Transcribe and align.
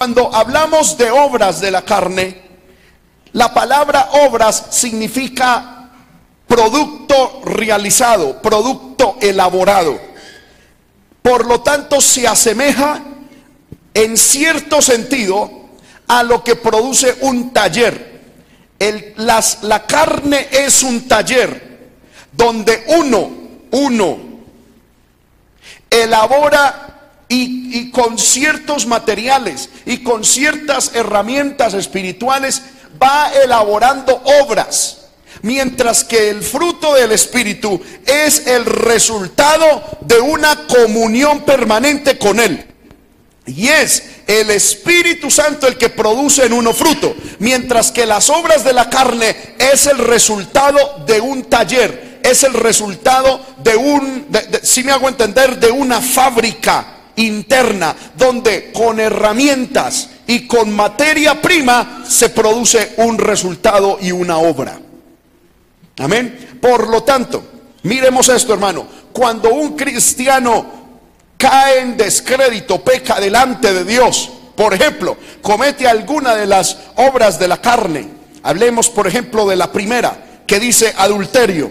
Cuando 0.00 0.34
hablamos 0.34 0.96
de 0.96 1.10
obras 1.10 1.60
de 1.60 1.70
la 1.70 1.82
carne, 1.82 2.34
la 3.34 3.52
palabra 3.52 4.08
obras 4.12 4.68
significa 4.70 5.90
producto 6.46 7.42
realizado, 7.44 8.40
producto 8.40 9.18
elaborado. 9.20 10.00
Por 11.20 11.44
lo 11.44 11.60
tanto, 11.60 12.00
se 12.00 12.26
asemeja 12.26 13.02
en 13.92 14.16
cierto 14.16 14.80
sentido 14.80 15.50
a 16.08 16.22
lo 16.22 16.42
que 16.42 16.56
produce 16.56 17.18
un 17.20 17.52
taller. 17.52 18.22
las, 19.16 19.64
la 19.64 19.86
carne 19.86 20.48
es 20.50 20.82
un 20.82 21.06
taller 21.08 21.90
donde 22.32 22.84
uno, 22.86 23.30
uno, 23.72 24.18
elabora 25.90 26.90
y, 27.32 27.90
con 27.90 28.18
ciertos 28.18 28.86
materiales 28.86 29.70
y 29.86 29.98
con 29.98 30.24
ciertas 30.24 30.90
herramientas 30.94 31.74
espirituales 31.74 32.60
va 33.00 33.32
elaborando 33.44 34.20
obras. 34.42 34.98
Mientras 35.42 36.04
que 36.04 36.28
el 36.28 36.42
fruto 36.42 36.94
del 36.94 37.12
Espíritu 37.12 37.80
es 38.04 38.46
el 38.46 38.66
resultado 38.66 39.82
de 40.02 40.20
una 40.20 40.66
comunión 40.66 41.44
permanente 41.44 42.18
con 42.18 42.40
Él. 42.40 42.66
Y 43.46 43.68
es 43.68 44.02
el 44.26 44.50
Espíritu 44.50 45.30
Santo 45.30 45.66
el 45.66 45.78
que 45.78 45.88
produce 45.88 46.44
en 46.44 46.52
uno 46.52 46.74
fruto. 46.74 47.14
Mientras 47.38 47.90
que 47.90 48.04
las 48.04 48.28
obras 48.28 48.64
de 48.64 48.72
la 48.72 48.90
carne 48.90 49.54
es 49.56 49.86
el 49.86 49.98
resultado 49.98 51.04
de 51.06 51.20
un 51.20 51.44
taller. 51.44 52.20
Es 52.22 52.42
el 52.42 52.52
resultado 52.52 53.40
de 53.62 53.76
un, 53.76 54.26
si 54.62 54.82
me 54.82 54.92
hago 54.92 55.08
entender, 55.08 55.58
de 55.58 55.70
una 55.70 56.02
fábrica 56.02 56.99
interna, 57.20 57.94
donde 58.16 58.72
con 58.72 59.00
herramientas 59.00 60.10
y 60.26 60.46
con 60.46 60.72
materia 60.74 61.40
prima 61.40 62.04
se 62.08 62.30
produce 62.30 62.94
un 62.98 63.18
resultado 63.18 63.98
y 64.00 64.12
una 64.12 64.38
obra. 64.38 64.78
Amén. 65.98 66.58
Por 66.60 66.88
lo 66.88 67.02
tanto, 67.02 67.42
miremos 67.82 68.28
esto, 68.28 68.54
hermano. 68.54 68.86
Cuando 69.12 69.52
un 69.52 69.76
cristiano 69.76 70.80
cae 71.36 71.80
en 71.80 71.96
descrédito, 71.96 72.82
peca 72.82 73.20
delante 73.20 73.72
de 73.72 73.84
Dios, 73.84 74.30
por 74.54 74.74
ejemplo, 74.74 75.16
comete 75.42 75.88
alguna 75.88 76.34
de 76.36 76.46
las 76.46 76.76
obras 76.96 77.38
de 77.38 77.48
la 77.48 77.60
carne. 77.60 78.08
Hablemos, 78.42 78.88
por 78.90 79.06
ejemplo, 79.06 79.46
de 79.48 79.56
la 79.56 79.72
primera, 79.72 80.42
que 80.46 80.60
dice 80.60 80.92
adulterio. 80.96 81.70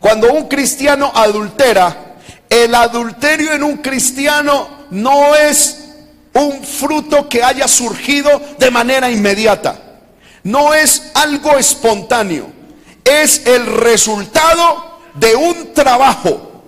Cuando 0.00 0.32
un 0.32 0.48
cristiano 0.48 1.10
adultera, 1.14 2.07
el 2.48 2.74
adulterio 2.74 3.52
en 3.52 3.62
un 3.62 3.78
cristiano 3.78 4.86
no 4.90 5.34
es 5.34 5.84
un 6.34 6.62
fruto 6.62 7.28
que 7.28 7.42
haya 7.42 7.68
surgido 7.68 8.40
de 8.58 8.70
manera 8.70 9.10
inmediata. 9.10 9.76
No 10.44 10.72
es 10.72 11.10
algo 11.14 11.56
espontáneo. 11.58 12.46
Es 13.04 13.46
el 13.46 13.66
resultado 13.66 14.98
de 15.14 15.34
un 15.34 15.74
trabajo. 15.74 16.62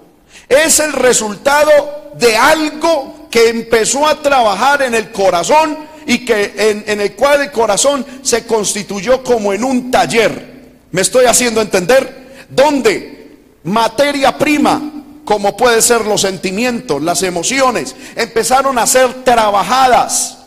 Es 0.48 0.80
el 0.80 0.92
resultado 0.92 2.12
de 2.18 2.36
algo 2.36 3.28
que 3.30 3.48
empezó 3.48 4.06
a 4.06 4.20
trabajar 4.20 4.82
en 4.82 4.94
el 4.94 5.12
corazón 5.12 5.78
y 6.06 6.24
que 6.24 6.82
en, 6.86 7.00
el 7.00 7.14
cual 7.14 7.42
el 7.42 7.52
corazón 7.52 8.04
se 8.22 8.44
constituyó 8.44 9.22
como 9.22 9.52
en 9.52 9.62
un 9.62 9.90
taller. 9.90 10.50
¿Me 10.90 11.02
estoy 11.02 11.26
haciendo 11.26 11.60
entender? 11.60 12.46
Donde 12.50 13.38
materia 13.62 14.36
prima 14.36 14.89
como 15.30 15.56
puede 15.56 15.80
ser 15.80 16.06
los 16.06 16.22
sentimientos, 16.22 17.00
las 17.00 17.22
emociones, 17.22 17.94
empezaron 18.16 18.76
a 18.80 18.86
ser 18.88 19.22
trabajadas 19.22 20.38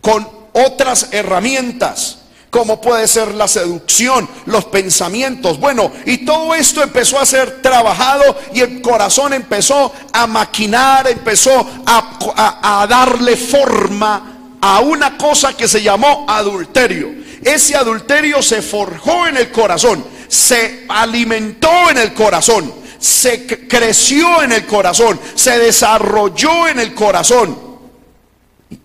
con 0.00 0.28
otras 0.52 1.10
herramientas, 1.12 2.18
como 2.50 2.80
puede 2.80 3.06
ser 3.06 3.32
la 3.34 3.46
seducción, 3.46 4.28
los 4.46 4.64
pensamientos. 4.64 5.60
Bueno, 5.60 5.92
y 6.06 6.24
todo 6.24 6.56
esto 6.56 6.82
empezó 6.82 7.20
a 7.20 7.24
ser 7.24 7.62
trabajado 7.62 8.36
y 8.52 8.62
el 8.62 8.82
corazón 8.82 9.32
empezó 9.32 9.92
a 10.12 10.26
maquinar, 10.26 11.06
empezó 11.06 11.64
a, 11.86 12.80
a 12.80 12.86
darle 12.88 13.36
forma 13.36 14.56
a 14.60 14.80
una 14.80 15.16
cosa 15.16 15.56
que 15.56 15.68
se 15.68 15.80
llamó 15.80 16.26
adulterio. 16.28 17.14
Ese 17.44 17.76
adulterio 17.76 18.42
se 18.42 18.60
forjó 18.60 19.28
en 19.28 19.36
el 19.36 19.52
corazón, 19.52 20.04
se 20.26 20.84
alimentó 20.88 21.90
en 21.90 21.98
el 21.98 22.12
corazón 22.12 22.82
se 23.04 23.46
creció 23.68 24.42
en 24.42 24.52
el 24.52 24.64
corazón, 24.64 25.20
se 25.34 25.58
desarrolló 25.58 26.68
en 26.68 26.80
el 26.80 26.94
corazón. 26.94 27.54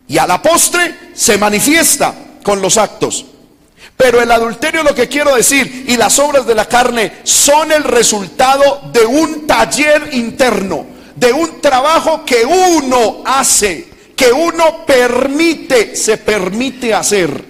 Y 0.09 0.17
a 0.17 0.27
la 0.27 0.41
postre 0.41 1.11
se 1.13 1.37
manifiesta 1.37 2.13
con 2.43 2.61
los 2.61 2.77
actos. 2.77 3.25
Pero 3.95 4.21
el 4.21 4.29
adulterio, 4.29 4.83
lo 4.83 4.93
que 4.93 5.07
quiero 5.07 5.35
decir, 5.35 5.85
y 5.87 5.95
las 5.95 6.19
obras 6.19 6.45
de 6.45 6.53
la 6.53 6.65
carne 6.65 7.19
son 7.23 7.71
el 7.71 7.85
resultado 7.85 8.81
de 8.91 9.05
un 9.05 9.47
taller 9.47 10.09
interno, 10.11 10.85
de 11.15 11.31
un 11.31 11.61
trabajo 11.61 12.25
que 12.25 12.45
uno 12.45 13.23
hace, 13.25 13.87
que 14.17 14.33
uno 14.33 14.85
permite, 14.85 15.95
se 15.95 16.17
permite 16.17 16.93
hacer. 16.93 17.41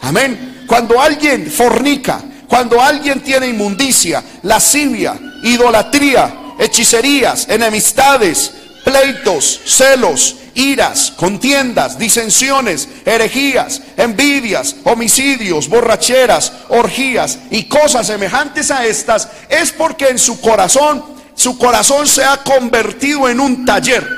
Amén. 0.00 0.64
Cuando 0.66 0.98
alguien 0.98 1.50
fornica, 1.50 2.22
cuando 2.48 2.82
alguien 2.82 3.20
tiene 3.20 3.48
inmundicia, 3.48 4.24
lascivia, 4.42 5.18
idolatría, 5.42 6.54
hechicerías, 6.58 7.48
enemistades, 7.48 8.52
pleitos, 8.84 9.60
celos, 9.66 10.36
iras, 10.54 11.12
contiendas, 11.12 11.98
disensiones, 11.98 12.88
herejías, 13.04 13.82
envidias, 13.96 14.76
homicidios, 14.84 15.68
borracheras, 15.68 16.52
orgías 16.68 17.38
y 17.50 17.64
cosas 17.64 18.06
semejantes 18.06 18.70
a 18.70 18.86
estas, 18.86 19.28
es 19.48 19.70
porque 19.72 20.08
en 20.08 20.18
su 20.18 20.40
corazón, 20.40 21.04
su 21.34 21.58
corazón 21.58 22.08
se 22.08 22.24
ha 22.24 22.38
convertido 22.38 23.28
en 23.28 23.40
un 23.40 23.64
taller, 23.66 24.08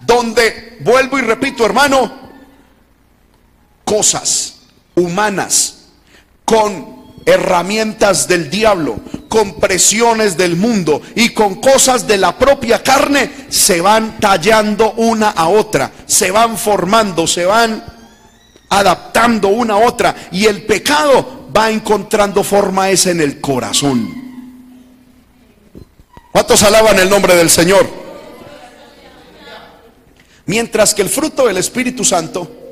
donde, 0.00 0.78
vuelvo 0.80 1.18
y 1.18 1.22
repito 1.22 1.64
hermano, 1.64 2.12
cosas 3.84 4.56
humanas, 4.94 5.84
con 6.44 6.93
herramientas 7.26 8.28
del 8.28 8.50
diablo, 8.50 9.00
con 9.28 9.54
presiones 9.54 10.36
del 10.36 10.56
mundo 10.56 11.00
y 11.14 11.30
con 11.30 11.56
cosas 11.56 12.06
de 12.06 12.18
la 12.18 12.36
propia 12.38 12.82
carne, 12.82 13.30
se 13.48 13.80
van 13.80 14.20
tallando 14.20 14.92
una 14.92 15.30
a 15.30 15.48
otra, 15.48 15.90
se 16.06 16.30
van 16.30 16.56
formando, 16.56 17.26
se 17.26 17.44
van 17.44 17.84
adaptando 18.68 19.48
una 19.48 19.74
a 19.74 19.78
otra 19.78 20.14
y 20.32 20.46
el 20.46 20.62
pecado 20.62 21.48
va 21.56 21.70
encontrando 21.70 22.42
forma 22.44 22.90
esa 22.90 23.10
en 23.10 23.20
el 23.20 23.40
corazón. 23.40 24.22
¿Cuántos 26.32 26.62
alaban 26.62 26.98
el 26.98 27.08
nombre 27.08 27.36
del 27.36 27.48
Señor? 27.48 27.88
Mientras 30.46 30.94
que 30.94 31.02
el 31.02 31.08
fruto 31.08 31.46
del 31.46 31.56
Espíritu 31.56 32.04
Santo 32.04 32.64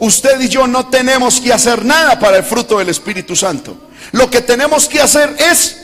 usted 0.00 0.40
y 0.40 0.48
yo 0.48 0.66
no 0.66 0.88
tenemos 0.88 1.40
que 1.40 1.52
hacer 1.52 1.84
nada 1.84 2.18
para 2.18 2.38
el 2.38 2.44
fruto 2.44 2.78
del 2.78 2.88
Espíritu 2.88 3.36
Santo. 3.36 3.89
Lo 4.12 4.30
que 4.30 4.40
tenemos 4.40 4.88
que 4.88 5.00
hacer 5.00 5.36
es 5.38 5.76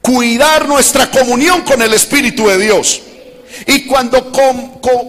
cuidar 0.00 0.68
nuestra 0.68 1.10
comunión 1.10 1.62
con 1.62 1.80
el 1.82 1.94
Espíritu 1.94 2.46
de 2.46 2.58
Dios. 2.58 3.02
Y 3.66 3.86
cuando 3.86 4.32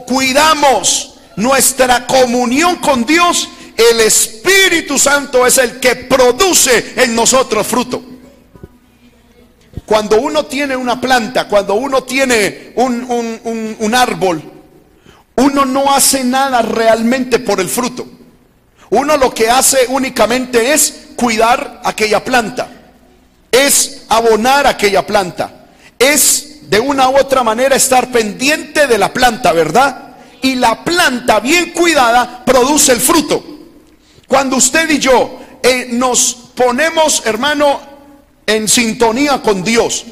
cuidamos 0.05 1.15
nuestra 1.35 2.07
comunión 2.07 2.77
con 2.77 3.05
Dios, 3.05 3.49
el 3.75 3.99
Espíritu 4.01 4.97
Santo 4.97 5.45
es 5.45 5.57
el 5.57 5.79
que 5.79 5.95
produce 5.95 6.93
en 6.95 7.15
nosotros 7.15 7.67
fruto. 7.67 8.01
Cuando 9.85 10.19
uno 10.19 10.45
tiene 10.45 10.75
una 10.75 10.99
planta, 10.99 11.47
cuando 11.47 11.75
uno 11.75 12.03
tiene 12.03 12.71
un, 12.75 13.75
un 13.79 13.95
árbol, 13.95 14.41
uno 15.35 15.65
no 15.65 15.93
hace 15.93 16.23
nada 16.23 16.61
realmente 16.61 17.39
por 17.39 17.59
el 17.59 17.67
fruto. 17.67 18.07
Uno 18.95 19.17
lo 19.17 19.33
que 19.33 19.49
hace 19.49 19.87
únicamente 19.89 20.71
es 20.71 21.07
cuidar 21.17 21.81
aquella 21.83 22.23
planta, 22.23 22.69
es 23.51 24.03
abonar 24.07 24.67
aquella 24.67 25.05
planta, 25.05 25.65
es 25.99 26.69
de 26.69 26.79
una 26.79 27.09
u 27.09 27.17
otra 27.17 27.43
manera 27.43 27.75
estar 27.75 28.09
pendiente 28.09 28.87
de 28.87 28.97
la 28.97 29.11
planta, 29.11 29.51
¿verdad? 29.51 30.15
Y 30.41 30.55
la 30.55 30.85
planta 30.85 31.41
bien 31.41 31.71
cuidada 31.71 32.45
produce 32.45 32.93
el 32.93 33.01
fruto. 33.01 33.43
Cuando 34.29 34.55
usted 34.55 34.89
y 34.89 34.99
yo 34.99 35.41
eh, 35.61 35.89
nos 35.91 36.51
ponemos, 36.55 37.21
hermano, 37.25 37.81
en 38.47 38.65
sintonía 38.69 39.41
con 39.41 39.61
Dios, 39.61 40.05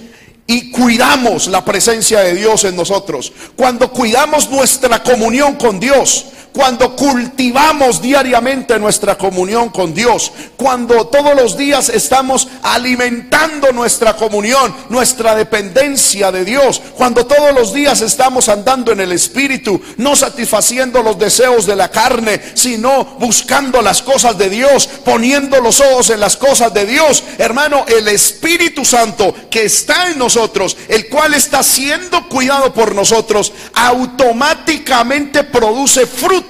y 0.45 0.71
cuidamos 0.71 1.47
la 1.47 1.63
presencia 1.63 2.19
de 2.19 2.35
Dios 2.35 2.65
en 2.65 2.75
nosotros, 2.75 3.31
cuando 3.55 3.93
cuidamos 3.93 4.49
nuestra 4.49 5.01
comunión 5.01 5.55
con 5.55 5.79
Dios, 5.79 6.25
cuando 6.53 6.95
cultivamos 6.95 8.01
diariamente 8.01 8.77
nuestra 8.77 9.17
comunión 9.17 9.69
con 9.69 9.93
Dios, 9.93 10.31
cuando 10.55 11.07
todos 11.07 11.35
los 11.35 11.57
días 11.57 11.89
estamos 11.89 12.47
alimentando 12.61 13.71
nuestra 13.71 14.15
comunión, 14.15 14.73
nuestra 14.89 15.33
dependencia 15.35 16.31
de 16.31 16.45
Dios, 16.45 16.79
cuando 16.95 17.25
todos 17.25 17.53
los 17.53 17.73
días 17.73 18.01
estamos 18.01 18.49
andando 18.49 18.91
en 18.91 19.01
el 19.01 19.11
Espíritu, 19.11 19.81
no 19.97 20.15
satisfaciendo 20.15 21.01
los 21.01 21.17
deseos 21.17 21.65
de 21.65 21.75
la 21.75 21.89
carne, 21.89 22.39
sino 22.53 23.03
buscando 23.19 23.81
las 23.81 24.03
cosas 24.03 24.37
de 24.37 24.49
Dios, 24.49 24.87
poniendo 25.03 25.59
los 25.59 25.81
ojos 25.81 26.11
en 26.11 26.19
las 26.19 26.37
cosas 26.37 26.71
de 26.73 26.85
Dios. 26.85 27.23
Hermano, 27.39 27.83
el 27.87 28.07
Espíritu 28.07 28.85
Santo 28.85 29.33
que 29.49 29.63
está 29.63 30.11
en 30.11 30.19
nosotros, 30.19 30.77
el 30.87 31.09
cual 31.09 31.33
está 31.33 31.63
siendo 31.63 32.29
cuidado 32.29 32.73
por 32.73 32.93
nosotros, 32.93 33.51
automáticamente 33.73 35.43
produce 35.43 36.05
fruto. 36.05 36.42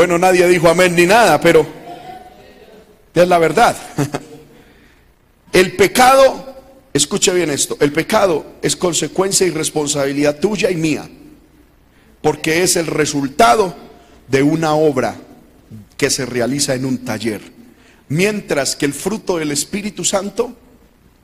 Bueno, 0.00 0.16
nadie 0.16 0.48
dijo 0.48 0.66
amén 0.66 0.94
ni 0.96 1.04
nada, 1.04 1.38
pero 1.40 1.66
es 3.14 3.28
la 3.28 3.38
verdad. 3.38 3.76
El 5.52 5.76
pecado, 5.76 6.56
escuche 6.94 7.34
bien 7.34 7.50
esto, 7.50 7.76
el 7.80 7.92
pecado 7.92 8.46
es 8.62 8.76
consecuencia 8.76 9.46
y 9.46 9.50
responsabilidad 9.50 10.38
tuya 10.38 10.70
y 10.70 10.76
mía, 10.76 11.10
porque 12.22 12.62
es 12.62 12.76
el 12.76 12.86
resultado 12.86 13.74
de 14.28 14.42
una 14.42 14.74
obra 14.74 15.16
que 15.96 16.08
se 16.08 16.24
realiza 16.24 16.74
en 16.74 16.84
un 16.84 17.04
taller, 17.04 17.42
mientras 18.08 18.76
que 18.76 18.86
el 18.86 18.94
fruto 18.94 19.38
del 19.38 19.50
Espíritu 19.50 20.04
Santo 20.04 20.56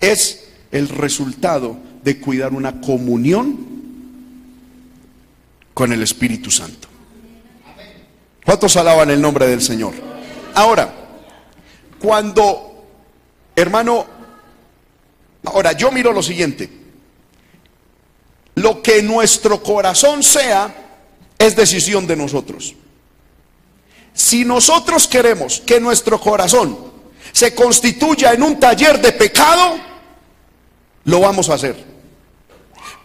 es 0.00 0.48
el 0.72 0.88
resultado 0.88 1.78
de 2.02 2.18
cuidar 2.18 2.52
una 2.52 2.80
comunión 2.80 3.75
con 5.76 5.92
el 5.92 6.02
Espíritu 6.02 6.50
Santo. 6.50 6.88
¿Cuántos 8.46 8.78
alaban 8.78 9.10
el 9.10 9.20
nombre 9.20 9.46
del 9.46 9.60
Señor? 9.60 9.92
Ahora, 10.54 10.90
cuando, 11.98 12.86
hermano, 13.54 14.06
ahora 15.44 15.72
yo 15.72 15.92
miro 15.92 16.14
lo 16.14 16.22
siguiente. 16.22 16.70
Lo 18.54 18.80
que 18.80 19.02
nuestro 19.02 19.62
corazón 19.62 20.22
sea 20.22 20.74
es 21.38 21.54
decisión 21.54 22.06
de 22.06 22.16
nosotros. 22.16 22.74
Si 24.14 24.46
nosotros 24.46 25.06
queremos 25.06 25.60
que 25.60 25.78
nuestro 25.78 26.18
corazón 26.18 26.90
se 27.32 27.54
constituya 27.54 28.32
en 28.32 28.42
un 28.42 28.58
taller 28.58 28.98
de 28.98 29.12
pecado, 29.12 29.76
lo 31.04 31.20
vamos 31.20 31.50
a 31.50 31.54
hacer. 31.54 31.95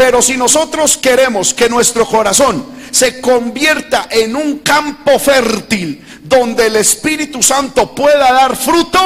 Pero 0.01 0.19
si 0.19 0.35
nosotros 0.35 0.97
queremos 0.97 1.53
que 1.53 1.69
nuestro 1.69 2.07
corazón 2.07 2.65
se 2.89 3.21
convierta 3.21 4.07
en 4.09 4.35
un 4.35 4.57
campo 4.57 5.19
fértil 5.19 6.03
donde 6.23 6.65
el 6.65 6.77
Espíritu 6.77 7.43
Santo 7.43 7.93
pueda 7.93 8.33
dar 8.33 8.55
fruto, 8.55 8.99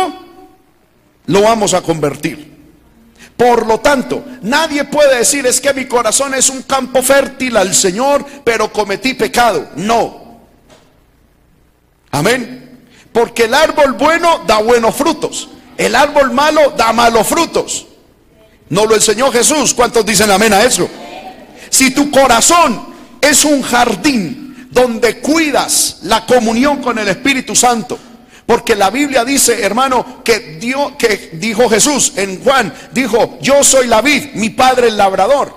lo 1.25 1.41
vamos 1.41 1.73
a 1.73 1.81
convertir. 1.81 2.49
Por 3.35 3.67
lo 3.67 3.81
tanto, 3.81 4.23
nadie 4.43 4.85
puede 4.85 5.17
decir 5.17 5.45
es 5.45 5.59
que 5.59 5.73
mi 5.73 5.85
corazón 5.85 6.33
es 6.33 6.49
un 6.49 6.61
campo 6.61 7.03
fértil 7.03 7.57
al 7.57 7.75
Señor, 7.75 8.25
pero 8.45 8.71
cometí 8.71 9.15
pecado. 9.15 9.71
No. 9.75 10.39
Amén. 12.11 12.87
Porque 13.11 13.43
el 13.43 13.53
árbol 13.53 13.95
bueno 13.95 14.43
da 14.47 14.59
buenos 14.59 14.95
frutos. 14.95 15.49
El 15.75 15.93
árbol 15.93 16.31
malo 16.31 16.69
da 16.77 16.93
malos 16.93 17.27
frutos. 17.27 17.85
No 18.69 18.85
lo 18.85 18.95
enseñó 18.95 19.31
Jesús. 19.31 19.73
¿Cuántos 19.73 20.05
dicen 20.05 20.31
amén 20.31 20.53
a 20.53 20.63
eso? 20.63 20.89
Si 21.69 21.91
tu 21.91 22.09
corazón 22.09 22.93
es 23.21 23.45
un 23.45 23.61
jardín 23.61 24.67
donde 24.71 25.19
cuidas 25.19 25.99
la 26.03 26.25
comunión 26.25 26.81
con 26.81 26.97
el 26.99 27.07
Espíritu 27.07 27.55
Santo, 27.55 27.97
porque 28.45 28.75
la 28.75 28.89
Biblia 28.89 29.25
dice, 29.25 29.63
hermano, 29.63 30.23
que 30.23 30.57
Dios, 30.59 30.93
que 30.97 31.31
dijo 31.33 31.67
Jesús 31.69 32.13
en 32.15 32.43
Juan, 32.43 32.73
dijo, 32.91 33.39
yo 33.41 33.63
soy 33.63 33.87
la 33.87 34.01
vid, 34.01 34.33
mi 34.33 34.49
padre 34.51 34.87
el 34.87 34.97
labrador. 34.97 35.51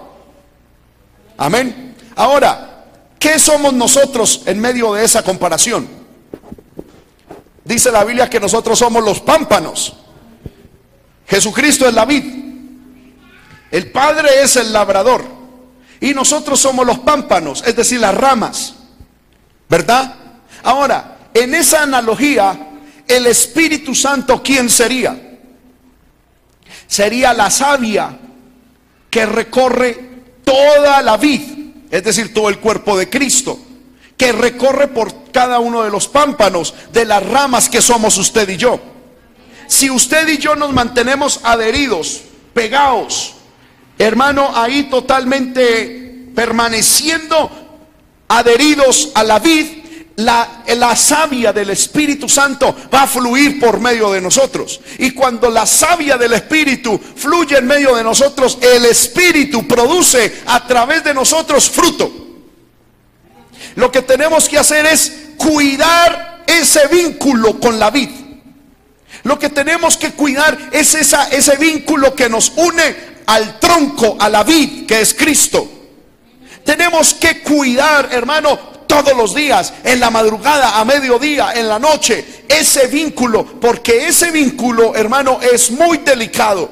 Amén. 1.36 1.94
Ahora, 2.16 2.84
¿qué 3.18 3.38
somos 3.38 3.74
nosotros 3.74 4.42
en 4.46 4.58
medio 4.58 4.94
de 4.94 5.04
esa 5.04 5.22
comparación? 5.22 5.86
Dice 7.64 7.92
la 7.92 8.04
Biblia 8.04 8.30
que 8.30 8.40
nosotros 8.40 8.78
somos 8.78 9.04
los 9.04 9.20
pámpanos. 9.20 9.94
Jesucristo 11.26 11.86
es 11.86 11.92
la 11.92 12.06
vid. 12.06 12.47
El 13.70 13.90
Padre 13.90 14.42
es 14.42 14.56
el 14.56 14.72
labrador 14.72 15.24
y 16.00 16.14
nosotros 16.14 16.60
somos 16.60 16.86
los 16.86 17.00
pámpanos, 17.00 17.62
es 17.66 17.76
decir, 17.76 18.00
las 18.00 18.14
ramas. 18.14 18.74
¿Verdad? 19.68 20.14
Ahora, 20.62 21.18
en 21.34 21.54
esa 21.54 21.82
analogía, 21.82 22.68
el 23.06 23.26
Espíritu 23.26 23.94
Santo, 23.94 24.42
¿quién 24.42 24.70
sería? 24.70 25.38
Sería 26.86 27.34
la 27.34 27.50
savia 27.50 28.18
que 29.10 29.26
recorre 29.26 30.08
toda 30.44 31.02
la 31.02 31.16
vid, 31.16 31.42
es 31.90 32.02
decir, 32.02 32.32
todo 32.32 32.48
el 32.48 32.58
cuerpo 32.58 32.96
de 32.96 33.10
Cristo, 33.10 33.58
que 34.16 34.32
recorre 34.32 34.88
por 34.88 35.30
cada 35.30 35.58
uno 35.58 35.82
de 35.82 35.90
los 35.90 36.08
pámpanos, 36.08 36.74
de 36.92 37.04
las 37.04 37.24
ramas 37.24 37.68
que 37.68 37.82
somos 37.82 38.16
usted 38.16 38.48
y 38.48 38.56
yo. 38.56 38.80
Si 39.66 39.90
usted 39.90 40.26
y 40.28 40.38
yo 40.38 40.56
nos 40.56 40.72
mantenemos 40.72 41.40
adheridos, 41.44 42.22
pegados, 42.54 43.34
hermano, 43.98 44.50
ahí 44.54 44.84
totalmente 44.84 46.28
permaneciendo 46.34 47.50
adheridos 48.28 49.10
a 49.14 49.24
la 49.24 49.38
vid, 49.38 49.66
la, 50.18 50.96
savia 50.96 51.52
del 51.52 51.70
Espíritu 51.70 52.28
Santo 52.28 52.74
va 52.92 53.02
a 53.02 53.06
fluir 53.06 53.60
por 53.60 53.80
medio 53.80 54.10
de 54.10 54.20
nosotros. 54.20 54.80
Y 54.98 55.12
cuando 55.12 55.48
la 55.48 55.64
savia 55.64 56.16
del 56.16 56.32
Espíritu 56.32 56.98
fluye 57.16 57.58
en 57.58 57.66
medio 57.66 57.94
de 57.94 58.02
nosotros, 58.02 58.58
el 58.60 58.84
Espíritu 58.84 59.66
produce 59.66 60.42
a 60.46 60.66
través 60.66 61.04
de 61.04 61.14
nosotros 61.14 61.70
fruto. 61.70 62.10
Lo 63.76 63.92
que 63.92 64.02
tenemos 64.02 64.48
que 64.48 64.58
hacer 64.58 64.86
es 64.86 65.12
cuidar 65.36 66.42
ese 66.46 66.88
vínculo 66.88 67.60
con 67.60 67.78
la 67.78 67.90
vid. 67.90 68.10
Lo 69.22 69.38
que 69.38 69.50
tenemos 69.50 69.96
que 69.96 70.12
cuidar 70.12 70.58
es 70.72 70.94
esa, 70.94 71.28
ese 71.28 71.56
vínculo 71.56 72.14
que 72.14 72.28
nos 72.28 72.52
une 72.56 73.17
al 73.28 73.58
tronco, 73.58 74.16
a 74.18 74.28
la 74.28 74.42
vid 74.42 74.86
que 74.86 75.02
es 75.02 75.12
Cristo. 75.12 75.68
Tenemos 76.64 77.14
que 77.14 77.42
cuidar, 77.42 78.08
hermano, 78.10 78.58
todos 78.86 79.14
los 79.14 79.34
días, 79.34 79.72
en 79.84 80.00
la 80.00 80.10
madrugada, 80.10 80.80
a 80.80 80.84
mediodía, 80.84 81.52
en 81.54 81.68
la 81.68 81.78
noche, 81.78 82.44
ese 82.48 82.86
vínculo, 82.86 83.44
porque 83.60 84.06
ese 84.06 84.30
vínculo, 84.30 84.96
hermano, 84.96 85.40
es 85.42 85.70
muy 85.70 85.98
delicado. 85.98 86.70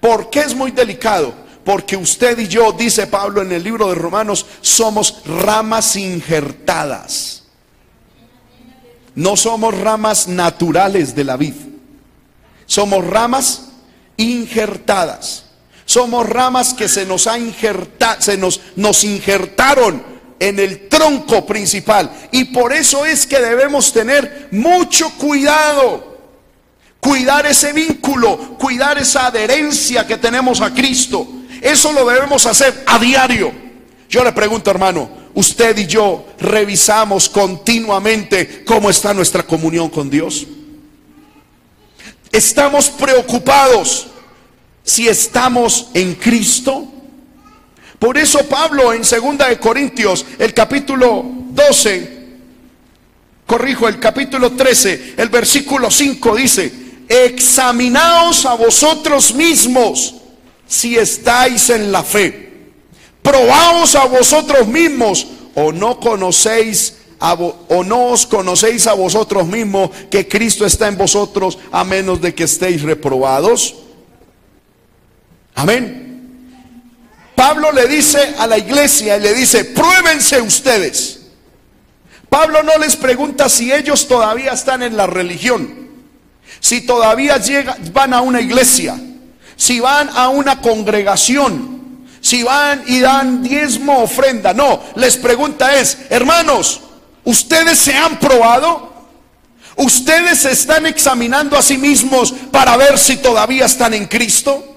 ¿Por 0.00 0.30
qué 0.30 0.40
es 0.40 0.54
muy 0.54 0.70
delicado? 0.70 1.34
Porque 1.64 1.96
usted 1.96 2.38
y 2.38 2.46
yo, 2.46 2.70
dice 2.70 3.08
Pablo 3.08 3.42
en 3.42 3.50
el 3.50 3.64
libro 3.64 3.88
de 3.88 3.96
Romanos, 3.96 4.46
somos 4.60 5.22
ramas 5.26 5.96
injertadas. 5.96 7.42
No 9.16 9.36
somos 9.36 9.76
ramas 9.76 10.28
naturales 10.28 11.12
de 11.14 11.24
la 11.24 11.36
vid. 11.36 11.54
Somos 12.66 13.04
ramas 13.04 13.62
injertadas. 14.16 15.45
Somos 15.86 16.28
ramas 16.28 16.74
que 16.74 16.88
se 16.88 17.06
nos 17.06 17.28
ha 17.28 17.38
injertado, 17.38 18.20
se 18.20 18.36
nos, 18.36 18.60
nos 18.74 19.04
injertaron 19.04 20.02
en 20.38 20.58
el 20.58 20.88
tronco 20.88 21.46
principal. 21.46 22.10
Y 22.32 22.46
por 22.46 22.72
eso 22.72 23.06
es 23.06 23.24
que 23.24 23.38
debemos 23.38 23.92
tener 23.92 24.48
mucho 24.50 25.08
cuidado. 25.16 26.16
Cuidar 26.98 27.46
ese 27.46 27.72
vínculo, 27.72 28.58
cuidar 28.58 28.98
esa 28.98 29.26
adherencia 29.26 30.04
que 30.06 30.16
tenemos 30.16 30.60
a 30.60 30.74
Cristo. 30.74 31.26
Eso 31.62 31.92
lo 31.92 32.04
debemos 32.04 32.44
hacer 32.46 32.82
a 32.84 32.98
diario. 32.98 33.52
Yo 34.08 34.24
le 34.24 34.32
pregunto, 34.32 34.72
hermano, 34.72 35.08
usted 35.34 35.78
y 35.78 35.86
yo 35.86 36.26
revisamos 36.40 37.28
continuamente 37.28 38.64
cómo 38.64 38.90
está 38.90 39.14
nuestra 39.14 39.44
comunión 39.44 39.88
con 39.88 40.10
Dios. 40.10 40.46
Estamos 42.32 42.90
preocupados 42.90 44.08
si 44.86 45.08
estamos 45.08 45.88
en 45.92 46.14
Cristo? 46.14 46.86
Por 47.98 48.16
eso 48.16 48.38
Pablo 48.48 48.92
en 48.92 49.02
2 49.02 49.10
de 49.48 49.58
Corintios, 49.58 50.24
el 50.38 50.54
capítulo 50.54 51.24
12, 51.50 52.26
corrijo, 53.46 53.88
el 53.88 53.98
capítulo 53.98 54.52
13, 54.52 55.14
el 55.16 55.28
versículo 55.28 55.90
5 55.90 56.36
dice, 56.36 56.72
examinaos 57.08 58.46
a 58.46 58.54
vosotros 58.54 59.34
mismos 59.34 60.14
si 60.68 60.96
estáis 60.96 61.70
en 61.70 61.90
la 61.90 62.02
fe. 62.02 62.46
Probaos 63.22 63.96
a 63.96 64.04
vosotros 64.04 64.68
mismos 64.68 65.26
o 65.54 65.72
no 65.72 65.98
conocéis 65.98 66.94
o 67.18 67.82
no 67.82 68.08
os 68.10 68.26
conocéis 68.26 68.86
a 68.86 68.92
vosotros 68.92 69.46
mismos 69.46 69.90
que 70.10 70.28
Cristo 70.28 70.66
está 70.66 70.86
en 70.86 70.98
vosotros 70.98 71.58
a 71.72 71.82
menos 71.82 72.20
de 72.20 72.34
que 72.34 72.44
estéis 72.44 72.82
reprobados. 72.82 73.74
Amén. 75.56 76.06
Pablo 77.34 77.72
le 77.72 77.86
dice 77.86 78.34
a 78.38 78.46
la 78.46 78.56
iglesia 78.56 79.16
y 79.16 79.20
le 79.20 79.34
dice, 79.34 79.64
pruébense 79.64 80.40
ustedes. 80.40 81.20
Pablo 82.28 82.62
no 82.62 82.78
les 82.78 82.96
pregunta 82.96 83.48
si 83.48 83.72
ellos 83.72 84.06
todavía 84.06 84.52
están 84.52 84.82
en 84.82 84.96
la 84.96 85.06
religión, 85.06 85.88
si 86.60 86.82
todavía 86.82 87.40
van 87.92 88.14
a 88.14 88.20
una 88.20 88.40
iglesia, 88.40 88.98
si 89.56 89.80
van 89.80 90.10
a 90.14 90.28
una 90.28 90.60
congregación, 90.60 92.06
si 92.20 92.42
van 92.42 92.82
y 92.86 93.00
dan 93.00 93.42
diezmo 93.42 94.02
ofrenda. 94.02 94.52
No, 94.52 94.82
les 94.96 95.16
pregunta 95.16 95.76
es, 95.76 95.98
hermanos, 96.10 96.82
¿ustedes 97.24 97.78
se 97.78 97.94
han 97.94 98.18
probado? 98.18 98.94
¿Ustedes 99.76 100.40
se 100.40 100.52
están 100.52 100.86
examinando 100.86 101.56
a 101.56 101.62
sí 101.62 101.78
mismos 101.78 102.34
para 102.50 102.76
ver 102.76 102.98
si 102.98 103.16
todavía 103.16 103.66
están 103.66 103.94
en 103.94 104.06
Cristo? 104.06 104.75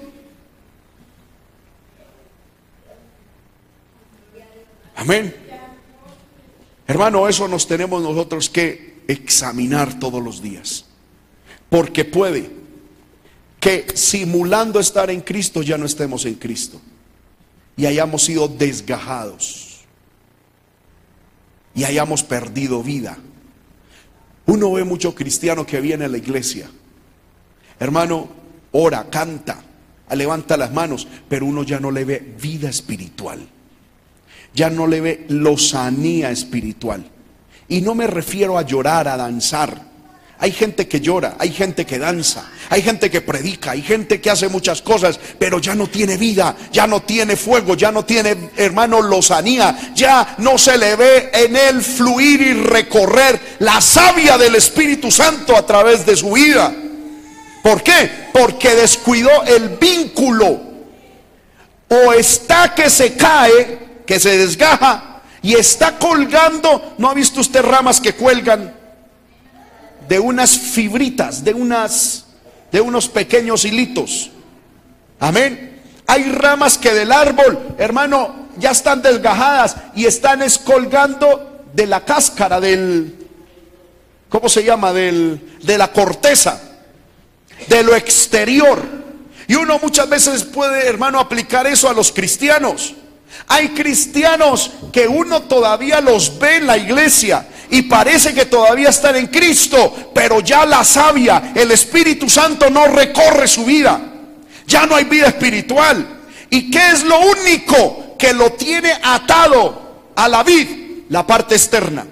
Amén. 5.00 5.34
Hermano, 6.86 7.26
eso 7.26 7.48
nos 7.48 7.66
tenemos 7.66 8.02
nosotros 8.02 8.50
que 8.50 9.02
examinar 9.08 9.98
todos 9.98 10.22
los 10.22 10.42
días. 10.42 10.84
Porque 11.70 12.04
puede 12.04 12.50
que 13.58 13.86
simulando 13.94 14.78
estar 14.78 15.08
en 15.08 15.22
Cristo 15.22 15.62
ya 15.62 15.78
no 15.78 15.86
estemos 15.86 16.26
en 16.26 16.34
Cristo. 16.34 16.82
Y 17.78 17.86
hayamos 17.86 18.24
sido 18.24 18.46
desgajados. 18.46 19.86
Y 21.74 21.84
hayamos 21.84 22.22
perdido 22.22 22.82
vida. 22.82 23.16
Uno 24.44 24.70
ve 24.70 24.84
mucho 24.84 25.14
cristiano 25.14 25.64
que 25.64 25.80
viene 25.80 26.04
a 26.04 26.08
la 26.08 26.18
iglesia. 26.18 26.70
Hermano, 27.78 28.28
ora, 28.72 29.08
canta, 29.08 29.64
levanta 30.10 30.58
las 30.58 30.74
manos, 30.74 31.08
pero 31.26 31.46
uno 31.46 31.62
ya 31.62 31.80
no 31.80 31.90
le 31.90 32.04
ve 32.04 32.34
vida 32.38 32.68
espiritual 32.68 33.48
ya 34.54 34.70
no 34.70 34.86
le 34.86 35.00
ve 35.00 35.26
lozanía 35.28 36.30
espiritual. 36.30 37.04
Y 37.68 37.80
no 37.80 37.94
me 37.94 38.06
refiero 38.06 38.58
a 38.58 38.62
llorar, 38.62 39.08
a 39.08 39.16
danzar. 39.16 39.90
Hay 40.42 40.52
gente 40.52 40.88
que 40.88 41.00
llora, 41.00 41.36
hay 41.38 41.52
gente 41.52 41.84
que 41.84 41.98
danza, 41.98 42.50
hay 42.70 42.80
gente 42.80 43.10
que 43.10 43.20
predica, 43.20 43.72
hay 43.72 43.82
gente 43.82 44.22
que 44.22 44.30
hace 44.30 44.48
muchas 44.48 44.80
cosas, 44.80 45.20
pero 45.38 45.58
ya 45.58 45.74
no 45.74 45.86
tiene 45.86 46.16
vida, 46.16 46.56
ya 46.72 46.86
no 46.86 47.02
tiene 47.02 47.36
fuego, 47.36 47.74
ya 47.74 47.92
no 47.92 48.06
tiene, 48.06 48.48
hermano, 48.56 49.02
lozanía, 49.02 49.92
ya 49.94 50.36
no 50.38 50.56
se 50.56 50.78
le 50.78 50.96
ve 50.96 51.30
en 51.34 51.56
él 51.56 51.82
fluir 51.82 52.40
y 52.40 52.52
recorrer 52.54 53.38
la 53.58 53.82
savia 53.82 54.38
del 54.38 54.54
Espíritu 54.54 55.10
Santo 55.10 55.54
a 55.54 55.66
través 55.66 56.06
de 56.06 56.16
su 56.16 56.32
vida. 56.32 56.74
¿Por 57.62 57.82
qué? 57.82 58.10
Porque 58.32 58.74
descuidó 58.74 59.44
el 59.44 59.76
vínculo. 59.76 60.70
O 61.88 62.12
está 62.14 62.74
que 62.74 62.88
se 62.88 63.14
cae 63.14 63.89
que 64.10 64.18
se 64.18 64.38
desgaja 64.38 65.20
y 65.40 65.54
está 65.54 65.96
colgando. 65.96 66.94
¿No 66.98 67.08
ha 67.08 67.14
visto 67.14 67.38
usted 67.38 67.62
ramas 67.62 68.00
que 68.00 68.16
cuelgan 68.16 68.74
de 70.08 70.18
unas 70.18 70.58
fibritas, 70.58 71.44
de 71.44 71.54
unas 71.54 72.26
de 72.72 72.80
unos 72.80 73.08
pequeños 73.08 73.64
hilitos? 73.64 74.32
Amén. 75.20 75.80
Hay 76.08 76.24
ramas 76.24 76.76
que 76.76 76.92
del 76.92 77.12
árbol, 77.12 77.76
hermano, 77.78 78.48
ya 78.56 78.72
están 78.72 79.00
desgajadas 79.00 79.76
y 79.94 80.06
están 80.06 80.42
escolgando 80.42 81.66
de 81.72 81.86
la 81.86 82.04
cáscara 82.04 82.58
del 82.58 83.14
¿cómo 84.28 84.48
se 84.48 84.64
llama? 84.64 84.92
del 84.92 85.56
de 85.62 85.78
la 85.78 85.92
corteza, 85.92 86.60
de 87.68 87.84
lo 87.84 87.94
exterior. 87.94 88.82
Y 89.46 89.54
uno 89.54 89.78
muchas 89.80 90.08
veces 90.08 90.42
puede, 90.42 90.88
hermano, 90.88 91.20
aplicar 91.20 91.68
eso 91.68 91.88
a 91.88 91.92
los 91.92 92.10
cristianos. 92.10 92.96
Hay 93.48 93.70
cristianos 93.70 94.70
que 94.92 95.08
uno 95.08 95.42
todavía 95.42 96.00
los 96.00 96.38
ve 96.38 96.56
en 96.56 96.66
la 96.66 96.76
iglesia 96.76 97.46
y 97.70 97.82
parece 97.82 98.34
que 98.34 98.46
todavía 98.46 98.88
están 98.88 99.16
en 99.16 99.28
Cristo, 99.28 100.10
pero 100.14 100.40
ya 100.40 100.66
la 100.66 100.84
savia, 100.84 101.52
el 101.54 101.70
Espíritu 101.70 102.28
Santo 102.28 102.68
no 102.70 102.86
recorre 102.86 103.46
su 103.46 103.64
vida. 103.64 104.00
Ya 104.66 104.86
no 104.86 104.96
hay 104.96 105.04
vida 105.04 105.28
espiritual. 105.28 106.20
¿Y 106.48 106.70
qué 106.70 106.90
es 106.90 107.04
lo 107.04 107.18
único 107.20 108.16
que 108.18 108.32
lo 108.32 108.52
tiene 108.52 108.92
atado 109.02 110.10
a 110.16 110.28
la 110.28 110.42
vid? 110.42 110.68
La 111.08 111.26
parte 111.26 111.54
externa. 111.54 112.06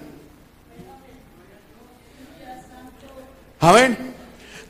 Amén. 3.60 4.14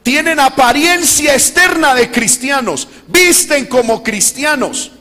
Tienen 0.02 0.40
apariencia 0.40 1.34
externa 1.34 1.94
de 1.94 2.10
cristianos, 2.10 2.88
visten 3.08 3.66
como 3.66 4.02
cristianos 4.02 4.92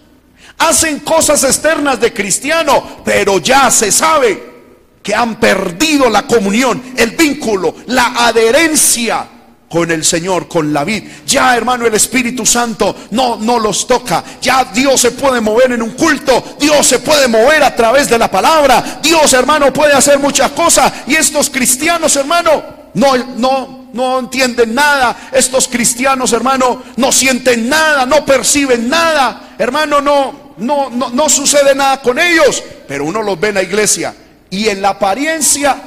hacen 0.57 0.99
cosas 0.99 1.43
externas 1.43 1.99
de 1.99 2.13
cristiano, 2.13 3.01
pero 3.03 3.39
ya 3.39 3.69
se 3.71 3.91
sabe 3.91 4.55
que 5.03 5.15
han 5.15 5.39
perdido 5.39 6.09
la 6.09 6.27
comunión, 6.27 6.81
el 6.97 7.11
vínculo, 7.11 7.75
la 7.87 8.27
adherencia 8.27 9.27
con 9.69 9.91
el 9.91 10.03
Señor, 10.03 10.47
con 10.47 10.73
la 10.73 10.83
vida. 10.83 11.09
Ya, 11.25 11.55
hermano, 11.55 11.85
el 11.85 11.93
Espíritu 11.93 12.45
Santo 12.45 12.95
no, 13.11 13.37
no 13.37 13.59
los 13.59 13.85
toca. 13.85 14.23
Ya 14.41 14.65
Dios 14.65 14.99
se 15.01 15.11
puede 15.11 15.41
mover 15.41 15.73
en 15.73 15.81
un 15.81 15.91
culto. 15.91 16.57
Dios 16.59 16.85
se 16.87 16.99
puede 16.99 17.27
mover 17.27 17.63
a 17.63 17.75
través 17.75 18.09
de 18.09 18.17
la 18.17 18.31
palabra. 18.31 18.99
Dios, 19.01 19.31
hermano, 19.33 19.71
puede 19.73 19.93
hacer 19.93 20.19
muchas 20.19 20.51
cosas. 20.51 20.91
Y 21.07 21.15
estos 21.15 21.49
cristianos, 21.49 22.15
hermano, 22.15 22.63
no, 22.93 23.17
no, 23.37 23.76
no 23.97 24.19
entienden 24.19 24.73
nada. 24.73 25.29
Estos 25.33 25.67
cristianos, 25.67 26.31
hermano, 26.31 26.83
no 26.95 27.11
sienten 27.11 27.67
nada, 27.67 28.05
no 28.05 28.23
perciben 28.23 28.87
nada. 28.87 29.55
Hermano, 29.57 29.99
no, 29.99 30.53
no, 30.57 30.89
no, 30.89 31.29
sucede 31.29 31.75
nada 31.75 32.01
con 32.01 32.19
ellos, 32.19 32.63
pero 32.87 33.05
uno 33.05 33.21
los 33.21 33.39
ve 33.39 33.49
en 33.49 33.55
la 33.55 33.63
iglesia 33.63 34.15
y 34.49 34.67
en 34.69 34.81
la 34.81 34.89
apariencia 34.89 35.81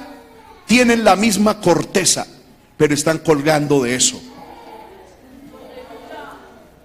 tienen 0.66 1.04
la 1.04 1.16
misma 1.16 1.60
corteza, 1.60 2.26
pero 2.76 2.92
están 2.92 3.18
colgando 3.18 3.82
de 3.82 3.94
eso. 3.94 4.20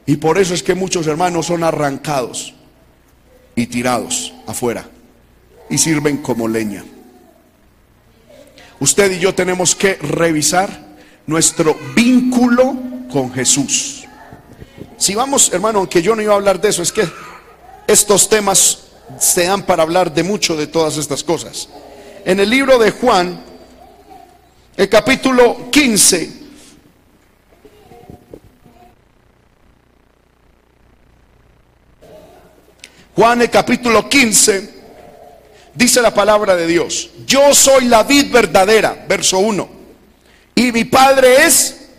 Y 0.05 0.17
por 0.17 0.37
eso 0.37 0.53
es 0.53 0.61
que 0.61 0.75
muchos 0.75 1.07
hermanos 1.07 1.47
son 1.47 1.63
arrancados 1.63 2.53
y 3.55 3.65
tirados 3.65 4.33
afuera 4.45 4.85
y 5.69 5.79
sirven 5.79 6.17
como 6.17 6.47
leña. 6.47 6.85
Usted 8.79 9.13
y 9.13 9.19
yo 9.19 9.33
tenemos 9.33 9.73
que 9.75 9.95
revisar 9.95 10.85
nuestro 11.27 11.75
vínculo 11.95 12.75
con 13.11 13.33
Jesús. 13.33 14.03
Si 14.97 15.15
vamos, 15.15 15.51
hermano, 15.53 15.79
aunque 15.79 16.01
yo 16.01 16.15
no 16.15 16.21
iba 16.21 16.33
a 16.33 16.37
hablar 16.37 16.59
de 16.61 16.69
eso, 16.69 16.81
es 16.81 16.91
que 16.91 17.07
estos 17.87 18.29
temas 18.29 18.85
se 19.19 19.45
dan 19.45 19.63
para 19.63 19.83
hablar 19.83 20.13
de 20.13 20.23
mucho 20.23 20.55
de 20.55 20.67
todas 20.67 20.97
estas 20.97 21.23
cosas. 21.23 21.69
En 22.23 22.39
el 22.39 22.49
libro 22.49 22.79
de 22.79 22.91
Juan, 22.91 23.43
el 24.77 24.89
capítulo 24.89 25.69
15, 25.71 26.45
Juan 33.15 33.41
el 33.41 33.49
capítulo 33.49 34.09
15, 34.09 34.73
dice 35.73 36.01
la 36.01 36.13
palabra 36.13 36.55
de 36.55 36.67
Dios, 36.67 37.11
yo 37.25 37.53
soy 37.53 37.85
la 37.85 38.03
vid 38.03 38.29
verdadera, 38.31 39.05
verso 39.07 39.39
1, 39.39 39.69
y 40.55 40.71
mi 40.71 40.85
padre 40.85 41.45
es 41.45 41.89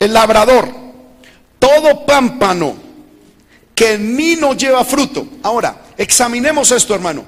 el 0.00 0.12
labrador. 0.12 0.68
Todo 1.58 2.06
pámpano 2.06 2.74
que 3.74 3.92
en 3.92 4.16
mí 4.16 4.36
no 4.36 4.54
lleva 4.54 4.84
fruto. 4.84 5.28
Ahora, 5.42 5.82
examinemos 5.96 6.72
esto, 6.72 6.94
hermano. 6.94 7.24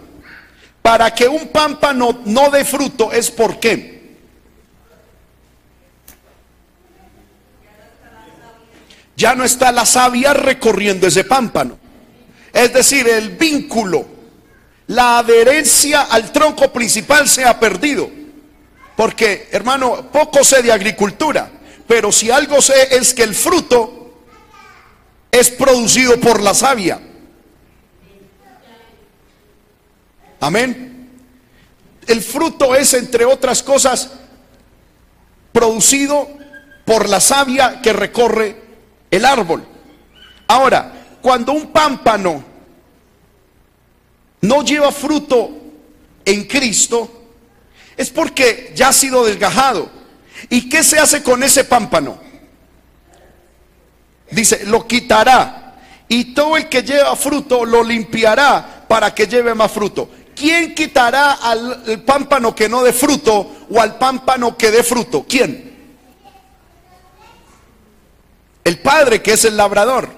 Para 0.80 1.14
que 1.14 1.28
un 1.28 1.49
pámpano 1.49 2.23
no 2.25 2.50
dé 2.50 2.64
fruto 2.64 3.12
es 3.12 3.30
por 3.30 3.61
qué. 3.61 4.00
Ya 9.14 9.35
no 9.35 9.44
está 9.44 9.70
la 9.70 9.85
savia 9.85 10.32
recorriendo 10.32 11.06
ese 11.06 11.25
pámpano. 11.25 11.78
Es 12.52 12.73
decir, 12.73 13.06
el 13.06 13.37
vínculo, 13.37 14.06
la 14.87 15.18
adherencia 15.18 16.02
al 16.02 16.32
tronco 16.32 16.73
principal 16.73 17.28
se 17.28 17.44
ha 17.44 17.61
perdido. 17.61 18.19
Porque, 19.00 19.49
hermano, 19.50 20.11
poco 20.12 20.45
sé 20.45 20.62
de 20.62 20.71
agricultura, 20.71 21.50
pero 21.87 22.12
si 22.12 22.30
algo 22.30 22.61
sé 22.61 22.95
es 22.99 23.14
que 23.14 23.23
el 23.23 23.35
fruto 23.35 24.12
es 25.33 25.49
producido 25.49 26.21
por 26.21 26.42
la 26.42 26.52
savia. 26.52 27.00
Amén. 30.38 31.19
El 32.07 32.21
fruto 32.21 32.75
es, 32.75 32.92
entre 32.92 33.25
otras 33.25 33.62
cosas, 33.62 34.11
producido 35.50 36.28
por 36.85 37.09
la 37.09 37.21
savia 37.21 37.80
que 37.80 37.95
recorre 37.95 38.54
el 39.11 39.25
árbol. 39.25 39.66
Ahora, 40.47 41.16
cuando 41.23 41.52
un 41.52 41.73
pámpano 41.73 42.45
no 44.42 44.62
lleva 44.62 44.92
fruto 44.92 45.52
en 46.23 46.45
Cristo, 46.45 47.19
es 48.00 48.09
porque 48.09 48.73
ya 48.75 48.88
ha 48.88 48.92
sido 48.95 49.26
desgajado. 49.26 49.90
¿Y 50.49 50.71
qué 50.71 50.83
se 50.83 50.99
hace 50.99 51.23
con 51.23 51.42
ese 51.42 51.64
pámpano? 51.64 52.19
Dice, 54.30 54.64
lo 54.64 54.87
quitará 54.87 55.76
y 56.09 56.33
todo 56.33 56.57
el 56.57 56.71
que 56.71 56.83
lleva 56.83 57.14
fruto 57.14 57.66
lo 57.66 57.85
limpiará 57.85 58.87
para 58.88 59.14
que 59.14 59.26
lleve 59.26 59.54
más 59.54 59.71
fruto. 59.71 60.09
¿Quién 60.35 60.75
quitará 60.75 61.33
al 61.33 62.02
pámpano 62.07 62.54
que 62.54 62.71
no 62.71 62.83
dé 62.83 62.95
fruto 62.95 63.66
o 63.69 63.78
al 63.78 63.99
pámpano 63.99 64.57
que 64.57 64.71
dé 64.71 64.83
fruto? 64.83 65.26
¿Quién? 65.28 65.92
El 68.64 68.78
Padre 68.78 69.21
que 69.21 69.35
es 69.35 69.45
el 69.45 69.59
labrador. 69.59 70.09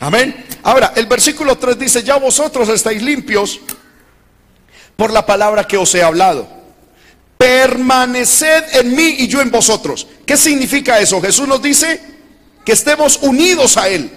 Amén. 0.00 0.46
Ahora, 0.62 0.94
el 0.96 1.04
versículo 1.04 1.58
3 1.58 1.78
dice, 1.78 2.02
ya 2.02 2.16
vosotros 2.16 2.70
estáis 2.70 3.02
limpios 3.02 3.60
por 5.02 5.12
la 5.12 5.26
palabra 5.26 5.66
que 5.66 5.76
os 5.76 5.92
he 5.96 6.02
hablado. 6.04 6.46
Permaneced 7.36 8.76
en 8.76 8.94
mí 8.94 9.16
y 9.18 9.26
yo 9.26 9.40
en 9.40 9.50
vosotros. 9.50 10.06
¿Qué 10.24 10.36
significa 10.36 11.00
eso? 11.00 11.20
Jesús 11.20 11.48
nos 11.48 11.60
dice 11.60 12.00
que 12.64 12.70
estemos 12.70 13.18
unidos 13.20 13.76
a 13.76 13.88
Él. 13.88 14.16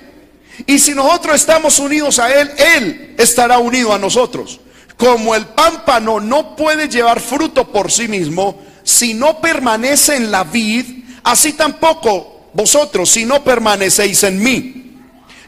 Y 0.68 0.78
si 0.78 0.94
nosotros 0.94 1.38
estamos 1.38 1.80
unidos 1.80 2.20
a 2.20 2.32
Él, 2.32 2.52
Él 2.58 3.16
estará 3.18 3.58
unido 3.58 3.96
a 3.96 3.98
nosotros. 3.98 4.60
Como 4.96 5.34
el 5.34 5.48
pámpano 5.48 6.20
no 6.20 6.56
puede 6.56 6.88
llevar 6.88 7.20
fruto 7.20 7.72
por 7.72 7.92
sí 7.92 8.08
mismo 8.08 8.62
si 8.84 9.16
no 9.16 9.42
permanece 9.42 10.16
en 10.16 10.30
la 10.30 10.44
vid, 10.44 10.86
así 11.24 11.54
tampoco 11.54 12.52
vosotros 12.54 13.10
si 13.10 13.26
no 13.26 13.44
permanecéis 13.44 14.22
en 14.22 14.38
mí. 14.38 15.00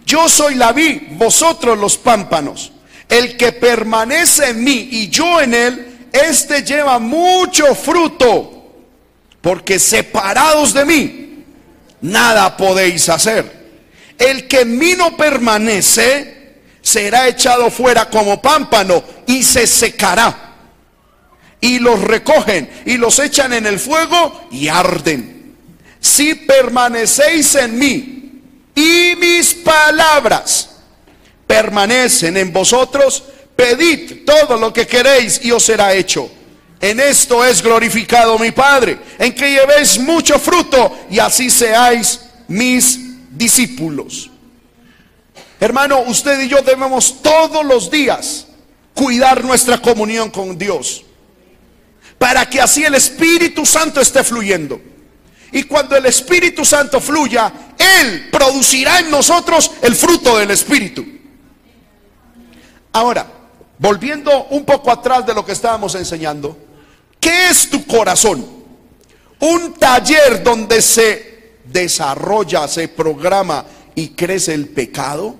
Yo 0.03 0.27
soy 0.29 0.55
la 0.55 0.71
vid, 0.71 0.99
vosotros 1.11 1.77
los 1.77 1.95
pámpanos. 1.95 2.71
El 3.09 3.37
que 3.37 3.53
permanece 3.53 4.49
en 4.49 4.63
mí 4.63 4.89
y 4.91 5.09
yo 5.09 5.39
en 5.41 5.53
él, 5.53 6.07
este 6.11 6.63
lleva 6.63 6.99
mucho 6.99 7.73
fruto, 7.75 8.73
porque 9.41 9.79
separados 9.79 10.73
de 10.73 10.85
mí, 10.85 11.43
nada 12.01 12.57
podéis 12.57 13.07
hacer. 13.09 13.57
El 14.17 14.47
que 14.47 14.61
en 14.61 14.77
mí 14.77 14.93
no 14.97 15.15
permanece 15.15 16.37
será 16.81 17.27
echado 17.27 17.69
fuera 17.69 18.09
como 18.09 18.41
pámpano 18.41 19.03
y 19.25 19.43
se 19.43 19.67
secará. 19.67 20.55
Y 21.61 21.79
los 21.79 22.01
recogen 22.01 22.69
y 22.85 22.97
los 22.97 23.19
echan 23.19 23.53
en 23.53 23.65
el 23.65 23.79
fuego 23.79 24.47
y 24.51 24.67
arden. 24.67 25.55
Si 25.99 26.35
permanecéis 26.35 27.55
en 27.55 27.79
mí 27.79 28.41
y 28.75 29.15
mis 29.17 29.53
palabras 29.55 30.66
permanecen 31.47 32.37
en 32.37 32.51
vosotros, 32.51 33.23
pedid 33.55 34.25
todo 34.25 34.57
lo 34.57 34.71
que 34.71 34.85
queréis 34.85 35.39
y 35.43 35.51
os 35.51 35.63
será 35.63 35.93
hecho. 35.93 36.29
En 36.79 36.99
esto 36.99 37.43
es 37.43 37.63
glorificado 37.63 38.37
mi 38.37 38.51
Padre, 38.51 38.99
en 39.17 39.33
que 39.33 39.49
llevéis 39.49 39.97
mucho 39.97 40.37
fruto 40.37 40.95
y 41.09 41.17
así 41.17 41.49
seáis 41.49 42.19
mis 42.47 42.99
discípulos. 43.35 44.29
Hermano, 45.59 46.01
usted 46.01 46.39
y 46.41 46.49
yo 46.49 46.61
debemos 46.61 47.21
todos 47.23 47.65
los 47.65 47.89
días 47.89 48.45
cuidar 48.93 49.43
nuestra 49.43 49.79
comunión 49.79 50.29
con 50.29 50.55
Dios, 50.57 51.03
para 52.19 52.47
que 52.47 52.61
así 52.61 52.83
el 52.83 52.93
Espíritu 52.93 53.65
Santo 53.65 53.99
esté 53.99 54.23
fluyendo. 54.23 54.79
Y 55.51 55.63
cuando 55.63 55.95
el 55.95 56.05
Espíritu 56.05 56.63
Santo 56.63 56.99
fluya, 56.99 57.51
Él 57.77 58.29
producirá 58.31 58.99
en 58.99 59.09
nosotros 59.09 59.71
el 59.81 59.95
fruto 59.95 60.37
del 60.37 60.51
Espíritu. 60.51 61.16
Ahora, 62.97 63.27
volviendo 63.77 64.45
un 64.45 64.65
poco 64.65 64.89
atrás 64.89 65.23
de 65.23 65.31
lo 65.31 65.45
que 65.45 65.51
estábamos 65.51 65.93
enseñando, 65.93 66.57
¿qué 67.19 67.49
es 67.49 67.69
tu 67.69 67.85
corazón? 67.85 68.43
Un 69.39 69.75
taller 69.75 70.41
donde 70.43 70.81
se 70.81 71.59
desarrolla, 71.63 72.67
se 72.67 72.87
programa 72.87 73.63
y 73.93 74.09
crece 74.09 74.55
el 74.55 74.69
pecado? 74.69 75.35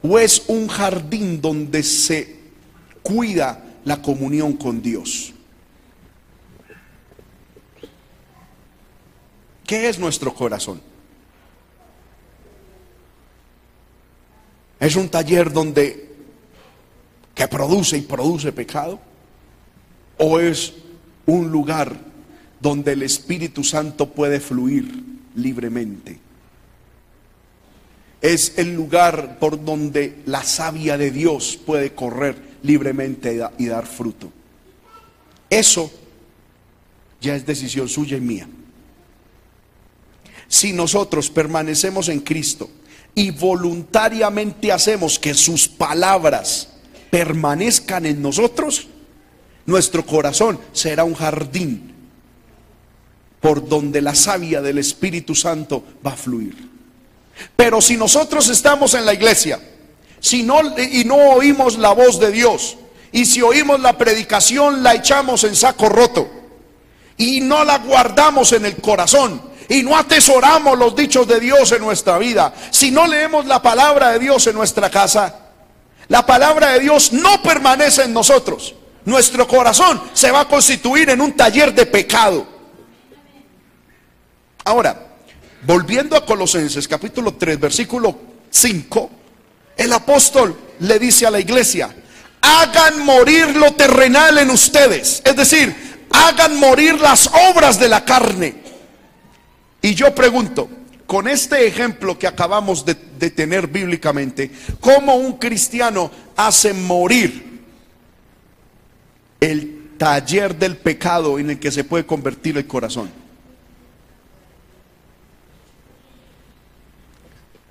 ¿O 0.00 0.16
es 0.16 0.44
un 0.46 0.68
jardín 0.68 1.40
donde 1.40 1.82
se 1.82 2.36
cuida 3.02 3.60
la 3.84 4.00
comunión 4.00 4.52
con 4.52 4.80
Dios? 4.80 5.32
¿Qué 9.66 9.88
es 9.88 9.98
nuestro 9.98 10.32
corazón? 10.32 10.80
¿Es 14.78 14.94
un 14.94 15.08
taller 15.08 15.52
donde 15.52 16.13
que 17.34 17.48
produce 17.48 17.98
y 17.98 18.02
produce 18.02 18.52
pecado? 18.52 19.00
¿O 20.18 20.38
es 20.38 20.74
un 21.26 21.50
lugar 21.50 21.96
donde 22.64 22.92
el 22.92 23.02
Espíritu 23.02 23.62
Santo 23.62 24.08
puede 24.08 24.40
fluir 24.40 25.04
libremente. 25.34 26.18
Es 28.22 28.54
el 28.56 28.74
lugar 28.74 29.38
por 29.38 29.62
donde 29.62 30.22
la 30.24 30.42
savia 30.42 30.96
de 30.96 31.10
Dios 31.10 31.58
puede 31.58 31.94
correr 31.94 32.36
libremente 32.62 33.38
y 33.58 33.66
dar 33.66 33.86
fruto. 33.86 34.32
Eso 35.50 35.92
ya 37.20 37.36
es 37.36 37.44
decisión 37.44 37.88
suya 37.88 38.16
y 38.16 38.22
mía. 38.22 38.48
Si 40.48 40.72
nosotros 40.72 41.28
permanecemos 41.30 42.08
en 42.08 42.20
Cristo 42.20 42.70
y 43.14 43.30
voluntariamente 43.30 44.72
hacemos 44.72 45.18
que 45.18 45.34
sus 45.34 45.68
palabras 45.68 46.70
permanezcan 47.14 48.06
en 48.06 48.20
nosotros, 48.20 48.88
nuestro 49.66 50.04
corazón 50.04 50.58
será 50.72 51.04
un 51.04 51.14
jardín 51.14 51.94
por 53.38 53.68
donde 53.68 54.02
la 54.02 54.16
savia 54.16 54.60
del 54.60 54.78
Espíritu 54.78 55.32
Santo 55.32 55.84
va 56.04 56.14
a 56.14 56.16
fluir. 56.16 56.68
Pero 57.54 57.80
si 57.80 57.96
nosotros 57.96 58.48
estamos 58.48 58.94
en 58.94 59.06
la 59.06 59.14
iglesia, 59.14 59.60
si 60.18 60.42
no 60.42 60.58
y 60.76 61.04
no 61.04 61.14
oímos 61.14 61.78
la 61.78 61.92
voz 61.92 62.18
de 62.18 62.32
Dios, 62.32 62.78
y 63.12 63.26
si 63.26 63.40
oímos 63.42 63.78
la 63.78 63.96
predicación 63.96 64.82
la 64.82 64.94
echamos 64.94 65.44
en 65.44 65.54
saco 65.54 65.88
roto 65.88 66.28
y 67.16 67.40
no 67.42 67.62
la 67.62 67.78
guardamos 67.78 68.50
en 68.54 68.66
el 68.66 68.78
corazón 68.78 69.40
y 69.68 69.84
no 69.84 69.96
atesoramos 69.96 70.76
los 70.76 70.96
dichos 70.96 71.28
de 71.28 71.38
Dios 71.38 71.70
en 71.70 71.80
nuestra 71.80 72.18
vida, 72.18 72.52
si 72.72 72.90
no 72.90 73.06
leemos 73.06 73.46
la 73.46 73.62
palabra 73.62 74.10
de 74.10 74.18
Dios 74.18 74.48
en 74.48 74.56
nuestra 74.56 74.90
casa, 74.90 75.43
la 76.08 76.24
palabra 76.26 76.72
de 76.72 76.80
Dios 76.80 77.12
no 77.12 77.42
permanece 77.42 78.02
en 78.04 78.12
nosotros. 78.12 78.74
Nuestro 79.04 79.46
corazón 79.46 80.00
se 80.12 80.30
va 80.30 80.40
a 80.40 80.48
constituir 80.48 81.10
en 81.10 81.20
un 81.20 81.32
taller 81.34 81.74
de 81.74 81.86
pecado. 81.86 82.46
Ahora, 84.64 85.16
volviendo 85.62 86.16
a 86.16 86.24
Colosenses 86.24 86.88
capítulo 86.88 87.34
3, 87.34 87.60
versículo 87.60 88.18
5, 88.50 89.10
el 89.76 89.92
apóstol 89.92 90.56
le 90.80 90.98
dice 90.98 91.26
a 91.26 91.30
la 91.30 91.40
iglesia, 91.40 91.94
hagan 92.40 93.04
morir 93.04 93.56
lo 93.56 93.72
terrenal 93.72 94.38
en 94.38 94.50
ustedes, 94.50 95.22
es 95.24 95.36
decir, 95.36 96.06
hagan 96.10 96.58
morir 96.58 97.00
las 97.00 97.28
obras 97.50 97.78
de 97.78 97.88
la 97.88 98.04
carne. 98.04 98.54
Y 99.82 99.94
yo 99.94 100.14
pregunto, 100.14 100.68
con 101.06 101.28
este 101.28 101.66
ejemplo 101.66 102.18
que 102.18 102.26
acabamos 102.26 102.84
de, 102.84 102.94
tener 103.30 103.66
bíblicamente, 103.66 104.50
¿cómo 104.80 105.16
un 105.16 105.38
cristiano 105.38 106.10
hace 106.36 106.72
morir 106.72 107.62
el 109.40 109.96
taller 109.96 110.56
del 110.56 110.76
pecado 110.76 111.38
en 111.38 111.50
el 111.50 111.58
que 111.58 111.70
se 111.70 111.84
puede 111.84 112.04
convertir 112.04 112.56
el 112.56 112.66
corazón? 112.66 113.10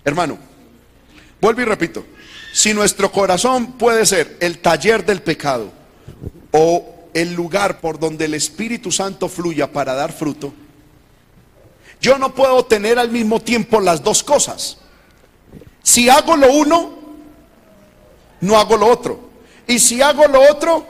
Hermano, 0.06 0.38
vuelvo 1.39 1.62
y 1.62 1.65
repito, 1.65 2.06
si 2.52 2.74
nuestro 2.74 3.12
corazón 3.12 3.74
puede 3.74 4.06
ser 4.06 4.38
el 4.39 4.60
taller 4.60 5.06
del 5.06 5.22
pecado 5.22 5.72
o 6.52 7.10
el 7.13 7.34
lugar 7.34 7.80
por 7.80 8.00
donde 8.00 8.26
el 8.26 8.34
Espíritu 8.34 8.91
Santo 8.91 9.30
fluya 9.30 9.72
para 9.72 9.93
dar 9.93 10.12
fruto, 10.12 10.54
yo 12.04 12.18
no 12.18 12.36
puedo 12.36 12.66
tener 12.66 13.00
al 13.00 13.10
mismo 13.10 13.39
tiempo 13.39 13.80
las 13.80 14.04
dos 14.04 14.24
cosas. 14.24 14.78
Si 15.82 16.10
hago 16.10 16.36
lo 16.36 16.52
uno, 16.52 16.92
no 18.42 18.60
hago 18.60 18.76
lo 18.76 18.88
otro. 18.88 19.20
Y 19.66 19.80
si 19.80 20.02
hago 20.02 20.28
lo 20.28 20.42
otro, 20.52 20.86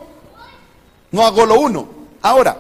no 1.12 1.24
hago 1.24 1.46
lo 1.46 1.60
uno. 1.60 1.88
Ahora, 2.24 2.58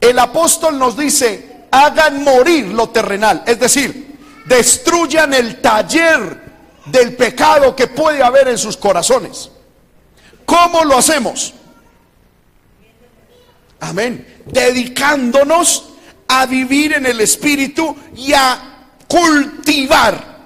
el 0.00 0.18
apóstol 0.18 0.76
nos 0.76 0.96
dice, 0.96 1.68
hagan 1.70 2.24
morir 2.24 2.66
lo 2.66 2.88
terrenal. 2.88 3.44
Es 3.46 3.60
decir, 3.60 4.18
destruyan 4.46 5.32
el 5.32 5.60
taller 5.60 6.42
del 6.86 7.14
pecado 7.14 7.76
que 7.76 7.86
puede 7.86 8.24
haber 8.24 8.48
en 8.48 8.58
sus 8.58 8.76
corazones. 8.76 9.52
¿Cómo 10.44 10.84
lo 10.84 10.98
hacemos? 10.98 11.54
Amén. 13.78 14.42
Dedicándonos 14.46 15.95
a 16.28 16.46
vivir 16.46 16.94
en 16.94 17.06
el 17.06 17.20
Espíritu 17.20 17.96
y 18.16 18.32
a 18.32 18.88
cultivar 19.06 20.36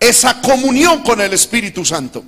esa 0.00 0.40
comunión 0.40 1.02
con 1.02 1.20
el 1.20 1.32
Espíritu 1.32 1.84
Santo. 1.84 2.24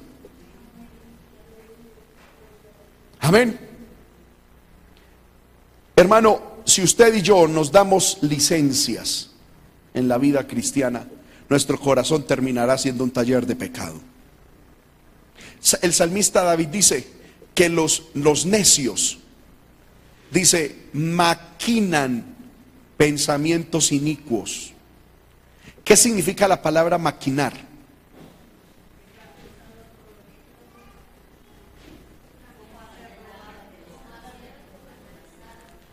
Amén. 3.20 3.59
Hermano, 5.94 6.51
si 6.64 6.83
usted 6.83 7.14
y 7.14 7.23
yo 7.23 7.46
nos 7.46 7.70
damos 7.70 8.18
licencias 8.23 9.31
en 9.92 10.09
la 10.09 10.18
vida 10.18 10.46
cristiana, 10.46 11.07
nuestro 11.49 11.79
corazón 11.79 12.27
terminará 12.27 12.79
siendo 12.79 13.05
un 13.05 13.11
taller 13.11 13.44
de 13.46 13.57
pecado. 13.57 14.01
El 15.83 15.92
salmista 15.92 16.42
David 16.42 16.68
dice 16.68 17.07
que 17.55 17.68
los, 17.68 18.05
los 18.14 18.46
necios, 18.46 19.18
dice, 20.31 20.87
maquinan 20.92 22.30
pensamientos 23.01 23.93
inicuos. 23.93 24.75
¿Qué 25.83 25.97
significa 25.97 26.47
la 26.47 26.61
palabra 26.61 26.99
maquinar? 26.99 27.55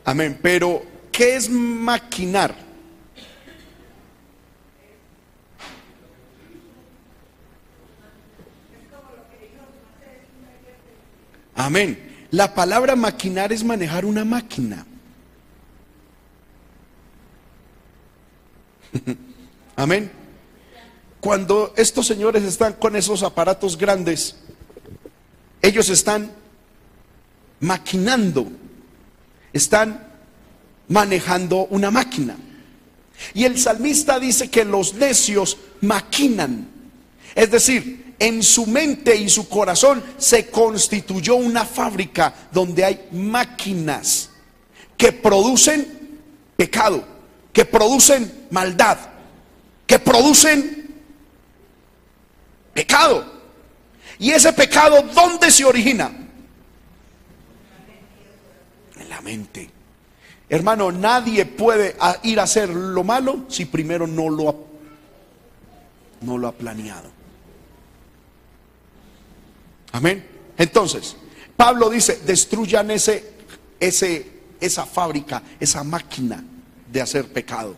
Amén. 0.03 0.37
Pero, 0.41 0.83
¿qué 1.09 1.37
es 1.37 1.49
maquinar? 1.49 2.53
Amén. 11.55 12.27
La 12.31 12.53
palabra 12.53 12.97
maquinar 12.97 13.53
es 13.53 13.63
manejar 13.63 14.03
una 14.03 14.25
máquina. 14.25 14.85
Amén. 19.75 20.11
Cuando 21.19 21.73
estos 21.75 22.07
señores 22.07 22.43
están 22.43 22.73
con 22.73 22.95
esos 22.95 23.23
aparatos 23.23 23.77
grandes, 23.77 24.35
ellos 25.61 25.89
están 25.89 26.31
maquinando, 27.59 28.47
están 29.51 30.07
manejando 30.87 31.65
una 31.69 31.91
máquina. 31.91 32.37
Y 33.33 33.45
el 33.45 33.57
salmista 33.57 34.19
dice 34.19 34.49
que 34.49 34.63
los 34.63 34.93
necios 34.93 35.57
maquinan. 35.81 36.69
Es 37.33 37.51
decir, 37.51 38.15
en 38.19 38.41
su 38.41 38.65
mente 38.65 39.15
y 39.15 39.29
su 39.29 39.47
corazón 39.47 40.03
se 40.17 40.47
constituyó 40.47 41.35
una 41.35 41.65
fábrica 41.65 42.33
donde 42.51 42.85
hay 42.85 43.07
máquinas 43.11 44.29
que 44.95 45.11
producen 45.11 46.19
pecado, 46.55 47.03
que 47.53 47.65
producen 47.65 48.31
maldad, 48.51 48.97
que 49.85 49.99
producen 49.99 50.95
pecado. 52.73 53.25
Y 54.19 54.31
ese 54.31 54.53
pecado, 54.53 55.01
¿dónde 55.13 55.51
se 55.51 55.65
origina? 55.65 56.11
En 58.99 59.09
la 59.09 59.21
mente. 59.21 59.69
Hermano, 60.49 60.91
nadie 60.91 61.45
puede 61.45 61.95
ir 62.23 62.39
a 62.39 62.43
hacer 62.43 62.69
lo 62.69 63.03
malo 63.03 63.45
si 63.49 63.65
primero 63.65 64.07
no 64.07 64.29
lo 64.29 64.49
ha, 64.49 64.55
no 66.21 66.37
lo 66.37 66.47
ha 66.47 66.51
planeado. 66.51 67.09
Amén. 69.91 70.25
Entonces, 70.57 71.15
Pablo 71.55 71.89
dice, 71.89 72.21
destruyan 72.25 72.91
ese, 72.91 73.33
ese, 73.79 74.31
esa 74.59 74.85
fábrica, 74.85 75.41
esa 75.59 75.83
máquina 75.83 76.43
de 76.91 77.01
hacer 77.01 77.31
pecado. 77.31 77.75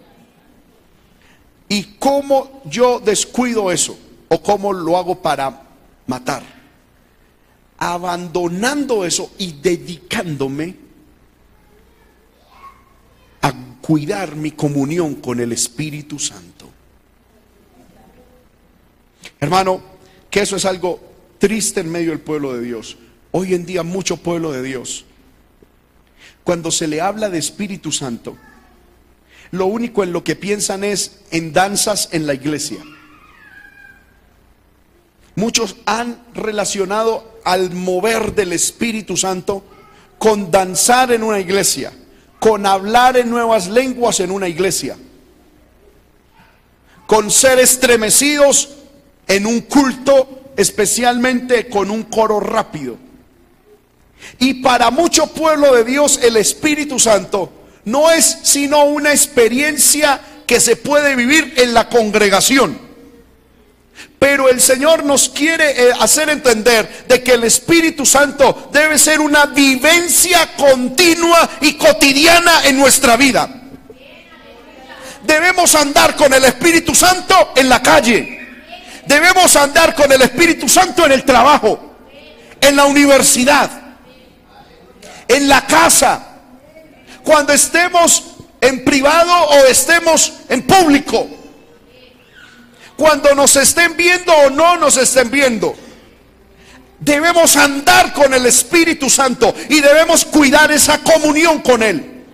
¿Y 1.69 1.83
cómo 1.99 2.61
yo 2.65 2.99
descuido 2.99 3.71
eso? 3.71 3.97
¿O 4.27 4.41
cómo 4.41 4.73
lo 4.73 4.97
hago 4.97 5.21
para 5.21 5.61
matar? 6.07 6.43
Abandonando 7.77 9.05
eso 9.05 9.31
y 9.37 9.53
dedicándome 9.53 10.75
a 13.41 13.53
cuidar 13.81 14.35
mi 14.35 14.51
comunión 14.51 15.15
con 15.15 15.39
el 15.39 15.51
Espíritu 15.51 16.17
Santo. 16.17 16.67
Hermano, 19.39 19.81
que 20.29 20.41
eso 20.41 20.55
es 20.55 20.65
algo 20.65 20.99
triste 21.37 21.81
en 21.81 21.91
medio 21.91 22.09
del 22.09 22.19
pueblo 22.19 22.53
de 22.53 22.61
Dios. 22.61 22.97
Hoy 23.31 23.53
en 23.53 23.67
día 23.67 23.83
mucho 23.83 24.17
pueblo 24.17 24.51
de 24.51 24.63
Dios. 24.63 25.05
Cuando 26.43 26.71
se 26.71 26.87
le 26.87 26.99
habla 26.99 27.29
de 27.29 27.37
Espíritu 27.37 27.91
Santo, 27.91 28.35
lo 29.51 29.65
único 29.65 30.03
en 30.03 30.13
lo 30.13 30.23
que 30.23 30.35
piensan 30.35 30.83
es 30.83 31.19
en 31.31 31.53
danzas 31.53 32.09
en 32.11 32.27
la 32.27 32.33
iglesia. 32.33 32.77
Muchos 35.35 35.77
han 35.85 36.21
relacionado 36.33 37.39
al 37.45 37.71
mover 37.71 38.35
del 38.35 38.53
Espíritu 38.53 39.15
Santo 39.15 39.63
con 40.17 40.51
danzar 40.51 41.11
en 41.11 41.23
una 41.23 41.39
iglesia, 41.39 41.93
con 42.39 42.65
hablar 42.65 43.17
en 43.17 43.29
nuevas 43.29 43.67
lenguas 43.67 44.19
en 44.19 44.31
una 44.31 44.47
iglesia, 44.47 44.97
con 47.07 47.31
ser 47.31 47.59
estremecidos 47.59 48.75
en 49.27 49.45
un 49.45 49.61
culto 49.61 50.51
especialmente 50.57 51.69
con 51.69 51.89
un 51.89 52.03
coro 52.03 52.41
rápido. 52.41 52.97
Y 54.39 54.55
para 54.55 54.91
mucho 54.91 55.27
pueblo 55.27 55.73
de 55.73 55.85
Dios 55.85 56.19
el 56.21 56.35
Espíritu 56.35 56.99
Santo 56.99 57.49
no 57.85 58.11
es 58.11 58.39
sino 58.43 58.85
una 58.85 59.11
experiencia 59.11 60.19
que 60.45 60.59
se 60.59 60.75
puede 60.75 61.15
vivir 61.15 61.53
en 61.57 61.73
la 61.73 61.89
congregación. 61.89 62.89
Pero 64.17 64.49
el 64.49 64.59
Señor 64.59 65.03
nos 65.03 65.29
quiere 65.29 65.71
eh, 65.71 65.91
hacer 65.99 66.29
entender 66.29 67.05
de 67.07 67.23
que 67.23 67.33
el 67.33 67.43
Espíritu 67.45 68.05
Santo 68.05 68.69
debe 68.71 68.97
ser 68.97 69.21
una 69.21 69.45
vivencia 69.45 70.49
continua 70.57 71.49
y 71.61 71.73
cotidiana 71.73 72.65
en 72.65 72.77
nuestra 72.77 73.15
vida. 73.15 73.49
Debemos 75.23 75.73
andar 75.75 76.15
con 76.15 76.33
el 76.33 76.43
Espíritu 76.43 76.93
Santo 76.93 77.53
en 77.55 77.69
la 77.69 77.81
calle 77.81 78.39
Debemos 79.09 79.55
andar 79.55 79.95
con 79.95 80.11
el 80.11 80.21
Espíritu 80.21 80.69
Santo 80.69 81.03
en 81.03 81.11
el 81.11 81.23
trabajo, 81.23 81.95
en 82.61 82.75
la 82.75 82.85
universidad, 82.85 83.67
en 85.27 85.47
la 85.47 85.65
casa, 85.65 86.28
cuando 87.23 87.53
estemos 87.53 88.23
en 88.61 88.83
privado 88.83 89.33
o 89.33 89.65
estemos 89.65 90.33
en 90.49 90.61
público, 90.63 91.27
cuando 92.95 93.33
nos 93.33 93.55
estén 93.55 93.95
viendo 93.95 94.33
o 94.33 94.49
no 94.49 94.77
nos 94.77 94.97
estén 94.97 95.31
viendo. 95.31 95.75
Debemos 96.99 97.55
andar 97.55 98.13
con 98.13 98.33
el 98.33 98.45
Espíritu 98.45 99.09
Santo 99.09 99.55
y 99.69 99.79
debemos 99.79 100.25
cuidar 100.25 100.69
esa 100.71 101.01
comunión 101.01 101.59
con 101.59 101.81
Él. 101.81 102.25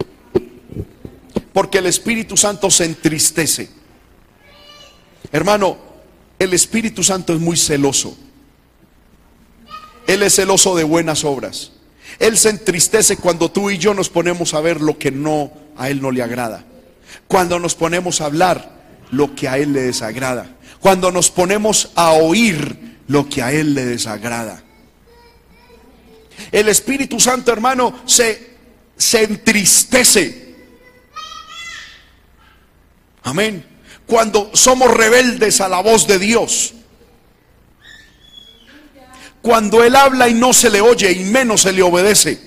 Porque 1.53 1.77
el 1.77 1.85
Espíritu 1.85 2.35
Santo 2.35 2.71
se 2.71 2.85
entristece. 2.85 3.69
Hermano, 5.31 5.77
el 6.39 6.53
Espíritu 6.53 7.03
Santo 7.03 7.33
es 7.33 7.39
muy 7.39 7.57
celoso. 7.57 8.17
Él 10.07 10.23
es 10.23 10.35
celoso 10.35 10.75
de 10.75 10.83
buenas 10.83 11.23
obras. 11.23 11.71
Él 12.19 12.37
se 12.37 12.49
entristece 12.49 13.17
cuando 13.17 13.51
tú 13.51 13.69
y 13.69 13.77
yo 13.77 13.93
nos 13.93 14.09
ponemos 14.09 14.53
a 14.53 14.61
ver 14.61 14.81
lo 14.81 14.97
que 14.97 15.11
no 15.11 15.51
a 15.77 15.89
Él 15.89 16.01
no 16.01 16.11
le 16.11 16.21
agrada. 16.21 16.63
Cuando 17.27 17.59
nos 17.59 17.75
ponemos 17.75 18.21
a 18.21 18.25
hablar 18.25 18.71
lo 19.11 19.35
que 19.35 19.47
a 19.47 19.57
Él 19.57 19.73
le 19.73 19.81
desagrada. 19.81 20.55
Cuando 20.79 21.11
nos 21.11 21.31
ponemos 21.31 21.91
a 21.95 22.11
oír 22.13 22.97
lo 23.07 23.27
que 23.27 23.41
a 23.41 23.51
Él 23.51 23.73
le 23.73 23.85
desagrada. 23.85 24.63
El 26.51 26.69
Espíritu 26.69 27.19
Santo, 27.19 27.51
hermano, 27.51 28.01
se, 28.05 28.55
se 28.97 29.23
entristece. 29.23 30.55
Amén 33.23 33.75
cuando 34.05 34.51
somos 34.53 34.91
rebeldes 34.91 35.61
a 35.61 35.69
la 35.69 35.81
voz 35.81 36.07
de 36.07 36.19
Dios. 36.19 36.73
Cuando 39.45 39.83
Él 39.83 39.95
habla 39.95 40.27
y 40.27 40.33
no 40.33 40.53
se 40.53 40.71
le 40.71 40.81
oye 40.81 41.11
y 41.11 41.23
menos 41.25 41.61
se 41.61 41.71
le 41.71 41.83
obedece. 41.83 42.39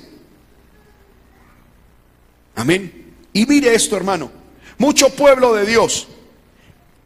Amén. 2.56 3.14
Y 3.32 3.46
mire 3.46 3.72
esto, 3.72 3.96
hermano. 3.96 4.32
Mucho 4.78 5.08
pueblo 5.10 5.54
de 5.54 5.64
Dios 5.64 6.08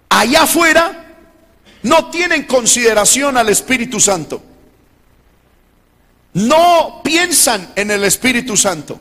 allá 0.08 0.44
afuera 0.44 1.14
no 1.82 2.08
tienen 2.08 2.44
consideración 2.44 3.36
al 3.36 3.50
Espíritu 3.50 4.00
Santo. 4.00 4.42
No 6.32 7.02
piensan 7.04 7.74
en 7.76 7.90
el 7.90 8.02
Espíritu 8.04 8.56
Santo. 8.56 8.98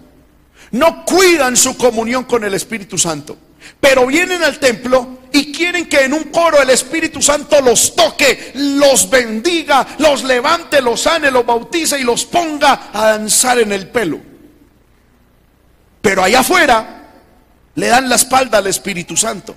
No 0.71 1.05
cuidan 1.05 1.55
su 1.55 1.77
comunión 1.77 2.25
con 2.25 2.43
el 2.43 2.53
Espíritu 2.53 2.97
Santo. 2.97 3.37
Pero 3.79 4.05
vienen 4.05 4.43
al 4.43 4.59
templo 4.59 5.19
y 5.31 5.51
quieren 5.51 5.87
que 5.87 6.05
en 6.05 6.13
un 6.13 6.25
coro 6.25 6.61
el 6.61 6.69
Espíritu 6.69 7.21
Santo 7.21 7.61
los 7.61 7.95
toque, 7.95 8.51
los 8.55 9.09
bendiga, 9.09 9.87
los 9.99 10.23
levante, 10.23 10.81
los 10.81 11.01
sane, 11.01 11.31
los 11.31 11.45
bautice 11.45 11.99
y 11.99 12.03
los 12.03 12.25
ponga 12.25 12.89
a 12.93 13.11
danzar 13.11 13.59
en 13.59 13.71
el 13.71 13.87
pelo. 13.89 14.19
Pero 16.01 16.23
allá 16.23 16.39
afuera 16.39 17.09
le 17.75 17.87
dan 17.87 18.09
la 18.09 18.15
espalda 18.15 18.57
al 18.57 18.67
Espíritu 18.67 19.15
Santo. 19.15 19.55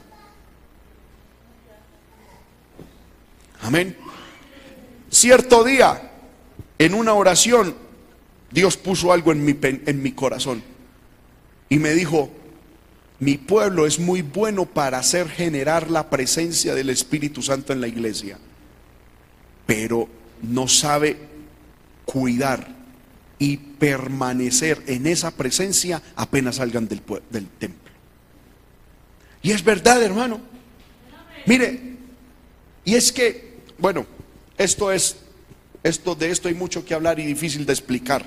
Amén. 3.62 3.96
Cierto 5.10 5.64
día, 5.64 6.12
en 6.78 6.94
una 6.94 7.14
oración, 7.14 7.74
Dios 8.50 8.76
puso 8.76 9.12
algo 9.12 9.32
en 9.32 9.44
mi, 9.44 9.56
en 9.62 10.02
mi 10.02 10.12
corazón 10.12 10.62
y 11.68 11.78
me 11.78 11.90
dijo, 11.90 12.30
Mi 13.20 13.38
pueblo 13.38 13.86
es 13.86 13.98
muy 13.98 14.22
bueno 14.22 14.66
para 14.66 14.98
hacer 14.98 15.28
generar 15.28 15.90
la 15.90 16.10
presencia 16.10 16.74
del 16.74 16.90
Espíritu 16.90 17.42
Santo 17.42 17.72
en 17.72 17.80
la 17.80 17.88
iglesia, 17.88 18.38
pero 19.66 20.08
no 20.42 20.66
sabe 20.66 21.16
cuidar 22.04 22.74
y 23.38 23.56
permanecer 23.56 24.82
en 24.86 25.06
esa 25.06 25.30
presencia 25.30 26.02
apenas 26.16 26.56
salgan 26.56 26.88
del, 26.88 27.02
del 27.30 27.48
templo. 27.48 27.92
Y 29.42 29.52
es 29.52 29.62
verdad, 29.62 30.02
hermano. 30.02 30.40
Mire, 31.46 31.96
y 32.84 32.94
es 32.94 33.12
que, 33.12 33.58
bueno, 33.78 34.06
esto 34.56 34.90
es, 34.90 35.16
esto 35.82 36.14
de 36.14 36.30
esto 36.30 36.48
hay 36.48 36.54
mucho 36.54 36.84
que 36.84 36.94
hablar 36.94 37.20
y 37.20 37.26
difícil 37.26 37.66
de 37.66 37.72
explicar, 37.72 38.24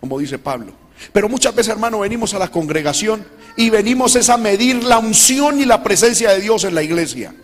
como 0.00 0.18
dice 0.18 0.38
Pablo. 0.38 0.72
Pero 1.12 1.28
muchas 1.28 1.54
veces, 1.54 1.72
hermano, 1.72 2.00
venimos 2.00 2.34
a 2.34 2.38
la 2.38 2.50
congregación 2.50 3.26
y 3.56 3.70
venimos 3.70 4.16
es 4.16 4.28
a 4.28 4.36
medir 4.36 4.82
la 4.82 4.98
unción 4.98 5.60
y 5.60 5.64
la 5.64 5.82
presencia 5.82 6.30
de 6.30 6.40
Dios 6.40 6.64
en 6.64 6.74
la 6.74 6.82
iglesia. 6.82 7.34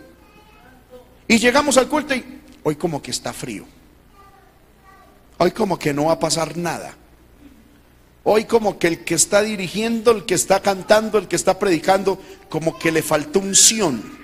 Y 1.27 1.37
llegamos 1.39 1.77
al 1.77 1.87
culto 1.87 2.13
y 2.13 2.41
hoy 2.63 2.75
como 2.75 3.01
que 3.01 3.11
está 3.11 3.31
frío. 3.31 3.65
Hoy 5.37 5.51
como 5.51 5.79
que 5.79 5.93
no 5.93 6.05
va 6.05 6.13
a 6.13 6.19
pasar 6.19 6.57
nada. 6.57 6.95
Hoy 8.23 8.45
como 8.45 8.77
que 8.77 8.87
el 8.87 9.03
que 9.03 9.15
está 9.15 9.41
dirigiendo, 9.41 10.11
el 10.11 10.25
que 10.25 10.35
está 10.35 10.61
cantando, 10.61 11.17
el 11.17 11.27
que 11.27 11.35
está 11.35 11.57
predicando, 11.57 12.19
como 12.49 12.77
que 12.77 12.91
le 12.91 13.01
faltó 13.01 13.39
unción. 13.39 14.19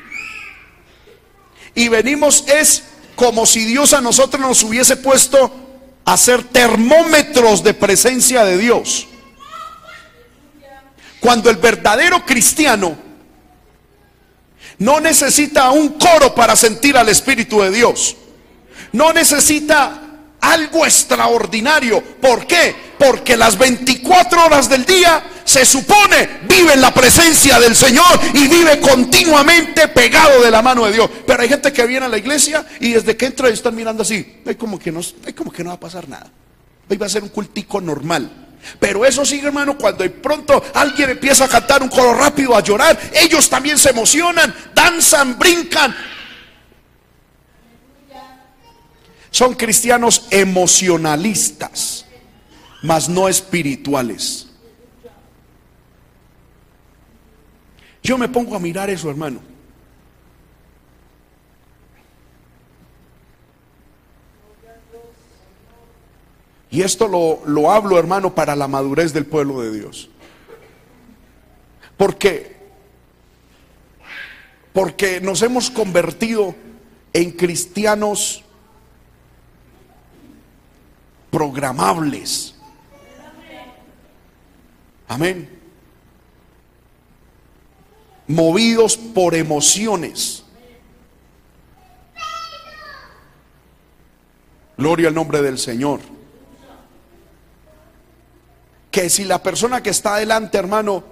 Y 1.74 1.88
venimos 1.88 2.44
es 2.48 2.84
como 3.16 3.46
si 3.46 3.66
Dios 3.66 3.94
a 3.94 4.02
nosotros 4.02 4.42
nos 4.42 4.62
hubiese 4.64 4.98
puesto 4.98 5.52
a 6.06 6.18
ser 6.18 6.44
termómetros 6.44 7.64
de 7.64 7.74
presencia 7.74 8.44
de 8.44 8.58
Dios. 8.58 9.08
Cuando 11.20 11.50
el 11.50 11.58
verdadero 11.58 12.26
cristiano 12.26 13.08
no 14.80 15.00
necesita 15.00 15.72
un 15.72 15.90
coro 15.90 16.36
para 16.36 16.56
sentir 16.56 16.98
al 16.98 17.10
Espíritu 17.10 17.62
de 17.62 17.72
Dios. 17.72 18.16
No 18.92 19.12
necesita 19.12 20.02
algo 20.40 20.86
extraordinario. 20.86 22.02
¿Por 22.02 22.46
qué? 22.46 22.76
Porque 22.98 23.36
las 23.36 23.58
24 23.58 24.46
horas 24.46 24.70
del 24.70 24.86
día 24.86 25.24
se 25.44 25.66
supone 25.66 26.42
vive 26.48 26.74
en 26.74 26.82
la 26.82 26.94
presencia 26.94 27.60
del 27.60 27.76
Señor 27.76 28.20
y 28.34 28.48
vive 28.48 28.80
continuamente 28.80 29.88
pegado 29.88 30.42
de 30.42 30.52
la 30.52 30.62
mano 30.62 30.86
de 30.86 30.94
Dios. 30.94 31.10
Pero 31.26 31.42
hay 31.42 31.50
gente 31.50 31.74
que 31.74 31.86
viene 31.88 32.06
a 32.06 32.10
la 32.10 32.18
iglesia 32.18 32.66
y 32.80 32.92
desde 32.92 33.18
que 33.18 33.26
entra 33.26 33.50
están 33.50 33.76
mirando 33.76 34.04
así. 34.04 34.42
Hay 34.46 34.56
como 34.56 34.78
que 34.78 34.92
no, 34.92 35.02
como 35.36 35.52
que 35.52 35.64
no 35.64 35.70
va 35.70 35.76
a 35.76 35.80
pasar 35.80 36.08
nada. 36.08 36.30
Hoy 36.90 36.98
va 36.98 37.08
a 37.08 37.10
ser 37.10 37.24
un 37.24 37.30
cultico 37.30 37.82
normal. 37.82 38.47
Pero 38.80 39.06
eso 39.06 39.26
sí, 39.26 39.40
hermano, 39.40 39.78
cuando 39.78 40.04
de 40.04 40.10
pronto 40.10 40.64
alguien 40.74 41.12
empieza 41.12 41.46
a 41.46 41.48
cantar 41.48 41.82
un 41.82 41.90
coro 41.90 42.14
rápido, 42.14 42.56
a 42.56 42.62
llorar, 42.62 42.98
ellos 43.14 43.50
también 43.50 43.78
se 43.78 43.90
emocionan, 43.90 44.54
danzan, 44.74 45.38
brincan. 45.38 45.96
Son 49.32 49.54
cristianos 49.54 50.28
emocionalistas, 50.32 52.06
mas 52.82 53.08
no 53.08 53.28
espirituales. 53.28 54.48
Yo 58.02 58.18
me 58.18 58.30
pongo 58.30 58.56
a 58.56 58.60
mirar 58.60 58.90
eso, 58.90 59.10
hermano. 59.10 59.57
Y 66.70 66.82
esto 66.82 67.08
lo, 67.08 67.42
lo 67.46 67.72
hablo, 67.72 67.98
hermano, 67.98 68.36
para 68.36 68.56
la 68.56 68.68
madurez 68.68 69.14
del 69.14 69.26
pueblo 69.26 69.62
de 69.62 69.72
Dios. 69.72 70.10
Porque 71.96 72.58
porque 74.78 75.20
nos 75.20 75.42
hemos 75.42 75.72
convertido 75.72 76.54
en 77.12 77.32
cristianos 77.32 78.44
programables. 81.32 82.54
Amén. 85.08 85.50
Movidos 88.28 88.98
por 88.98 89.34
emociones. 89.34 90.44
Gloria 94.78 95.08
al 95.08 95.16
nombre 95.16 95.42
del 95.42 95.58
Señor 95.58 96.17
que 98.92 99.10
si 99.10 99.24
la 99.24 99.42
persona 99.42 99.82
que 99.82 99.90
está 99.90 100.16
adelante, 100.16 100.58
hermano, 100.58 101.04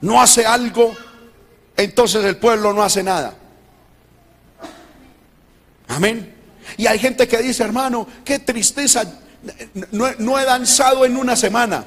no 0.00 0.20
hace 0.20 0.46
algo, 0.46 0.94
entonces 1.76 2.24
el 2.24 2.36
pueblo 2.36 2.72
no 2.72 2.82
hace 2.82 3.02
nada. 3.02 3.34
Amén. 5.88 6.34
Y 6.76 6.86
hay 6.86 6.98
gente 6.98 7.26
que 7.26 7.38
dice, 7.38 7.62
hermano, 7.62 8.06
qué 8.24 8.38
tristeza, 8.38 9.04
no, 9.90 10.38
he 10.38 10.44
danzado 10.44 11.04
en 11.04 11.16
una 11.16 11.34
semana. 11.34 11.84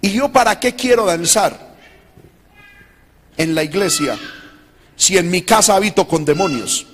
¿Y 0.00 0.12
yo 0.12 0.30
para 0.30 0.58
qué 0.58 0.74
quiero 0.74 1.06
danzar 1.06 1.76
en 3.36 3.54
la 3.54 3.62
iglesia 3.62 4.18
si 4.96 5.16
en 5.16 5.30
mi 5.30 5.42
casa 5.42 5.74
habito 5.74 6.06
con 6.06 6.24
demonios? 6.24 6.86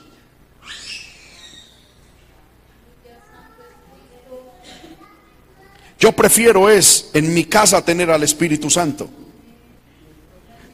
Yo 6.04 6.12
prefiero 6.12 6.68
es 6.68 7.08
en 7.14 7.32
mi 7.32 7.44
casa 7.44 7.82
tener 7.82 8.10
al 8.10 8.22
Espíritu 8.22 8.68
Santo. 8.68 9.08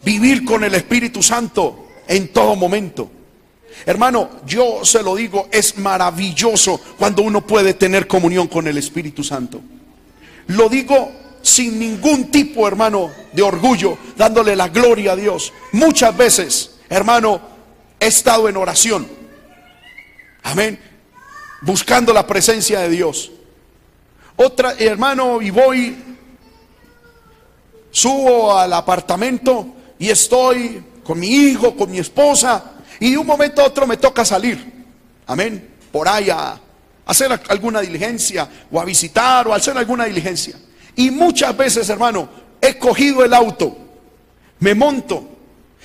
Vivir 0.03 0.45
con 0.45 0.65
el 0.65 0.75
Espíritu 0.75 1.23
Santo 1.23 1.87
en 2.09 2.33
todo 2.33 2.57
momento. 2.57 3.09
Hermano, 3.87 4.29
yo 4.45 4.85
se 4.85 5.05
lo 5.05 5.15
digo, 5.15 5.49
es 5.53 5.79
maravilloso 5.79 6.81
cuando 6.99 7.23
uno 7.23 7.47
puede 7.47 7.75
tener 7.75 8.09
comunión 8.09 8.49
con 8.49 8.67
el 8.67 8.77
Espíritu 8.77 9.23
Santo. 9.23 9.61
Lo 10.49 10.69
digo 10.69 11.13
sin 11.43 11.79
ningún 11.79 12.33
tipo, 12.33 12.67
hermano, 12.67 13.13
de 13.33 13.43
orgullo, 13.43 13.99
dándole 14.17 14.57
la 14.57 14.67
gloria 14.67 15.13
a 15.13 15.17
Dios. 15.17 15.53
Muchas 15.71 16.17
veces, 16.17 16.81
hermano, 16.89 17.41
he 18.01 18.09
estado 18.09 18.49
en 18.49 18.57
oración. 18.57 19.07
Amén. 20.43 20.81
Buscando 21.61 22.13
la 22.13 22.27
presencia 22.27 22.81
de 22.81 22.89
Dios. 22.89 23.31
Otra, 24.43 24.73
hermano, 24.79 25.43
y 25.43 25.51
voy, 25.51 25.95
subo 27.91 28.57
al 28.57 28.73
apartamento 28.73 29.67
y 29.99 30.09
estoy 30.09 30.83
con 31.05 31.21
mi 31.21 31.29
hijo, 31.29 31.77
con 31.77 31.91
mi 31.91 31.99
esposa, 31.99 32.73
y 33.01 33.11
de 33.11 33.19
un 33.19 33.27
momento 33.27 33.61
a 33.61 33.67
otro 33.67 33.87
me 33.87 33.99
toca 33.99 34.25
salir. 34.25 34.87
Amén. 35.27 35.75
Por 35.93 36.09
ahí 36.09 36.31
a 36.31 36.59
hacer 37.05 37.39
alguna 37.49 37.83
diligencia, 37.83 38.49
o 38.73 38.81
a 38.81 38.87
visitar, 38.87 39.47
o 39.47 39.53
a 39.53 39.57
hacer 39.57 39.77
alguna 39.77 40.07
diligencia. 40.07 40.57
Y 40.97 41.11
muchas 41.11 41.55
veces, 41.55 41.91
hermano, 41.91 42.27
he 42.63 42.79
cogido 42.79 43.23
el 43.23 43.35
auto, 43.35 43.77
me 44.61 44.75
monto, 44.75 45.27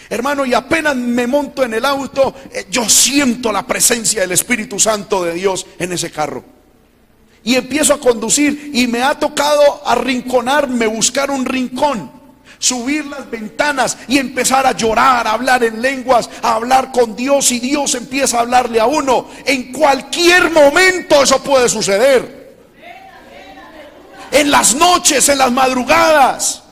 Hermano, 0.08 0.46
y 0.46 0.54
apenas 0.54 0.96
me 0.96 1.26
monto 1.26 1.64
en 1.64 1.74
el 1.74 1.84
auto, 1.84 2.36
eh, 2.54 2.68
yo 2.70 2.88
siento 2.88 3.52
la 3.52 3.66
presencia 3.66 4.22
del 4.22 4.34
Espíritu 4.34 4.80
Santo 4.80 5.24
de 5.24 5.34
Dios 5.34 5.66
en 5.80 5.92
ese 5.92 6.12
carro 6.12 6.55
y 7.46 7.56
empiezo 7.56 7.94
a 7.94 8.00
conducir 8.00 8.72
y 8.74 8.88
me 8.88 9.04
ha 9.04 9.18
tocado 9.18 9.84
arrinconarme, 9.86 10.88
buscar 10.88 11.30
un 11.30 11.46
rincón, 11.46 12.12
subir 12.58 13.06
las 13.06 13.30
ventanas 13.30 14.00
y 14.08 14.18
empezar 14.18 14.66
a 14.66 14.72
llorar, 14.72 15.28
a 15.28 15.34
hablar 15.34 15.64
en 15.64 15.80
lenguas, 15.80 16.28
a 16.42 16.56
hablar 16.56 16.92
con 16.92 17.16
Dios 17.16 17.52
y 17.52 17.60
Dios 17.60 17.94
empieza 17.94 18.38
a 18.38 18.42
hablarle 18.42 18.80
a 18.80 18.88
uno. 18.88 19.30
En 19.46 19.72
cualquier 19.72 20.50
momento 20.50 21.22
eso 21.22 21.42
puede 21.44 21.70
suceder. 21.70 22.56
En 24.32 24.50
las 24.50 24.74
noches, 24.74 25.30
en 25.30 25.38
las 25.38 25.52
madrugadas. 25.52 26.64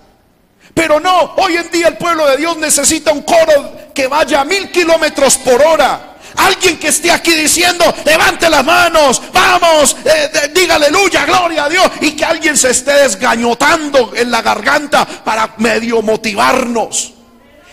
Pero 0.73 0.99
no, 0.99 1.35
hoy 1.37 1.55
en 1.55 1.69
día 1.69 1.89
el 1.89 1.97
pueblo 1.97 2.25
de 2.25 2.37
Dios 2.37 2.57
necesita 2.57 3.11
un 3.11 3.21
coro 3.21 3.91
que 3.93 4.07
vaya 4.07 4.41
a 4.41 4.45
mil 4.45 4.71
kilómetros 4.71 5.37
por 5.37 5.61
hora 5.61 6.12
Alguien 6.35 6.77
que 6.77 6.87
esté 6.87 7.11
aquí 7.11 7.31
diciendo, 7.31 7.85
levante 8.05 8.49
las 8.49 8.65
manos, 8.65 9.21
vamos, 9.31 9.95
eh, 10.03 10.51
diga 10.53 10.75
aleluya, 10.75 11.25
gloria 11.25 11.65
a 11.65 11.69
Dios. 11.69 11.91
Y 12.01 12.11
que 12.11 12.25
alguien 12.25 12.57
se 12.57 12.71
esté 12.71 12.93
desgañotando 12.93 14.13
en 14.15 14.31
la 14.31 14.41
garganta 14.41 15.05
para 15.05 15.53
medio 15.57 16.01
motivarnos. 16.01 17.13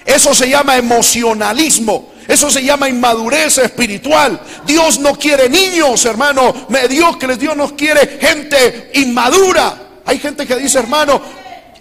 Eso 0.04 0.34
se 0.34 0.48
llama 0.48 0.76
emocionalismo. 0.76 2.10
Eso 2.26 2.48
se 2.48 2.62
llama 2.62 2.88
inmadurez 2.88 3.58
espiritual. 3.58 4.40
Dios 4.64 5.00
no 5.00 5.14
quiere 5.16 5.48
niños, 5.48 6.04
hermano, 6.04 6.66
mediocres. 6.68 7.38
Dios 7.38 7.56
no 7.56 7.74
quiere 7.76 8.18
gente 8.20 8.92
inmadura. 8.94 9.76
Hay 10.06 10.18
gente 10.18 10.46
que 10.46 10.56
dice, 10.56 10.78
hermano, 10.78 11.20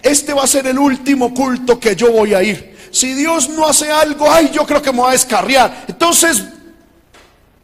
este 0.02 0.32
va 0.32 0.44
a 0.44 0.48
ser 0.48 0.66
el 0.66 0.78
último 0.78 1.32
culto 1.34 1.78
que 1.78 1.94
yo 1.94 2.10
voy 2.10 2.34
a 2.34 2.42
ir. 2.42 2.76
Si 2.90 3.14
Dios 3.14 3.48
no 3.50 3.66
hace 3.66 3.92
algo, 3.92 4.30
ay, 4.30 4.50
yo 4.52 4.66
creo 4.66 4.82
que 4.82 4.92
me 4.92 5.02
va 5.02 5.10
a 5.10 5.12
descarriar. 5.12 5.84
Entonces 5.86 6.42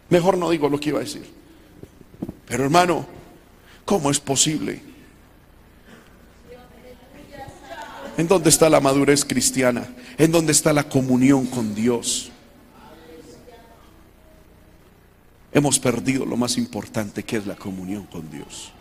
Mejor 0.09 0.39
no 0.39 0.51
digo 0.51 0.69
lo 0.69 0.79
que 0.79 0.91
iba 0.91 0.99
a 0.99 1.03
decir. 1.03 1.27
Pero 2.47 2.65
hermano, 2.65 3.07
¿cómo 3.85 4.11
es 4.11 4.21
posible 4.21 4.81
¿En 8.17 8.29
dónde 8.29 8.49
está 8.49 8.71
la 8.71 8.81
madurez 8.81 9.25
cristiana? 9.25 9.87
¿En 10.17 10.33
dónde 10.33 10.53
está 10.53 10.73
la 10.73 10.89
comunión 10.89 11.47
con 11.47 11.75
Dios? 11.75 12.31
Hemos 15.53 15.79
perdido 15.79 16.25
lo 16.25 16.37
más 16.37 16.57
importante 16.57 17.23
que 17.23 17.37
es 17.37 17.47
la 17.47 17.57
comunión 17.57 18.05
con 18.05 18.31
Dios. 18.31 18.73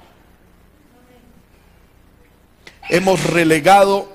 Hemos 2.89 3.23
relegado 3.23 4.13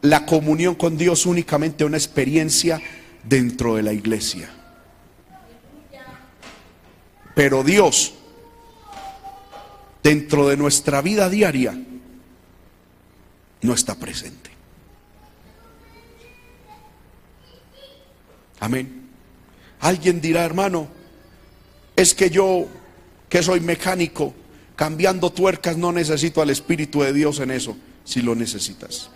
la 0.00 0.24
comunión 0.24 0.74
con 0.74 0.96
Dios 0.96 1.26
únicamente 1.26 1.84
a 1.84 1.86
una 1.86 1.96
experiencia 1.96 2.80
dentro 3.24 3.74
de 3.74 3.82
la 3.82 3.92
iglesia. 3.92 4.48
Pero 7.36 7.62
Dios, 7.62 8.14
dentro 10.02 10.48
de 10.48 10.56
nuestra 10.56 11.02
vida 11.02 11.28
diaria, 11.28 11.78
no 13.60 13.74
está 13.74 13.94
presente. 13.94 14.48
Amén. 18.58 19.10
Alguien 19.80 20.22
dirá, 20.22 20.46
hermano, 20.46 20.88
es 21.94 22.14
que 22.14 22.30
yo, 22.30 22.68
que 23.28 23.42
soy 23.42 23.60
mecánico, 23.60 24.32
cambiando 24.74 25.30
tuercas, 25.30 25.76
no 25.76 25.92
necesito 25.92 26.40
al 26.40 26.48
Espíritu 26.48 27.02
de 27.02 27.12
Dios 27.12 27.38
en 27.40 27.50
eso, 27.50 27.76
si 28.02 28.22
lo 28.22 28.34
necesitas. 28.34 29.10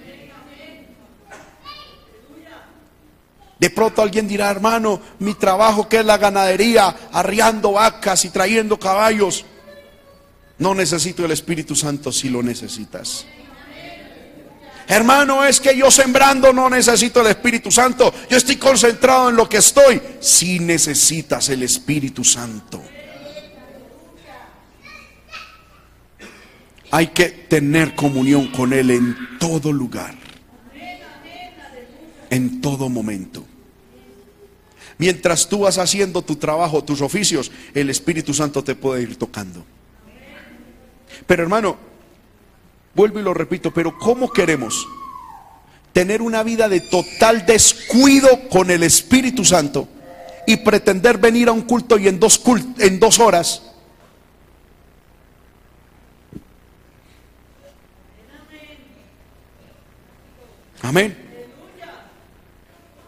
De 3.61 3.69
pronto 3.69 4.01
alguien 4.01 4.27
dirá, 4.27 4.51
hermano, 4.51 5.03
mi 5.19 5.35
trabajo 5.35 5.87
que 5.87 5.99
es 5.99 6.05
la 6.07 6.17
ganadería, 6.17 6.97
arriando 7.13 7.73
vacas 7.73 8.25
y 8.25 8.31
trayendo 8.31 8.81
caballos, 8.81 9.45
no 10.57 10.75
necesito 10.75 11.27
el 11.27 11.31
Espíritu 11.33 11.77
Santo 11.77 12.11
si 12.11 12.31
lo 12.31 12.43
necesitas. 12.43 13.27
Hermano, 14.89 15.45
es 15.45 15.61
que 15.61 15.77
yo 15.77 15.91
sembrando 15.91 16.55
no 16.55 16.71
necesito 16.71 17.21
el 17.21 17.29
Espíritu 17.29 17.71
Santo. 17.71 18.13
Yo 18.31 18.39
estoy 18.39 18.57
concentrado 18.57 19.29
en 19.29 19.37
lo 19.37 19.47
que 19.47 19.59
estoy. 19.59 20.01
Si 20.21 20.59
necesitas 20.59 21.51
el 21.51 21.63
Espíritu 21.63 22.25
Santo. 22.25 22.83
Hay 26.91 27.09
que 27.09 27.29
tener 27.29 27.95
comunión 27.95 28.49
con 28.49 28.73
Él 28.73 28.91
en 28.91 29.39
todo 29.39 29.71
lugar. 29.71 30.15
En 32.31 32.61
todo 32.61 32.89
momento. 32.89 33.47
Mientras 35.01 35.49
tú 35.49 35.61
vas 35.61 35.79
haciendo 35.79 36.23
tu 36.23 36.37
trabajo, 36.37 36.85
tus 36.85 37.01
oficios, 37.01 37.51
el 37.75 37.91
Espíritu 37.91 38.33
Santo 38.33 38.63
te 38.63 38.77
puede 38.77 39.03
ir 39.03 39.17
tocando. 39.17 39.65
Pero 41.27 41.43
hermano, 41.43 41.91
Vuelvo 42.95 43.21
y 43.21 43.23
lo 43.23 43.35
repito, 43.35 43.73
pero 43.73 43.97
¿cómo 43.99 44.33
queremos 44.33 44.87
tener 45.93 46.23
una 46.23 46.43
vida 46.43 46.69
de 46.69 46.81
total 46.81 47.47
descuido 47.47 48.49
con 48.49 48.71
el 48.71 48.83
Espíritu 48.83 49.45
Santo 49.45 49.89
y 50.47 50.57
pretender 50.59 51.19
venir 51.19 51.49
a 51.49 51.53
un 51.53 51.63
culto 51.63 51.99
y 51.99 52.09
en 52.09 52.19
dos, 52.19 52.41
en 52.79 53.01
dos 53.01 53.19
horas 53.19 53.63
Amén. 60.83 61.30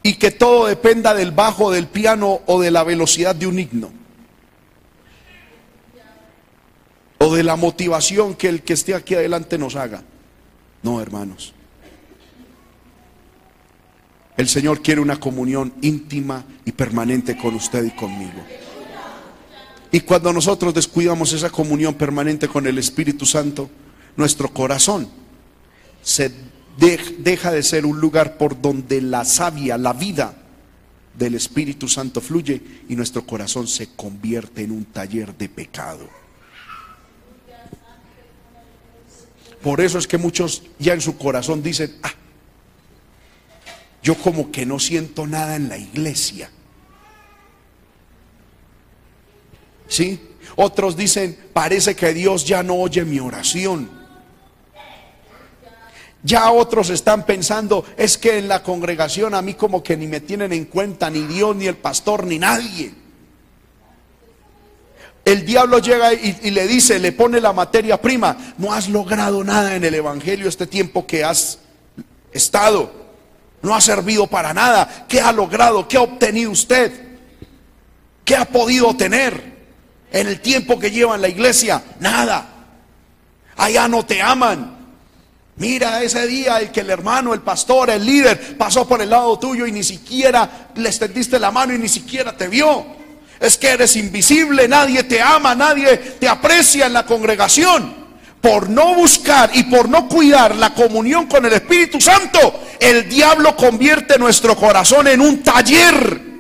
Y 0.02 0.14
que 0.14 0.30
todo 0.30 0.66
dependa 0.66 1.14
del 1.14 1.30
bajo 1.30 1.70
del 1.70 1.86
piano 1.86 2.40
o 2.46 2.60
de 2.60 2.70
la 2.70 2.84
velocidad 2.84 3.34
de 3.34 3.46
un 3.46 3.58
himno. 3.58 4.02
o 7.24 7.34
de 7.36 7.44
la 7.44 7.54
motivación 7.54 8.34
que 8.34 8.48
el 8.48 8.62
que 8.62 8.72
esté 8.72 8.94
aquí 8.94 9.14
adelante 9.14 9.56
nos 9.56 9.76
haga. 9.76 10.02
No, 10.82 11.00
hermanos. 11.00 11.54
El 14.36 14.48
Señor 14.48 14.82
quiere 14.82 15.00
una 15.00 15.20
comunión 15.20 15.72
íntima 15.82 16.44
y 16.64 16.72
permanente 16.72 17.36
con 17.36 17.54
usted 17.54 17.84
y 17.84 17.90
conmigo. 17.92 18.42
Y 19.92 20.00
cuando 20.00 20.32
nosotros 20.32 20.74
descuidamos 20.74 21.32
esa 21.32 21.50
comunión 21.50 21.94
permanente 21.94 22.48
con 22.48 22.66
el 22.66 22.78
Espíritu 22.78 23.24
Santo, 23.24 23.70
nuestro 24.16 24.48
corazón 24.52 25.08
se 26.02 26.32
deja 26.76 27.52
de 27.52 27.62
ser 27.62 27.87
un 27.87 28.00
lugar 28.00 28.37
por 28.37 28.61
donde 28.61 29.00
la 29.00 29.24
savia, 29.24 29.76
la 29.78 29.92
vida 29.92 30.35
del 31.16 31.35
Espíritu 31.35 31.88
Santo 31.88 32.20
fluye 32.20 32.61
y 32.88 32.96
nuestro 32.96 33.26
corazón 33.26 33.68
se 33.68 33.88
convierte 33.94 34.62
en 34.62 34.70
un 34.72 34.87
taller 34.87 35.37
de 35.37 35.48
pecado. 35.48 36.08
Por 39.62 39.80
eso 39.80 39.98
es 39.98 40.06
que 40.08 40.18
muchos 40.18 40.64
ya 40.78 40.94
en 40.94 41.00
su 41.00 41.16
corazón 41.16 41.62
dicen, 41.62 41.94
ah, 42.02 42.12
yo 44.02 44.16
como 44.16 44.50
que 44.50 44.66
no 44.66 44.80
siento 44.80 45.26
nada 45.26 45.54
en 45.54 45.68
la 45.68 45.78
iglesia. 45.78 46.50
¿Sí? 49.87 50.20
Otros 50.56 50.96
dicen, 50.96 51.38
parece 51.52 51.94
que 51.94 52.12
Dios 52.12 52.44
ya 52.44 52.62
no 52.62 52.74
oye 52.74 53.04
mi 53.04 53.20
oración. 53.20 54.01
Ya 56.22 56.50
otros 56.52 56.90
están 56.90 57.26
pensando, 57.26 57.85
es 57.96 58.16
que 58.16 58.38
en 58.38 58.48
la 58.48 58.62
congregación 58.62 59.35
a 59.35 59.42
mí 59.42 59.54
como 59.54 59.82
que 59.82 59.96
ni 59.96 60.06
me 60.06 60.20
tienen 60.20 60.52
en 60.52 60.66
cuenta, 60.66 61.11
ni 61.11 61.26
Dios, 61.26 61.56
ni 61.56 61.66
el 61.66 61.76
pastor, 61.76 62.24
ni 62.26 62.38
nadie 62.38 63.02
el 65.24 65.46
diablo 65.46 65.78
llega 65.78 66.12
y, 66.12 66.50
le 66.50 66.66
dice, 66.66 66.98
le 66.98 67.12
pone 67.12 67.40
la 67.40 67.52
materia 67.52 68.00
prima, 68.00 68.37
no 68.58 68.72
has 68.72 68.88
logrado 68.88 69.44
nada 69.44 69.76
en 69.76 69.85
el 69.85 69.94
Evangelio 69.94 70.48
este 70.48 70.66
tiempo 70.66 71.06
que 71.06 71.22
has 71.22 71.61
estado, 72.32 72.92
no 73.62 73.74
ha 73.74 73.80
servido 73.80 74.26
para 74.26 74.52
nada, 74.52 75.06
¿qué 75.08 75.20
ha 75.20 75.30
logrado? 75.30 75.87
¿Qué 75.87 75.96
ha 75.96 76.02
obtenido 76.02 76.50
usted? 76.50 76.92
¿Qué 78.24 78.35
ha 78.35 78.46
podido 78.46 78.96
tener 78.96 79.52
en 80.11 80.26
el 80.26 80.40
tiempo 80.40 80.80
que 80.80 80.90
lleva 80.90 81.14
en 81.14 81.22
la 81.22 81.28
iglesia? 81.28 81.85
Nada. 82.00 82.48
Allá 83.56 83.87
no 83.87 84.04
te 84.04 84.20
aman. 84.20 84.82
Mira 85.56 86.02
ese 86.02 86.26
día 86.26 86.58
el 86.60 86.70
que 86.70 86.80
el 86.80 86.90
hermano, 86.90 87.34
el 87.34 87.40
pastor, 87.40 87.90
el 87.90 88.04
líder 88.04 88.56
pasó 88.56 88.88
por 88.88 89.02
el 89.02 89.10
lado 89.10 89.38
tuyo 89.38 89.66
y 89.66 89.72
ni 89.72 89.82
siquiera 89.82 90.70
le 90.74 90.88
extendiste 90.88 91.38
la 91.38 91.50
mano 91.50 91.74
y 91.74 91.78
ni 91.78 91.88
siquiera 91.88 92.36
te 92.36 92.48
vio 92.48 93.02
es 93.42 93.58
que 93.58 93.70
eres 93.70 93.96
invisible, 93.96 94.68
nadie 94.68 95.02
te 95.02 95.20
ama, 95.20 95.54
nadie 95.56 95.96
te 95.96 96.28
aprecia 96.28 96.86
en 96.86 96.92
la 96.92 97.04
congregación. 97.04 98.02
Por 98.40 98.70
no 98.70 98.94
buscar 98.94 99.50
y 99.52 99.64
por 99.64 99.88
no 99.88 100.08
cuidar 100.08 100.54
la 100.54 100.72
comunión 100.72 101.26
con 101.26 101.44
el 101.44 101.52
Espíritu 101.52 102.00
Santo, 102.00 102.60
el 102.78 103.08
diablo 103.08 103.56
convierte 103.56 104.16
nuestro 104.16 104.56
corazón 104.56 105.08
en 105.08 105.20
un 105.20 105.42
taller 105.42 106.32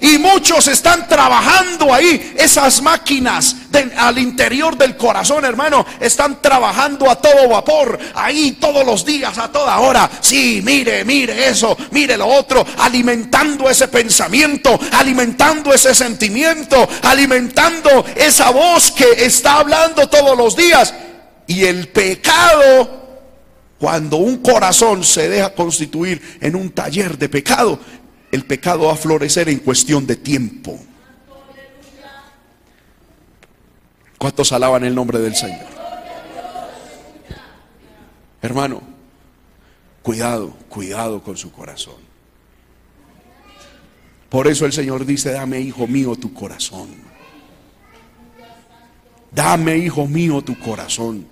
y 0.00 0.18
muchos 0.18 0.66
están 0.68 1.08
trabajando 1.08 1.92
ahí. 1.92 2.34
Esas 2.36 2.82
máquinas 2.82 3.56
al 3.96 4.18
interior 4.18 4.76
del 4.76 4.96
corazón, 4.96 5.44
hermano, 5.44 5.84
están 6.00 6.40
trabajando 6.40 7.10
a 7.10 7.16
todo 7.16 7.48
vapor. 7.48 7.98
Ahí 8.14 8.52
todos 8.60 8.84
los 8.84 9.04
días, 9.04 9.36
a 9.38 9.50
toda 9.50 9.78
hora. 9.78 10.10
Sí, 10.20 10.60
mire, 10.64 11.04
mire 11.04 11.48
eso, 11.48 11.76
mire 11.90 12.16
lo 12.16 12.26
otro. 12.26 12.64
Alimentando 12.78 13.68
ese 13.68 13.88
pensamiento, 13.88 14.78
alimentando 14.92 15.72
ese 15.72 15.94
sentimiento, 15.94 16.88
alimentando 17.02 18.04
esa 18.16 18.50
voz 18.50 18.90
que 18.92 19.24
está 19.24 19.58
hablando 19.58 20.08
todos 20.08 20.36
los 20.36 20.56
días. 20.56 20.94
Y 21.46 21.64
el 21.64 21.88
pecado 21.88 22.98
cuando 23.78 24.16
un 24.16 24.38
corazón 24.38 25.04
se 25.04 25.28
deja 25.28 25.54
constituir 25.54 26.38
en 26.40 26.56
un 26.56 26.70
taller 26.70 27.16
de 27.16 27.28
pecado, 27.28 27.78
el 28.30 28.44
pecado 28.44 28.86
va 28.86 28.92
a 28.92 28.96
florecer 28.96 29.48
en 29.48 29.58
cuestión 29.60 30.06
de 30.06 30.16
tiempo. 30.16 30.78
¿Cuántos 34.18 34.52
alaban 34.52 34.84
el 34.84 34.94
nombre 34.94 35.18
del 35.18 35.34
Señor? 35.34 35.66
Hermano, 38.42 38.82
cuidado, 40.02 40.50
cuidado 40.68 41.22
con 41.22 41.36
su 41.36 41.52
corazón. 41.52 42.08
Por 44.28 44.46
eso 44.46 44.66
el 44.66 44.72
Señor 44.72 45.06
dice, 45.06 45.32
dame, 45.32 45.60
hijo 45.60 45.86
mío, 45.86 46.14
tu 46.16 46.34
corazón. 46.34 46.88
Dame, 49.30 49.78
hijo 49.78 50.06
mío, 50.06 50.42
tu 50.42 50.58
corazón. 50.58 51.26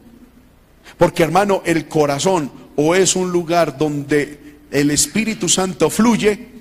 Porque 0.97 1.23
hermano, 1.23 1.63
el 1.65 1.89
corazón 1.89 2.51
o 2.77 2.95
es 2.95 3.17
un 3.17 3.31
lugar 3.31 3.77
donde 3.77 4.59
el 4.71 4.91
Espíritu 4.91 5.49
Santo 5.49 5.91
fluye 5.91 6.56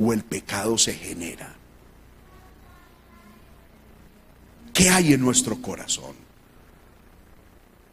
o 0.00 0.12
el 0.12 0.24
pecado 0.24 0.78
se 0.78 0.94
genera. 0.94 1.54
¿Qué 4.72 4.88
hay 4.88 5.12
en 5.12 5.20
nuestro 5.20 5.60
corazón? 5.60 6.14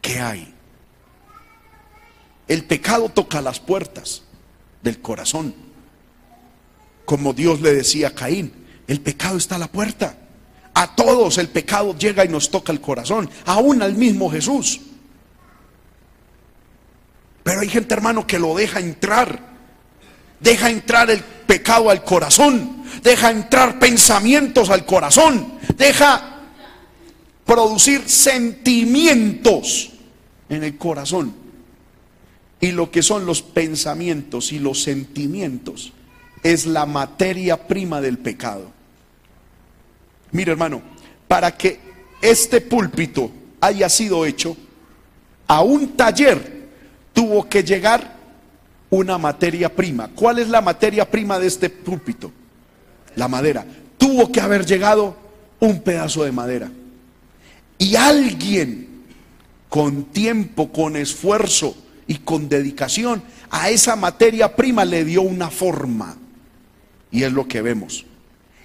¿Qué 0.01 0.19
hay? 0.19 0.53
El 2.47 2.63
pecado 2.63 3.09
toca 3.09 3.41
las 3.41 3.59
puertas 3.59 4.23
del 4.81 5.01
corazón. 5.01 5.53
Como 7.05 7.33
Dios 7.33 7.59
le 7.59 7.73
decía 7.73 8.09
a 8.09 8.15
Caín, 8.15 8.53
el 8.87 9.01
pecado 9.01 9.37
está 9.37 9.55
a 9.55 9.59
la 9.59 9.71
puerta. 9.71 10.17
A 10.73 10.95
todos 10.95 11.37
el 11.39 11.49
pecado 11.49 11.97
llega 11.97 12.23
y 12.23 12.29
nos 12.29 12.49
toca 12.49 12.71
el 12.71 12.79
corazón, 12.79 13.29
aún 13.45 13.81
al 13.81 13.95
mismo 13.95 14.29
Jesús. 14.29 14.79
Pero 17.43 17.61
hay 17.61 17.67
gente, 17.67 17.93
hermano, 17.93 18.25
que 18.25 18.39
lo 18.39 18.55
deja 18.55 18.79
entrar. 18.79 19.57
Deja 20.39 20.69
entrar 20.69 21.09
el 21.09 21.23
pecado 21.47 21.89
al 21.89 22.03
corazón. 22.03 22.83
Deja 23.01 23.31
entrar 23.31 23.79
pensamientos 23.79 24.69
al 24.69 24.85
corazón. 24.85 25.53
Deja 25.75 26.41
producir 27.45 28.07
sentimientos 28.07 29.91
en 30.49 30.63
el 30.63 30.77
corazón. 30.77 31.33
Y 32.59 32.71
lo 32.71 32.91
que 32.91 33.01
son 33.01 33.25
los 33.25 33.41
pensamientos 33.41 34.51
y 34.51 34.59
los 34.59 34.83
sentimientos 34.83 35.93
es 36.43 36.65
la 36.65 36.85
materia 36.85 37.67
prima 37.67 38.01
del 38.01 38.17
pecado. 38.17 38.71
Mire 40.31 40.51
hermano, 40.51 40.81
para 41.27 41.55
que 41.55 41.79
este 42.21 42.61
púlpito 42.61 43.31
haya 43.61 43.89
sido 43.89 44.25
hecho, 44.25 44.57
a 45.47 45.61
un 45.61 45.95
taller 45.95 46.67
tuvo 47.13 47.47
que 47.47 47.63
llegar 47.63 48.16
una 48.89 49.17
materia 49.17 49.73
prima. 49.73 50.09
¿Cuál 50.13 50.39
es 50.39 50.49
la 50.49 50.61
materia 50.61 51.09
prima 51.09 51.39
de 51.39 51.47
este 51.47 51.69
púlpito? 51.69 52.31
La 53.15 53.27
madera. 53.27 53.65
Tuvo 53.97 54.31
que 54.31 54.41
haber 54.41 54.65
llegado 54.65 55.15
un 55.59 55.81
pedazo 55.81 56.23
de 56.23 56.31
madera. 56.31 56.69
Y 57.77 57.95
alguien 57.95 58.87
con 59.69 60.05
tiempo, 60.05 60.71
con 60.71 60.95
esfuerzo 60.95 61.75
y 62.07 62.15
con 62.15 62.47
dedicación 62.47 63.21
a 63.49 63.69
esa 63.69 63.95
materia 63.95 64.55
prima 64.55 64.85
le 64.85 65.03
dio 65.03 65.21
una 65.21 65.49
forma. 65.49 66.17
Y 67.11 67.23
es 67.23 67.31
lo 67.31 67.47
que 67.47 67.61
vemos. 67.61 68.05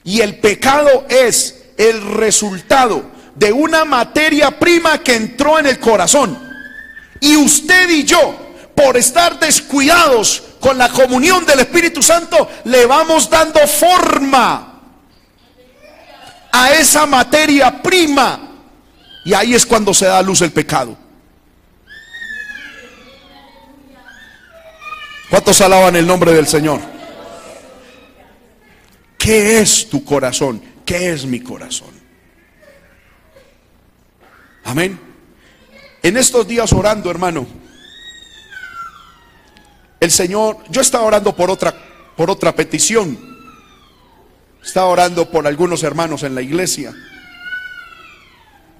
Y 0.05 0.21
el 0.21 0.39
pecado 0.39 1.07
es 1.09 1.71
el 1.77 2.03
resultado 2.15 3.05
de 3.35 3.53
una 3.53 3.85
materia 3.85 4.59
prima 4.59 4.99
que 4.99 5.17
entró 5.17 5.59
en 5.59 5.67
el 5.67 5.79
corazón 5.79 6.53
y 7.23 7.37
usted 7.37 7.89
y 7.89 8.03
yo, 8.03 8.37
por 8.75 8.97
estar 8.97 9.39
descuidados 9.39 10.43
con 10.61 10.79
la 10.79 10.89
comunión 10.89 11.45
del 11.45 11.61
Espíritu 11.61 12.03
Santo, 12.03 12.49
le 12.65 12.87
vamos 12.87 13.29
dando 13.29 13.61
forma 13.67 14.81
a 16.53 16.73
esa 16.73 17.07
materia 17.07 17.83
prima. 17.83 18.49
Y 19.25 19.35
ahí 19.35 19.55
es 19.55 19.65
cuando 19.67 19.95
se 19.95 20.07
da 20.07 20.19
a 20.19 20.23
luz 20.23 20.41
el 20.43 20.53
pecado. 20.53 20.97
¿Cuántos 25.31 25.61
alaban 25.63 25.97
el 25.97 26.07
nombre 26.07 26.33
del 26.33 26.47
Señor? 26.47 26.81
¿Qué 29.17 29.61
es 29.61 29.89
tu 29.89 30.05
corazón? 30.05 30.63
¿Qué 30.85 31.13
es 31.13 31.25
mi 31.25 31.41
corazón? 31.41 31.91
Amén. 34.65 35.01
En 36.03 36.17
estos 36.17 36.47
días 36.47 36.73
orando, 36.73 37.11
hermano, 37.11 37.47
el 40.03 40.11
Señor, 40.11 40.59
yo 40.69 40.81
estaba 40.81 41.05
orando 41.05 41.37
por 41.37 41.49
otra, 41.49 41.73
por 42.17 42.29
otra 42.29 42.57
petición. 42.57 43.17
Estaba 44.61 44.89
orando 44.89 45.31
por 45.31 45.47
algunos 45.47 45.85
hermanos 45.85 46.25
en 46.25 46.35
la 46.35 46.43
iglesia. 46.43 46.93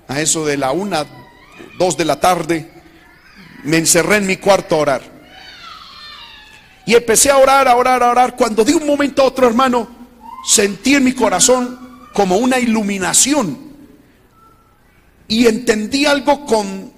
A 0.09 0.21
eso 0.21 0.45
de 0.45 0.57
la 0.57 0.73
una, 0.73 1.07
dos 1.79 1.97
de 1.97 2.05
la 2.07 2.19
tarde, 2.19 2.69
me 3.63 3.77
encerré 3.77 4.17
en 4.17 4.27
mi 4.27 4.39
cuarto 4.39 4.75
a 4.75 4.79
orar. 4.79 5.03
Y 6.87 6.97
empecé 6.97 7.31
a 7.31 7.37
orar, 7.37 7.69
a 7.69 7.77
orar, 7.77 8.03
a 8.03 8.11
orar. 8.11 8.35
Cuando 8.35 8.65
de 8.65 8.75
un 8.75 8.85
momento 8.85 9.23
a 9.23 9.27
otro, 9.27 9.47
hermano, 9.47 9.89
sentí 10.45 10.97
en 10.97 11.05
mi 11.05 11.13
corazón 11.13 12.09
como 12.13 12.39
una 12.39 12.59
iluminación. 12.59 13.59
Y 15.29 15.47
entendí 15.47 16.05
algo 16.05 16.45
con 16.45 16.91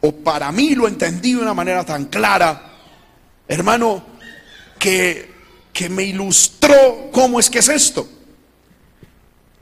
o 0.00 0.12
para 0.12 0.50
mí 0.50 0.74
lo 0.74 0.88
entendí 0.88 1.34
de 1.34 1.42
una 1.42 1.54
manera 1.54 1.84
tan 1.84 2.06
clara, 2.06 2.69
hermano, 3.50 4.02
que, 4.78 5.28
que 5.72 5.88
me 5.88 6.04
ilustró 6.04 7.10
cómo 7.12 7.40
es 7.40 7.50
que 7.50 7.58
es 7.58 7.68
esto. 7.68 8.08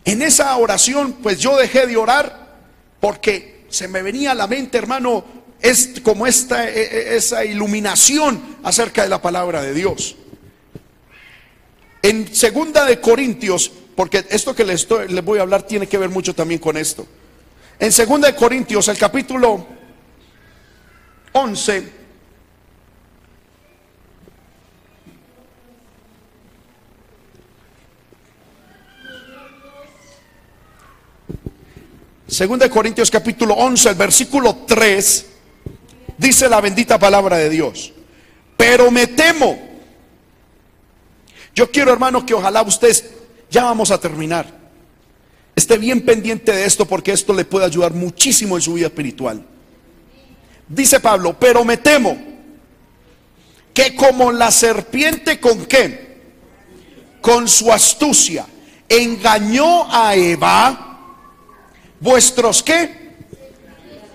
En 0.05 0.21
esa 0.21 0.55
oración, 0.57 1.15
pues 1.23 1.39
yo 1.39 1.57
dejé 1.57 1.87
de 1.87 1.97
orar 1.97 2.49
porque 3.01 3.65
se 3.71 3.89
me 3.89 4.03
venía 4.03 4.33
a 4.33 4.35
la 4.35 4.47
mente, 4.47 4.77
hermano, 4.77 5.25
es 5.61 5.95
como 6.03 6.27
esta, 6.27 6.69
e, 6.69 6.81
e, 6.81 7.17
esa 7.17 7.45
iluminación 7.47 8.59
acerca 8.63 9.03
de 9.03 9.09
la 9.09 9.23
palabra 9.23 9.63
de 9.63 9.73
Dios. 9.73 10.17
En 12.03 12.35
segunda 12.35 12.85
de 12.85 13.01
Corintios, 13.01 13.73
porque 13.97 14.25
esto 14.29 14.55
que 14.55 14.65
les, 14.65 14.83
estoy, 14.83 15.09
les 15.09 15.25
voy 15.25 15.39
a 15.39 15.43
hablar 15.43 15.63
tiene 15.63 15.87
que 15.87 15.97
ver 15.97 16.11
mucho 16.11 16.35
también 16.35 16.61
con 16.61 16.77
esto. 16.77 17.07
En 17.79 17.91
segunda 17.91 18.29
de 18.29 18.37
Corintios, 18.37 18.87
el 18.89 18.99
capítulo 18.99 19.67
11. 21.33 21.98
Segunda 32.29 32.67
de 32.67 32.71
Corintios 32.71 33.11
capítulo 33.11 33.55
11, 33.55 33.89
el 33.89 33.95
versículo 33.95 34.55
3, 34.67 35.27
dice 36.19 36.47
la 36.47 36.61
bendita 36.61 36.99
palabra 36.99 37.39
de 37.39 37.49
Dios. 37.49 37.95
Pero 38.55 38.91
me 38.91 39.07
temo. 39.07 39.59
Yo 41.55 41.71
quiero, 41.71 41.91
hermano, 41.91 42.27
que 42.27 42.35
ojalá 42.35 42.61
ustedes, 42.61 43.13
ya 43.51 43.65
vamos 43.65 43.91
a 43.91 43.99
terminar, 43.99 44.47
esté 45.57 45.79
bien 45.79 46.05
pendiente 46.05 46.53
de 46.53 46.67
esto 46.67 46.85
porque 46.85 47.13
esto 47.13 47.33
le 47.33 47.47
puede 47.47 47.65
ayudar 47.65 47.95
muchísimo 47.95 48.57
en 48.57 48.63
su 48.63 48.75
vida 48.75 48.89
espiritual. 48.89 49.43
Dice 50.69 51.01
Pablo, 51.01 51.35
pero 51.41 51.65
me 51.65 51.79
temo 51.79 52.15
que 53.73 53.97
como 53.97 54.31
la 54.33 54.51
serpiente 54.51 55.41
con 55.41 55.65
qué? 55.65 56.19
Con 57.23 57.49
su 57.49 57.73
astucia 57.73 58.45
engañó 58.87 59.91
a 59.91 60.15
Eva, 60.15 60.88
vuestros 62.01 62.63
qué? 62.63 63.09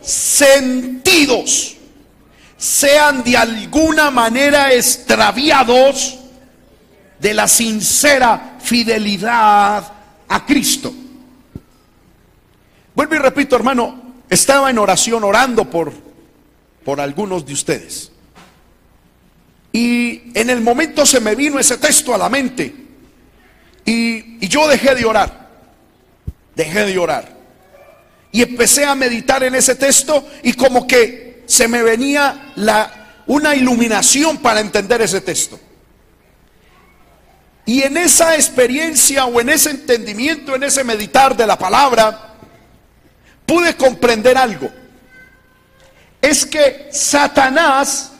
Sentidos 0.01 1.75
sean 2.57 3.23
de 3.23 3.38
alguna 3.38 4.11
manera 4.11 4.73
extraviados 4.73 6.19
de 7.19 7.34
la 7.34 7.47
sincera 7.47 8.57
fidelidad 8.61 9.91
a 10.27 10.45
Cristo. 10.45 10.93
Vuelvo 12.95 13.15
y 13.15 13.17
repito, 13.17 13.55
hermano, 13.55 14.13
estaba 14.29 14.69
en 14.69 14.77
oración 14.77 15.23
orando 15.23 15.69
por 15.69 16.03
por 16.84 16.99
algunos 16.99 17.45
de 17.45 17.53
ustedes. 17.53 18.11
Y 19.71 20.31
en 20.38 20.49
el 20.49 20.61
momento 20.61 21.05
se 21.05 21.19
me 21.19 21.36
vino 21.36 21.59
ese 21.59 21.77
texto 21.77 22.13
a 22.13 22.17
la 22.17 22.29
mente. 22.29 22.73
Y, 23.86 24.47
yo 24.47 24.67
dejé 24.67 24.93
de 24.95 25.05
orar. 25.05 25.49
Dejé 26.55 26.86
de 26.86 26.97
orar. 26.97 27.36
Y 28.34 28.41
empecé 28.41 28.84
a 28.84 28.95
meditar 28.95 29.43
en 29.43 29.55
ese 29.55 29.75
texto 29.75 30.27
y 30.43 30.51
como 30.53 30.86
que 30.86 31.43
se 31.45 31.69
me 31.69 31.81
venía 31.81 32.51
la, 32.57 33.21
una 33.27 33.55
iluminación 33.55 34.39
para 34.39 34.59
entender 34.59 35.01
ese 35.01 35.21
texto. 35.21 35.57
Y 37.65 37.84
en 37.84 37.95
esa 37.95 38.36
experiencia 38.36 39.23
o 39.23 39.39
en 39.39 39.47
ese 39.47 39.69
entendimiento, 39.69 40.53
en 40.55 40.63
ese 40.63 40.84
meditar 40.84 41.38
de 41.38 41.47
la 41.47 41.57
palabra, 41.57 42.34
pude 43.45 43.77
comprender 43.77 44.38
algo 44.38 44.69
es 46.23 46.45
que 46.45 46.88
Satanás 46.89 48.13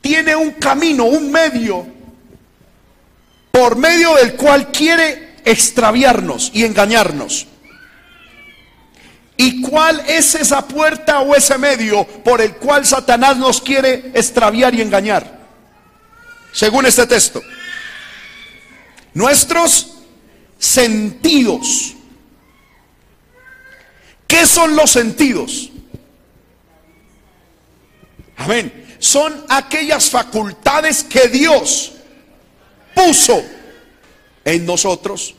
tiene 0.00 0.36
un 0.36 0.52
camino, 0.52 1.06
un 1.06 1.28
medio, 1.28 1.84
por 3.50 3.74
medio 3.74 4.14
del 4.14 4.36
cual 4.36 4.70
quiere 4.70 5.34
extraviarnos 5.44 6.52
y 6.54 6.64
engañarnos. 6.64 7.48
¿Y 9.36 9.62
cuál 9.62 10.00
es 10.06 10.34
esa 10.34 10.66
puerta 10.66 11.20
o 11.20 11.34
ese 11.34 11.56
medio 11.58 12.04
por 12.04 12.40
el 12.40 12.54
cual 12.56 12.84
Satanás 12.86 13.36
nos 13.36 13.60
quiere 13.60 14.12
extraviar 14.14 14.74
y 14.74 14.82
engañar? 14.82 15.40
Según 16.52 16.86
este 16.86 17.06
texto. 17.06 17.42
Nuestros 19.14 19.94
sentidos. 20.58 21.94
¿Qué 24.26 24.46
son 24.46 24.76
los 24.76 24.90
sentidos? 24.90 25.70
Amén. 28.36 28.96
Son 28.98 29.44
aquellas 29.48 30.08
facultades 30.08 31.02
que 31.04 31.28
Dios 31.28 31.92
puso 32.94 33.42
en 34.44 34.64
nosotros 34.64 35.34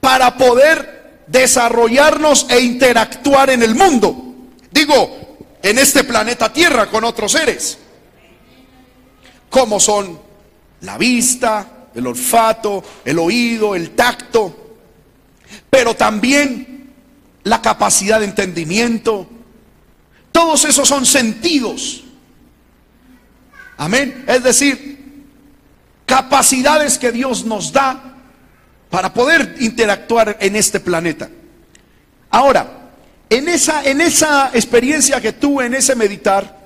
para 0.00 0.36
poder 0.36 0.97
desarrollarnos 1.28 2.46
e 2.48 2.60
interactuar 2.60 3.50
en 3.50 3.62
el 3.62 3.74
mundo. 3.74 4.34
Digo, 4.70 5.38
en 5.62 5.78
este 5.78 6.04
planeta 6.04 6.52
Tierra 6.52 6.86
con 6.86 7.04
otros 7.04 7.32
seres. 7.32 7.78
Como 9.50 9.80
son 9.80 10.18
la 10.82 10.98
vista, 10.98 11.88
el 11.94 12.06
olfato, 12.06 12.82
el 13.04 13.18
oído, 13.18 13.74
el 13.74 13.90
tacto, 13.90 14.76
pero 15.70 15.94
también 15.94 16.92
la 17.44 17.62
capacidad 17.62 18.20
de 18.20 18.26
entendimiento, 18.26 19.26
todos 20.32 20.64
esos 20.64 20.86
son 20.86 21.06
sentidos 21.06 22.04
Amén. 23.78 24.24
Es 24.26 24.42
decir, 24.42 25.24
capacidades 26.04 26.98
que 26.98 27.12
Dios 27.12 27.44
nos 27.44 27.72
da 27.72 28.07
para 28.90 29.12
poder 29.12 29.56
interactuar 29.60 30.36
en 30.40 30.56
este 30.56 30.80
planeta. 30.80 31.28
Ahora, 32.30 32.90
en 33.30 33.48
esa, 33.48 33.84
en 33.84 34.00
esa 34.00 34.50
experiencia 34.54 35.20
que 35.20 35.32
tuve, 35.32 35.66
en 35.66 35.74
ese 35.74 35.94
meditar, 35.94 36.58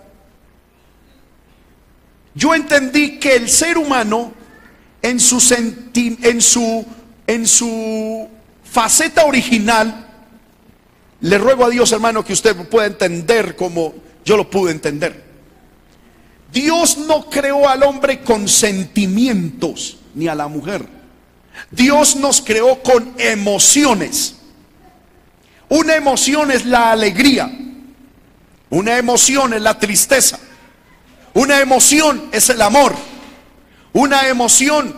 yo 2.35 2.55
entendí 2.55 3.19
que 3.19 3.37
el 3.37 3.49
ser 3.49 3.77
humano 3.77 4.33
en 5.03 5.19
su, 5.19 5.39
en 5.95 6.41
su, 6.41 6.87
en 7.27 7.47
su 7.47 8.29
faceta 8.65 9.25
original, 9.25 10.09
le 11.21 11.39
ruego 11.39 11.67
a 11.67 11.71
Dios 11.71 11.93
hermano 11.93 12.25
que 12.25 12.33
usted 12.33 12.57
pueda 12.69 12.87
entender 12.87 13.55
como 13.57 13.95
yo 14.25 14.37
lo 14.37 14.49
pude 14.49 14.71
entender. 14.71 15.23
Dios 16.53 16.99
no 16.99 17.29
creó 17.29 17.69
al 17.69 17.83
hombre 17.83 18.21
con 18.21 18.47
sentimientos, 18.47 19.99
ni 20.15 20.29
a 20.29 20.35
la 20.35 20.49
mujer. 20.49 20.87
Dios 21.71 22.17
nos 22.17 22.41
creó 22.41 22.83
con 22.83 23.15
emociones. 23.19 24.37
Una 25.69 25.97
emoción 25.97 26.51
es 26.51 26.67
la 26.67 26.93
alegría. 26.93 27.51
Una 28.71 28.99
emoción 28.99 29.55
es 29.55 29.63
la 29.63 29.79
tristeza. 29.79 30.39
Una 31.35 31.61
emoción 31.61 32.29
es 32.33 32.49
el 32.51 32.61
amor. 32.61 32.95
Una 33.93 34.29
emoción, 34.29 34.95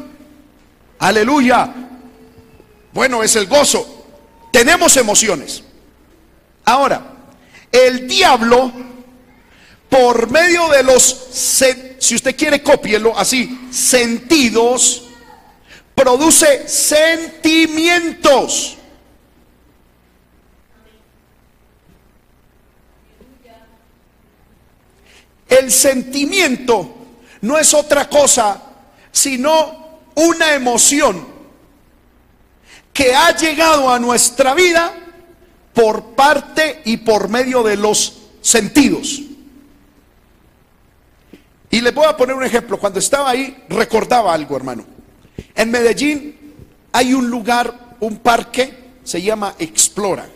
aleluya, 1.00 1.72
bueno, 2.92 3.22
es 3.24 3.34
el 3.34 3.46
gozo. 3.46 4.06
Tenemos 4.52 4.96
emociones. 4.96 5.64
Ahora, 6.64 7.02
el 7.72 8.06
diablo, 8.06 8.72
por 9.88 10.30
medio 10.30 10.68
de 10.68 10.84
los, 10.84 11.02
si 11.98 12.14
usted 12.14 12.36
quiere, 12.36 12.62
cópielo 12.62 13.18
así, 13.18 13.68
sentidos, 13.72 15.08
produce 15.94 16.68
sentimientos. 16.68 18.78
El 25.48 25.70
sentimiento 25.70 26.96
no 27.42 27.56
es 27.58 27.72
otra 27.74 28.08
cosa 28.08 28.60
sino 29.12 29.84
una 30.16 30.54
emoción 30.54 31.28
que 32.92 33.14
ha 33.14 33.36
llegado 33.36 33.88
a 33.90 34.00
nuestra 34.00 34.54
vida 34.54 34.92
por 35.72 36.14
parte 36.14 36.82
y 36.84 36.98
por 36.98 37.28
medio 37.28 37.62
de 37.62 37.76
los 37.76 38.22
sentidos. 38.40 39.20
Y 41.70 41.80
les 41.80 41.94
voy 41.94 42.06
a 42.06 42.16
poner 42.16 42.36
un 42.36 42.44
ejemplo. 42.44 42.78
Cuando 42.78 42.98
estaba 42.98 43.30
ahí, 43.30 43.64
recordaba 43.68 44.32
algo, 44.32 44.56
hermano. 44.56 44.93
En 45.54 45.70
Medellín 45.70 46.36
hay 46.92 47.14
un 47.14 47.30
lugar, 47.30 47.96
un 48.00 48.18
parque, 48.18 48.84
se 49.04 49.22
llama 49.22 49.54
Explora. 49.58 50.28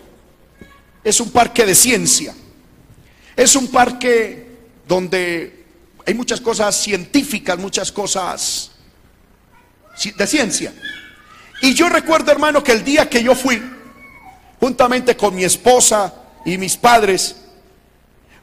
Es 1.03 1.21
un 1.21 1.31
parque 1.31 1.64
de 1.64 1.75
ciencia. 1.75 2.35
Es 3.37 3.57
un 3.57 3.69
parque 3.69 4.47
donde 4.87 5.64
hay 6.07 6.14
muchas 6.14 6.41
cosas 6.41 6.77
científicas, 6.77 7.59
muchas 7.59 7.93
cosas 7.93 8.71
de 10.16 10.27
ciencia. 10.27 10.73
Y 11.61 11.75
yo 11.75 11.89
recuerdo, 11.89 12.31
hermano, 12.31 12.62
que 12.62 12.73
el 12.73 12.85
día 12.85 13.09
que 13.09 13.23
yo 13.23 13.35
fui, 13.35 13.61
juntamente 14.61 15.16
con 15.16 15.35
mi 15.35 15.45
esposa 15.45 16.14
y 16.45 16.57
mis 16.57 16.77
padres, 16.77 17.37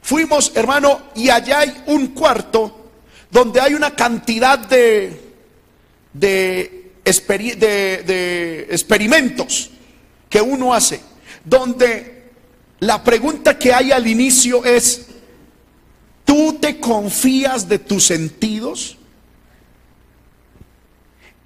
fuimos, 0.02 0.52
hermano, 0.54 1.00
y 1.14 1.30
allá 1.30 1.60
hay 1.60 1.82
un 1.86 2.08
cuarto 2.08 2.90
donde 3.30 3.60
hay 3.60 3.74
una 3.74 3.94
cantidad 3.94 4.58
de, 4.58 5.25
de, 6.18 6.92
de 7.04 8.66
experimentos 8.70 9.70
que 10.28 10.40
uno 10.40 10.74
hace, 10.74 11.00
donde 11.44 12.30
la 12.80 13.02
pregunta 13.02 13.58
que 13.58 13.72
hay 13.72 13.92
al 13.92 14.06
inicio 14.06 14.64
es, 14.64 15.06
¿Tú 16.26 16.58
te 16.60 16.80
confías 16.80 17.68
de 17.68 17.78
tus 17.78 18.04
sentidos? 18.04 18.98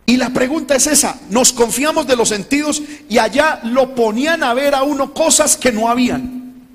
Y 0.06 0.16
la 0.16 0.30
pregunta 0.30 0.74
es 0.74 0.86
esa, 0.86 1.20
nos 1.28 1.52
confiamos 1.52 2.06
de 2.06 2.16
los 2.16 2.30
sentidos 2.30 2.82
y 3.08 3.18
allá 3.18 3.60
lo 3.62 3.94
ponían 3.94 4.42
a 4.42 4.54
ver 4.54 4.74
a 4.74 4.82
uno 4.82 5.12
cosas 5.12 5.56
que 5.56 5.70
no 5.70 5.88
habían. 5.88 6.66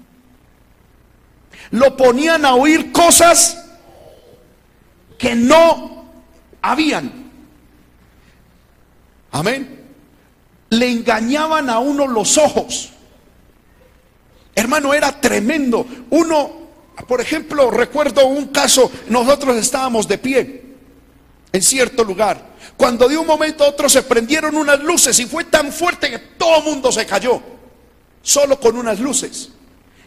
Lo 1.71 1.97
ponían 1.97 2.45
a 2.45 2.53
oír 2.53 2.91
cosas 2.91 3.65
que 5.17 5.35
no 5.35 6.05
habían. 6.61 7.24
Amén. 9.35 9.83
Le 10.69 10.89
engañaban 10.89 11.69
a 11.69 11.79
uno 11.79 12.07
los 12.07 12.37
ojos. 12.37 12.91
Hermano, 14.55 14.93
era 14.93 15.19
tremendo. 15.19 15.85
Uno 16.09 16.65
por 17.03 17.19
ejemplo, 17.19 17.69
recuerdo 17.69 18.25
un 18.25 18.47
caso, 18.47 18.89
nosotros 19.09 19.57
estábamos 19.57 20.07
de 20.07 20.17
pie 20.17 20.61
en 21.51 21.61
cierto 21.61 22.03
lugar, 22.03 22.53
cuando 22.77 23.07
de 23.07 23.17
un 23.17 23.27
momento 23.27 23.63
a 23.63 23.69
otro 23.69 23.89
se 23.89 24.01
prendieron 24.03 24.55
unas 24.55 24.81
luces 24.81 25.19
y 25.19 25.25
fue 25.25 25.43
tan 25.43 25.71
fuerte 25.71 26.09
que 26.09 26.19
todo 26.19 26.59
el 26.59 26.63
mundo 26.63 26.91
se 26.91 27.05
cayó, 27.05 27.41
solo 28.21 28.59
con 28.59 28.77
unas 28.77 28.99
luces. 28.99 29.49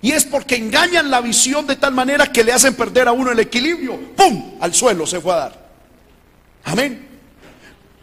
Y 0.01 0.13
es 0.13 0.25
porque 0.25 0.57
engañan 0.57 1.11
la 1.11 1.21
visión 1.21 1.67
de 1.67 1.77
tal 1.77 1.93
manera 1.93 2.33
que 2.33 2.45
le 2.45 2.53
hacen 2.53 2.75
perder 2.75 3.09
a 3.09 3.13
uno 3.13 3.33
el 3.33 3.41
equilibrio. 3.41 3.99
¡Pum! 4.15 4.57
Al 4.61 4.73
suelo 4.73 5.07
se 5.07 5.21
fue 5.21 5.33
a 5.33 5.37
dar. 5.37 5.69
Amén. 6.65 7.09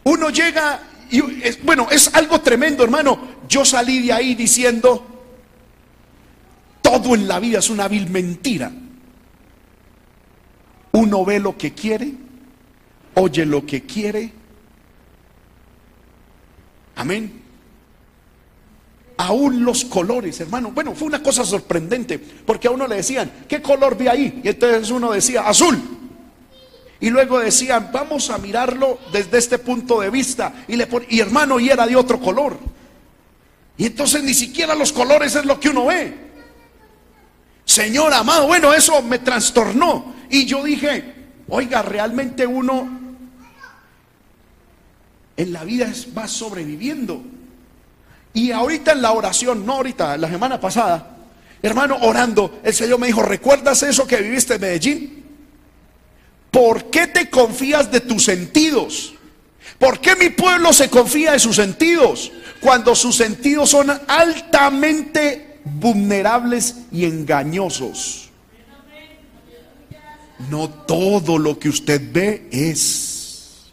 Uno 0.04 0.30
llega 0.30 0.80
y 1.10 1.22
bueno, 1.62 1.88
es 1.90 2.14
algo 2.14 2.40
tremendo, 2.40 2.82
hermano. 2.82 3.18
Yo 3.48 3.64
salí 3.64 4.02
de 4.02 4.12
ahí 4.12 4.34
diciendo, 4.34 5.06
todo 6.82 7.14
en 7.14 7.26
la 7.26 7.40
vida 7.40 7.58
es 7.58 7.70
una 7.70 7.88
vil 7.88 8.08
mentira. 8.08 8.72
Uno 10.92 11.24
ve 11.24 11.40
lo 11.40 11.56
que 11.56 11.74
quiere, 11.74 12.12
oye 13.14 13.44
lo 13.44 13.66
que 13.66 13.82
quiere. 13.82 14.32
Amén. 16.96 17.42
Aún 19.18 19.64
los 19.64 19.84
colores, 19.84 20.40
hermano. 20.40 20.70
Bueno, 20.70 20.94
fue 20.94 21.08
una 21.08 21.22
cosa 21.22 21.44
sorprendente, 21.44 22.18
porque 22.18 22.68
a 22.68 22.70
uno 22.70 22.86
le 22.86 22.96
decían, 22.96 23.30
¿qué 23.48 23.60
color 23.60 23.96
vi 23.96 24.08
ahí? 24.08 24.40
Y 24.42 24.48
entonces 24.48 24.90
uno 24.90 25.12
decía, 25.12 25.42
azul. 25.42 25.78
Y 27.00 27.10
luego 27.10 27.38
decían, 27.38 27.90
vamos 27.92 28.30
a 28.30 28.38
mirarlo 28.38 28.98
desde 29.12 29.38
este 29.38 29.58
punto 29.58 30.00
de 30.00 30.10
vista. 30.10 30.64
Y, 30.66 30.76
le 30.76 30.88
y 31.10 31.20
hermano, 31.20 31.60
y 31.60 31.68
era 31.68 31.86
de 31.86 31.96
otro 31.96 32.18
color. 32.20 32.58
Y 33.76 33.86
entonces 33.86 34.22
ni 34.22 34.32
siquiera 34.32 34.74
los 34.74 34.92
colores 34.92 35.34
es 35.34 35.44
lo 35.44 35.60
que 35.60 35.68
uno 35.68 35.86
ve. 35.86 36.26
Señor 37.64 38.14
amado, 38.14 38.46
bueno, 38.46 38.72
eso 38.72 39.02
me 39.02 39.18
trastornó. 39.18 40.14
Y 40.30 40.46
yo 40.46 40.64
dije, 40.64 41.14
oiga, 41.48 41.82
realmente 41.82 42.46
uno 42.46 42.88
en 45.36 45.52
la 45.52 45.64
vida 45.64 45.92
va 46.16 46.26
sobreviviendo. 46.26 47.22
Y 48.32 48.52
ahorita 48.52 48.92
en 48.92 49.02
la 49.02 49.12
oración, 49.12 49.66
no 49.66 49.74
ahorita, 49.74 50.16
la 50.16 50.28
semana 50.28 50.60
pasada, 50.60 51.16
hermano, 51.62 51.96
orando, 52.02 52.60
el 52.62 52.72
Señor 52.72 52.98
me 52.98 53.06
dijo, 53.08 53.22
¿recuerdas 53.22 53.82
eso 53.82 54.06
que 54.06 54.18
viviste 54.18 54.54
en 54.54 54.60
Medellín? 54.60 55.15
¿Por 56.56 56.84
qué 56.84 57.06
te 57.06 57.28
confías 57.28 57.92
de 57.92 58.00
tus 58.00 58.24
sentidos? 58.24 59.12
¿Por 59.78 60.00
qué 60.00 60.16
mi 60.16 60.30
pueblo 60.30 60.72
se 60.72 60.88
confía 60.88 61.32
de 61.32 61.38
sus 61.38 61.56
sentidos? 61.56 62.32
Cuando 62.62 62.94
sus 62.94 63.14
sentidos 63.14 63.68
son 63.68 63.90
altamente 64.08 65.58
vulnerables 65.64 66.76
y 66.90 67.04
engañosos. 67.04 68.30
No 70.48 70.70
todo 70.70 71.36
lo 71.36 71.58
que 71.58 71.68
usted 71.68 72.00
ve 72.10 72.48
es. 72.50 73.66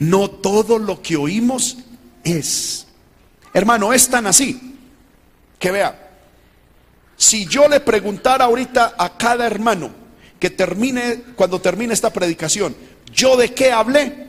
No 0.00 0.28
todo 0.28 0.80
lo 0.80 1.00
que 1.00 1.14
oímos 1.14 1.76
es. 2.24 2.88
Hermano, 3.54 3.92
es 3.92 4.08
tan 4.08 4.26
así 4.26 4.76
que 5.60 5.70
vea, 5.70 6.10
si 7.16 7.46
yo 7.46 7.68
le 7.68 7.78
preguntara 7.78 8.46
ahorita 8.46 8.96
a 8.98 9.16
cada 9.16 9.46
hermano 9.46 10.05
que 10.46 10.50
termine, 10.50 11.22
cuando 11.34 11.60
termine 11.60 11.92
esta 11.92 12.12
predicación, 12.12 12.76
yo 13.12 13.36
de 13.36 13.52
qué 13.52 13.72
hablé, 13.72 14.28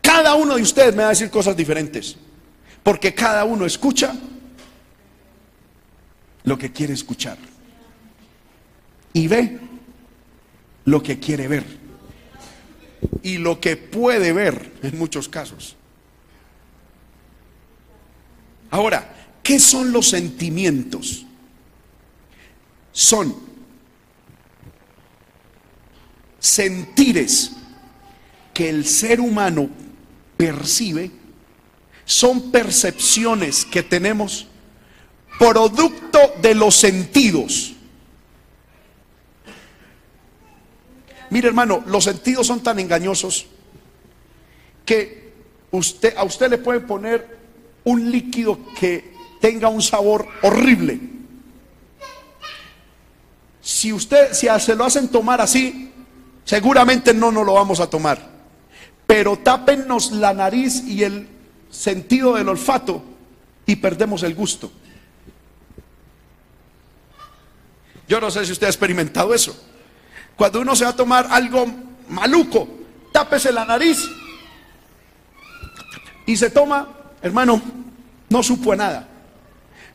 cada 0.00 0.34
uno 0.34 0.56
de 0.56 0.62
ustedes 0.62 0.94
me 0.94 1.02
va 1.02 1.08
a 1.08 1.10
decir 1.10 1.28
cosas 1.28 1.54
diferentes. 1.54 2.16
Porque 2.82 3.12
cada 3.12 3.44
uno 3.44 3.66
escucha 3.66 4.14
lo 6.44 6.56
que 6.56 6.72
quiere 6.72 6.94
escuchar. 6.94 7.36
Y 9.12 9.28
ve 9.28 9.60
lo 10.86 11.02
que 11.02 11.20
quiere 11.20 11.48
ver. 11.48 11.66
Y 13.22 13.36
lo 13.36 13.60
que 13.60 13.76
puede 13.76 14.32
ver 14.32 14.72
en 14.82 14.98
muchos 14.98 15.28
casos. 15.28 15.76
Ahora, 18.70 19.28
¿qué 19.42 19.60
son 19.60 19.92
los 19.92 20.08
sentimientos? 20.08 21.26
Son 22.90 23.51
sentires 26.42 27.52
que 28.52 28.68
el 28.68 28.84
ser 28.84 29.20
humano 29.20 29.70
percibe 30.36 31.08
son 32.04 32.50
percepciones 32.50 33.64
que 33.64 33.84
tenemos 33.84 34.48
producto 35.38 36.18
de 36.42 36.56
los 36.56 36.74
sentidos. 36.74 37.74
Mire 41.30 41.46
hermano, 41.48 41.84
los 41.86 42.04
sentidos 42.04 42.48
son 42.48 42.60
tan 42.60 42.80
engañosos 42.80 43.46
que 44.84 45.32
usted, 45.70 46.16
a 46.16 46.24
usted 46.24 46.50
le 46.50 46.58
puede 46.58 46.80
poner 46.80 47.38
un 47.84 48.10
líquido 48.10 48.58
que 48.78 49.14
tenga 49.40 49.68
un 49.68 49.80
sabor 49.80 50.26
horrible. 50.42 51.00
Si 53.60 53.92
usted, 53.92 54.32
se 54.32 54.74
lo 54.74 54.84
hacen 54.84 55.08
tomar 55.08 55.40
así, 55.40 55.91
seguramente 56.44 57.14
no 57.14 57.32
nos 57.32 57.46
lo 57.46 57.54
vamos 57.54 57.80
a 57.80 57.88
tomar. 57.88 58.30
Pero 59.06 59.38
tápennos 59.38 60.12
la 60.12 60.32
nariz 60.32 60.82
y 60.86 61.04
el 61.04 61.28
sentido 61.70 62.34
del 62.34 62.48
olfato 62.48 63.02
y 63.66 63.76
perdemos 63.76 64.22
el 64.22 64.34
gusto. 64.34 64.70
Yo 68.08 68.20
no 68.20 68.30
sé 68.30 68.44
si 68.44 68.52
usted 68.52 68.66
ha 68.66 68.70
experimentado 68.70 69.34
eso. 69.34 69.56
Cuando 70.36 70.60
uno 70.60 70.74
se 70.76 70.84
va 70.84 70.90
a 70.90 70.96
tomar 70.96 71.28
algo 71.30 71.66
maluco, 72.08 72.68
tápese 73.12 73.52
la 73.52 73.64
nariz 73.64 73.98
y 76.26 76.36
se 76.36 76.50
toma, 76.50 76.88
hermano, 77.20 77.60
no 78.28 78.42
supo 78.42 78.74
nada. 78.74 79.08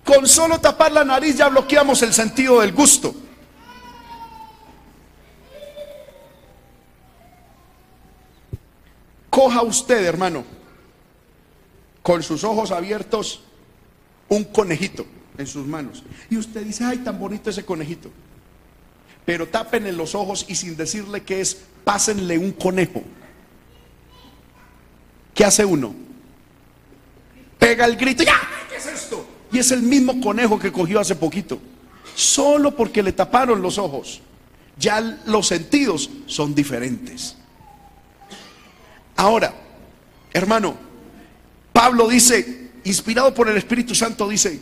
Con 0.03 0.27
solo 0.27 0.59
tapar 0.59 0.91
la 0.91 1.03
nariz 1.03 1.37
ya 1.37 1.49
bloqueamos 1.49 2.01
el 2.01 2.13
sentido 2.13 2.61
del 2.61 2.71
gusto. 2.71 3.13
Coja 9.37 9.61
usted, 9.61 10.03
hermano, 10.03 10.43
con 12.01 12.23
sus 12.23 12.43
ojos 12.43 12.71
abiertos, 12.71 13.43
un 14.29 14.43
conejito 14.45 15.05
en 15.37 15.45
sus 15.45 15.67
manos. 15.67 16.03
Y 16.31 16.37
usted 16.37 16.65
dice, 16.65 16.83
ay, 16.83 16.97
tan 16.97 17.19
bonito 17.19 17.51
ese 17.51 17.63
conejito. 17.63 18.09
Pero 19.27 19.47
tápenle 19.47 19.91
los 19.91 20.15
ojos 20.15 20.43
y 20.47 20.55
sin 20.55 20.75
decirle 20.75 21.21
que 21.21 21.39
es, 21.39 21.55
pásenle 21.83 22.39
un 22.39 22.51
conejo. 22.51 23.03
¿Qué 25.35 25.45
hace 25.45 25.63
uno? 25.63 25.93
Pega 27.59 27.85
el 27.85 27.95
grito, 27.95 28.23
¡ya! 28.23 28.41
¿Qué 28.71 28.77
es 28.77 28.87
esto? 28.87 29.23
Y 29.51 29.59
es 29.59 29.69
el 29.71 29.83
mismo 29.83 30.19
conejo 30.19 30.57
que 30.57 30.71
cogió 30.71 30.99
hace 30.99 31.15
poquito. 31.15 31.59
Solo 32.15 32.75
porque 32.75 33.03
le 33.03 33.11
taparon 33.11 33.61
los 33.61 33.77
ojos. 33.77 34.19
Ya 34.79 34.99
los 35.27 35.45
sentidos 35.45 36.09
son 36.25 36.55
diferentes. 36.55 37.37
Ahora, 39.17 39.53
hermano, 40.31 40.77
Pablo 41.73 42.07
dice, 42.07 42.69
inspirado 42.83 43.33
por 43.33 43.49
el 43.49 43.57
Espíritu 43.57 43.93
Santo, 43.93 44.29
dice, 44.29 44.61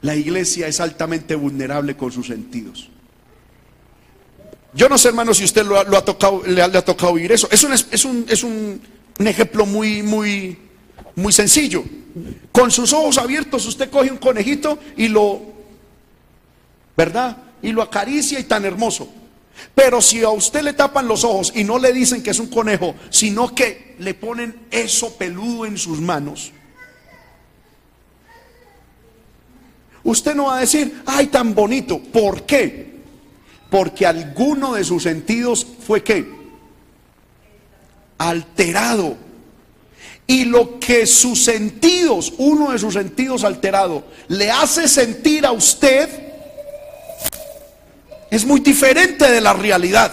la 0.00 0.14
iglesia 0.14 0.68
es 0.68 0.80
altamente 0.80 1.34
vulnerable 1.34 1.96
con 1.96 2.12
sus 2.12 2.28
sentidos. 2.28 2.88
Yo 4.72 4.88
no 4.88 4.96
sé, 4.96 5.08
hermano, 5.08 5.34
si 5.34 5.44
usted 5.44 5.64
lo 5.64 5.78
ha, 5.78 6.04
tocado, 6.04 6.42
le 6.46 6.62
ha, 6.62 6.84
tocado 6.84 7.14
vivir 7.14 7.32
eso. 7.32 7.48
Es 7.50 7.62
un, 7.64 7.72
es 7.72 8.04
un, 8.04 8.26
es 8.28 8.42
un, 8.42 8.80
un 9.18 9.26
ejemplo 9.26 9.66
muy, 9.66 10.02
muy, 10.02 10.58
muy 11.16 11.32
sencillo. 11.32 11.84
Con 12.52 12.70
sus 12.70 12.92
ojos 12.92 13.18
abiertos 13.18 13.66
usted 13.66 13.90
coge 13.90 14.10
un 14.10 14.18
conejito 14.18 14.78
y 14.96 15.08
lo, 15.08 15.42
¿verdad? 16.96 17.36
Y 17.62 17.72
lo 17.72 17.82
acaricia 17.82 18.38
y 18.38 18.44
tan 18.44 18.64
hermoso. 18.64 19.12
Pero 19.74 20.00
si 20.00 20.22
a 20.22 20.30
usted 20.30 20.62
le 20.62 20.72
tapan 20.72 21.08
los 21.08 21.24
ojos 21.24 21.52
y 21.54 21.64
no 21.64 21.78
le 21.78 21.92
dicen 21.92 22.22
que 22.22 22.30
es 22.30 22.38
un 22.38 22.48
conejo, 22.48 22.94
sino 23.10 23.54
que 23.54 23.96
le 23.98 24.14
ponen 24.14 24.66
eso 24.70 25.16
peludo 25.16 25.66
en 25.66 25.78
sus 25.78 26.00
manos, 26.00 26.52
usted 30.04 30.34
no 30.34 30.46
va 30.46 30.58
a 30.58 30.60
decir, 30.60 31.02
ay, 31.06 31.26
tan 31.26 31.54
bonito. 31.54 31.98
¿Por 31.98 32.42
qué? 32.42 32.94
Porque 33.70 34.06
alguno 34.06 34.74
de 34.74 34.84
sus 34.84 35.02
sentidos 35.02 35.66
fue 35.84 36.02
qué? 36.04 36.24
Alterado. 38.18 39.16
Y 40.26 40.44
lo 40.44 40.78
que 40.78 41.06
sus 41.06 41.44
sentidos, 41.44 42.32
uno 42.38 42.70
de 42.70 42.78
sus 42.78 42.94
sentidos 42.94 43.44
alterado, 43.44 44.04
le 44.28 44.50
hace 44.50 44.88
sentir 44.88 45.44
a 45.44 45.52
usted, 45.52 46.23
es 48.34 48.44
muy 48.44 48.60
diferente 48.60 49.30
de 49.30 49.40
la 49.40 49.52
realidad. 49.52 50.12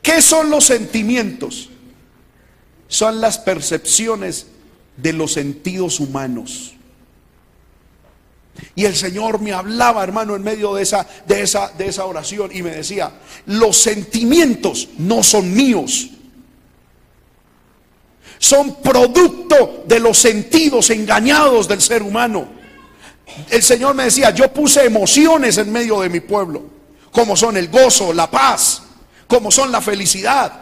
¿Qué 0.00 0.22
son 0.22 0.50
los 0.50 0.64
sentimientos? 0.64 1.70
Son 2.86 3.20
las 3.20 3.38
percepciones 3.38 4.46
de 4.96 5.12
los 5.12 5.32
sentidos 5.32 5.98
humanos. 5.98 6.74
Y 8.74 8.84
el 8.84 8.94
Señor 8.94 9.40
me 9.40 9.52
hablaba, 9.52 10.04
hermano, 10.04 10.36
en 10.36 10.42
medio 10.42 10.74
de 10.74 10.84
esa, 10.84 11.06
de 11.26 11.42
esa, 11.42 11.72
de 11.76 11.88
esa 11.88 12.04
oración 12.06 12.50
y 12.54 12.62
me 12.62 12.70
decía, 12.70 13.12
los 13.46 13.76
sentimientos 13.76 14.88
no 14.98 15.22
son 15.22 15.52
míos. 15.52 16.10
Son 18.38 18.76
producto 18.76 19.84
de 19.88 19.98
los 19.98 20.16
sentidos 20.16 20.90
engañados 20.90 21.66
del 21.66 21.80
ser 21.80 22.02
humano 22.02 22.55
el 23.50 23.62
Señor 23.62 23.94
me 23.94 24.04
decía, 24.04 24.30
yo 24.30 24.52
puse 24.52 24.84
emociones 24.84 25.58
en 25.58 25.72
medio 25.72 26.00
de 26.00 26.08
mi 26.08 26.20
pueblo, 26.20 26.62
como 27.10 27.36
son 27.36 27.56
el 27.56 27.68
gozo, 27.68 28.12
la 28.12 28.30
paz, 28.30 28.82
como 29.26 29.50
son 29.50 29.72
la 29.72 29.80
felicidad, 29.80 30.52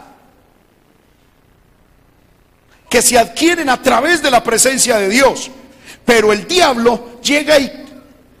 que 2.89 3.01
se 3.01 3.17
adquieren 3.17 3.69
a 3.69 3.81
través 3.81 4.21
de 4.21 4.31
la 4.31 4.43
presencia 4.43 4.97
de 4.97 5.09
Dios. 5.09 5.51
Pero 6.05 6.31
el 6.31 6.47
diablo 6.47 7.19
llega 7.21 7.59
y 7.59 7.71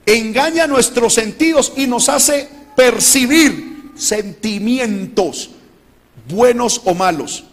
engaña 0.05 0.67
nuestros 0.67 1.13
sentidos 1.13 1.73
y 1.75 1.87
nos 1.87 2.09
hace 2.09 2.47
percibir 2.75 3.91
sentimientos, 3.95 5.49
buenos 6.27 6.81
o 6.85 6.93
malos. 6.93 7.45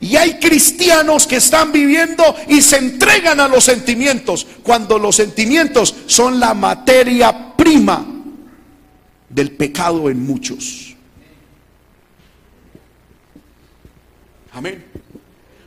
Y 0.00 0.16
hay 0.16 0.38
cristianos 0.38 1.26
que 1.26 1.36
están 1.36 1.72
viviendo 1.72 2.24
y 2.48 2.62
se 2.62 2.78
entregan 2.78 3.40
a 3.40 3.48
los 3.48 3.64
sentimientos, 3.64 4.46
cuando 4.62 4.98
los 4.98 5.16
sentimientos 5.16 5.94
son 6.06 6.40
la 6.40 6.54
materia 6.54 7.54
prima 7.56 8.06
del 9.28 9.52
pecado 9.52 10.08
en 10.08 10.24
muchos. 10.24 10.96
Amén. 14.52 14.84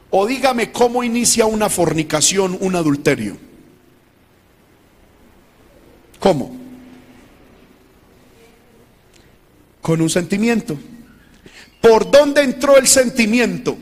O 0.10 0.28
dígame 0.28 0.72
cómo 0.72 1.04
inicia 1.04 1.46
una 1.46 1.70
fornicación, 1.70 2.58
un 2.60 2.76
adulterio. 2.76 3.38
¿Cómo? 6.20 6.56
Con 9.82 10.02
un 10.02 10.10
sentimiento. 10.10 10.78
¿Por 11.82 12.10
dónde 12.10 12.44
entró 12.44 12.78
el 12.78 12.88
sentimiento? 12.88 13.78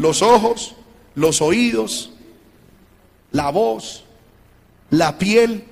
Los 0.00 0.22
ojos, 0.22 0.74
los 1.14 1.42
oídos, 1.42 2.10
la 3.32 3.50
voz, 3.50 4.04
la 4.88 5.18
piel. 5.18 5.62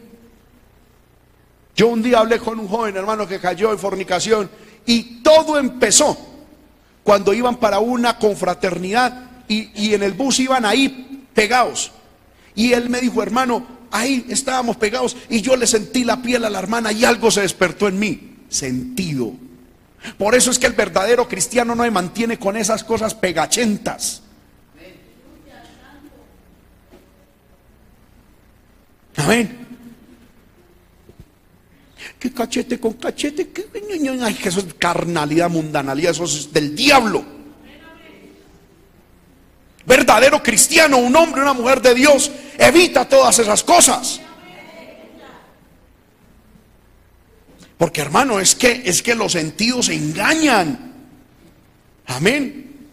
Yo 1.75 1.89
un 1.89 2.03
día 2.03 2.19
hablé 2.19 2.39
con 2.39 2.61
un 2.61 2.69
joven 2.69 2.95
hermano 2.95 3.27
que 3.27 3.41
cayó 3.41 3.73
en 3.73 3.79
fornicación 3.79 4.51
y 4.85 5.23
todo 5.23 5.59
empezó 5.59 6.17
cuando 7.03 7.33
iban 7.33 7.57
para 7.57 7.79
una 7.79 8.19
confraternidad 8.19 9.31
y, 9.49 9.71
y 9.75 9.95
en 9.95 10.03
el 10.03 10.13
bus 10.13 10.41
iban 10.41 10.67
ahí 10.67 11.27
pegados. 11.33 11.91
Y 12.55 12.75
él 12.75 12.91
me 12.91 13.01
dijo, 13.01 13.23
hermano, 13.23 13.67
ahí 13.91 14.27
estábamos 14.29 14.77
pegados 14.77 15.17
y 15.31 15.41
yo 15.41 15.57
le 15.57 15.67
sentí 15.67 16.05
la 16.05 16.21
piel 16.21 16.45
a 16.45 16.51
la 16.51 16.59
hermana 16.59 16.93
y 16.93 17.07
algo 17.07 17.31
se 17.31 17.41
despertó 17.41 17.89
en 17.89 17.99
mí. 17.99 18.35
Sentido 18.51 19.48
por 20.17 20.35
eso 20.35 20.51
es 20.51 20.59
que 20.59 20.67
el 20.67 20.73
verdadero 20.73 21.29
cristiano 21.29 21.75
no 21.75 21.85
se 21.85 21.91
mantiene 21.91 22.39
con 22.39 22.57
esas 22.57 22.85
cosas 22.85 23.15
pegachentas. 23.15 24.23
Amén. 29.17 29.67
¿Qué 32.19 32.33
cachete 32.33 32.79
con 32.81 32.95
cachete? 32.95 33.51
¿Qué? 33.51 33.67
Ay, 34.23 34.35
que 34.35 34.49
eso 34.49 34.61
es 34.61 34.75
carnalidad, 34.75 35.51
mundanalidad, 35.51 36.13
eso 36.13 36.25
es 36.25 36.53
del 36.53 36.75
diablo. 36.75 37.25
Verdadero 39.87 40.43
cristiano, 40.43 40.99
un 40.99 41.15
hombre, 41.17 41.43
una 41.43 41.55
mujer 41.55 41.81
de 41.81 41.95
Dios, 41.95 42.31
evita 42.59 43.09
todas 43.09 43.39
esas 43.39 43.65
cosas. 43.65 44.21
Porque 47.79 48.01
hermano, 48.01 48.41
es 48.41 48.57
que 48.57 48.83
es 48.85 49.03
que 49.03 49.15
los 49.15 49.33
sentidos 49.33 49.89
engañan. 49.89 50.93
Amén. 52.07 52.89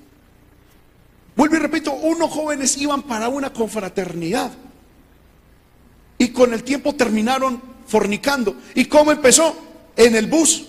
Vuelvo 1.36 1.56
y 1.56 1.60
repito, 1.60 1.92
unos 1.92 2.30
jóvenes 2.30 2.78
iban 2.78 3.02
para 3.02 3.28
una 3.28 3.52
confraternidad. 3.52 4.52
Y 6.20 6.30
con 6.30 6.54
el 6.54 6.64
tiempo 6.64 6.94
terminaron 6.94 7.62
fornicando. 7.88 8.56
¿Y 8.76 8.86
cómo 8.86 9.12
empezó? 9.12 9.58
En 9.98 10.16
el 10.16 10.28
bus. 10.28 10.68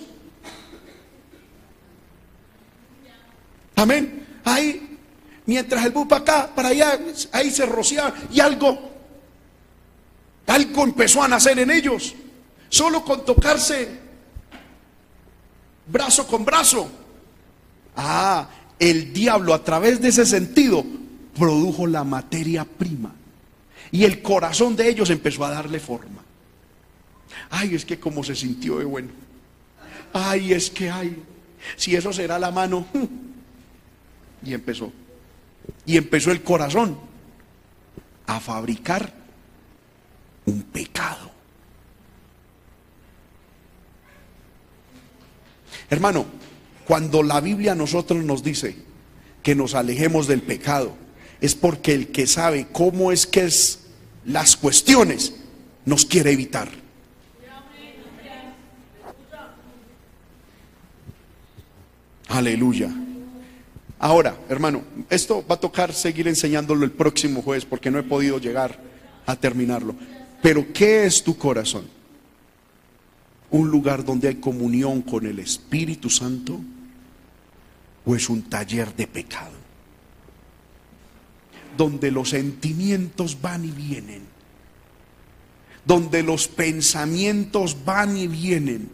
Amén. 3.76 4.26
Ahí, 4.44 4.98
mientras 5.44 5.84
el 5.84 5.92
bus 5.92 6.06
para 6.06 6.22
acá, 6.22 6.54
para 6.54 6.68
allá, 6.70 6.98
ahí 7.32 7.50
se 7.50 7.66
rociaba 7.66 8.14
y 8.32 8.40
algo, 8.40 8.92
algo 10.46 10.84
empezó 10.84 11.22
a 11.22 11.28
nacer 11.28 11.58
en 11.58 11.70
ellos. 11.70 12.14
Solo 12.68 13.04
con 13.04 13.24
tocarse 13.24 14.05
brazo 15.86 16.26
con 16.26 16.44
brazo. 16.44 16.88
Ah, 17.96 18.48
el 18.78 19.12
diablo 19.12 19.54
a 19.54 19.62
través 19.64 20.00
de 20.00 20.08
ese 20.08 20.26
sentido 20.26 20.84
produjo 21.38 21.86
la 21.86 22.04
materia 22.04 22.64
prima. 22.64 23.14
Y 23.90 24.04
el 24.04 24.22
corazón 24.22 24.76
de 24.76 24.88
ellos 24.88 25.10
empezó 25.10 25.44
a 25.44 25.50
darle 25.50 25.80
forma. 25.80 26.22
Ay, 27.50 27.74
es 27.74 27.84
que 27.84 27.98
como 27.98 28.24
se 28.24 28.34
sintió 28.34 28.78
de 28.78 28.84
bueno. 28.84 29.08
Ay, 30.12 30.52
es 30.52 30.70
que 30.70 30.90
ay, 30.90 31.22
si 31.76 31.94
eso 31.94 32.12
será 32.12 32.38
la 32.38 32.50
mano. 32.50 32.86
Y 34.42 34.54
empezó. 34.54 34.92
Y 35.86 35.96
empezó 35.96 36.30
el 36.30 36.42
corazón 36.42 36.96
a 38.26 38.38
fabricar 38.38 39.12
un 40.44 40.62
pecado. 40.62 41.32
Hermano, 45.90 46.26
cuando 46.86 47.22
la 47.22 47.40
Biblia 47.40 47.72
a 47.72 47.76
nosotros 47.76 48.24
nos 48.24 48.42
dice 48.42 48.76
que 49.42 49.54
nos 49.54 49.74
alejemos 49.74 50.26
del 50.26 50.42
pecado, 50.42 50.96
es 51.40 51.54
porque 51.54 51.92
el 51.94 52.08
que 52.08 52.26
sabe 52.26 52.68
cómo 52.72 53.12
es 53.12 53.26
que 53.26 53.44
es 53.44 53.80
las 54.24 54.56
cuestiones 54.56 55.34
nos 55.84 56.04
quiere 56.04 56.32
evitar. 56.32 56.68
Aleluya. 62.28 62.90
Ahora, 63.98 64.36
hermano, 64.48 64.82
esto 65.08 65.44
va 65.48 65.54
a 65.54 65.60
tocar 65.60 65.92
seguir 65.92 66.28
enseñándolo 66.28 66.84
el 66.84 66.90
próximo 66.90 67.40
jueves 67.40 67.64
porque 67.64 67.90
no 67.90 67.98
he 67.98 68.02
podido 68.02 68.38
llegar 68.38 68.78
a 69.24 69.36
terminarlo. 69.36 69.94
Pero 70.42 70.66
¿qué 70.72 71.06
es 71.06 71.22
tu 71.22 71.38
corazón? 71.38 71.95
¿Un 73.50 73.70
lugar 73.70 74.04
donde 74.04 74.28
hay 74.28 74.34
comunión 74.36 75.02
con 75.02 75.26
el 75.26 75.38
Espíritu 75.38 76.10
Santo? 76.10 76.60
¿O 78.04 78.14
es 78.14 78.28
un 78.28 78.42
taller 78.42 78.94
de 78.94 79.06
pecado? 79.06 79.52
Donde 81.76 82.10
los 82.10 82.30
sentimientos 82.30 83.40
van 83.40 83.64
y 83.64 83.70
vienen. 83.70 84.22
Donde 85.84 86.22
los 86.22 86.48
pensamientos 86.48 87.76
van 87.84 88.16
y 88.16 88.26
vienen. 88.26 88.88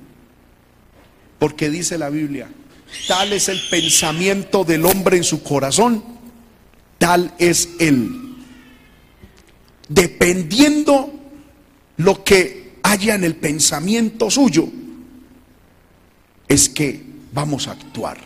Porque 1.38 1.70
dice 1.70 1.96
la 1.96 2.11
Biblia, 2.11 2.50
tal 3.09 3.32
es 3.32 3.48
el 3.48 3.61
pensamiento 3.70 4.64
del 4.64 4.84
hombre 4.84 5.16
en 5.16 5.24
su 5.24 5.42
corazón, 5.42 6.05
tal 6.98 7.34
es 7.38 7.70
él. 7.80 8.36
Dependiendo 9.88 11.12
lo 11.96 12.22
que 12.22 12.61
haya 12.93 13.14
en 13.14 13.24
el 13.24 13.36
pensamiento 13.36 14.30
suyo, 14.30 14.68
es 16.47 16.68
que 16.68 17.03
vamos 17.32 17.66
a 17.66 17.72
actuar. 17.72 18.18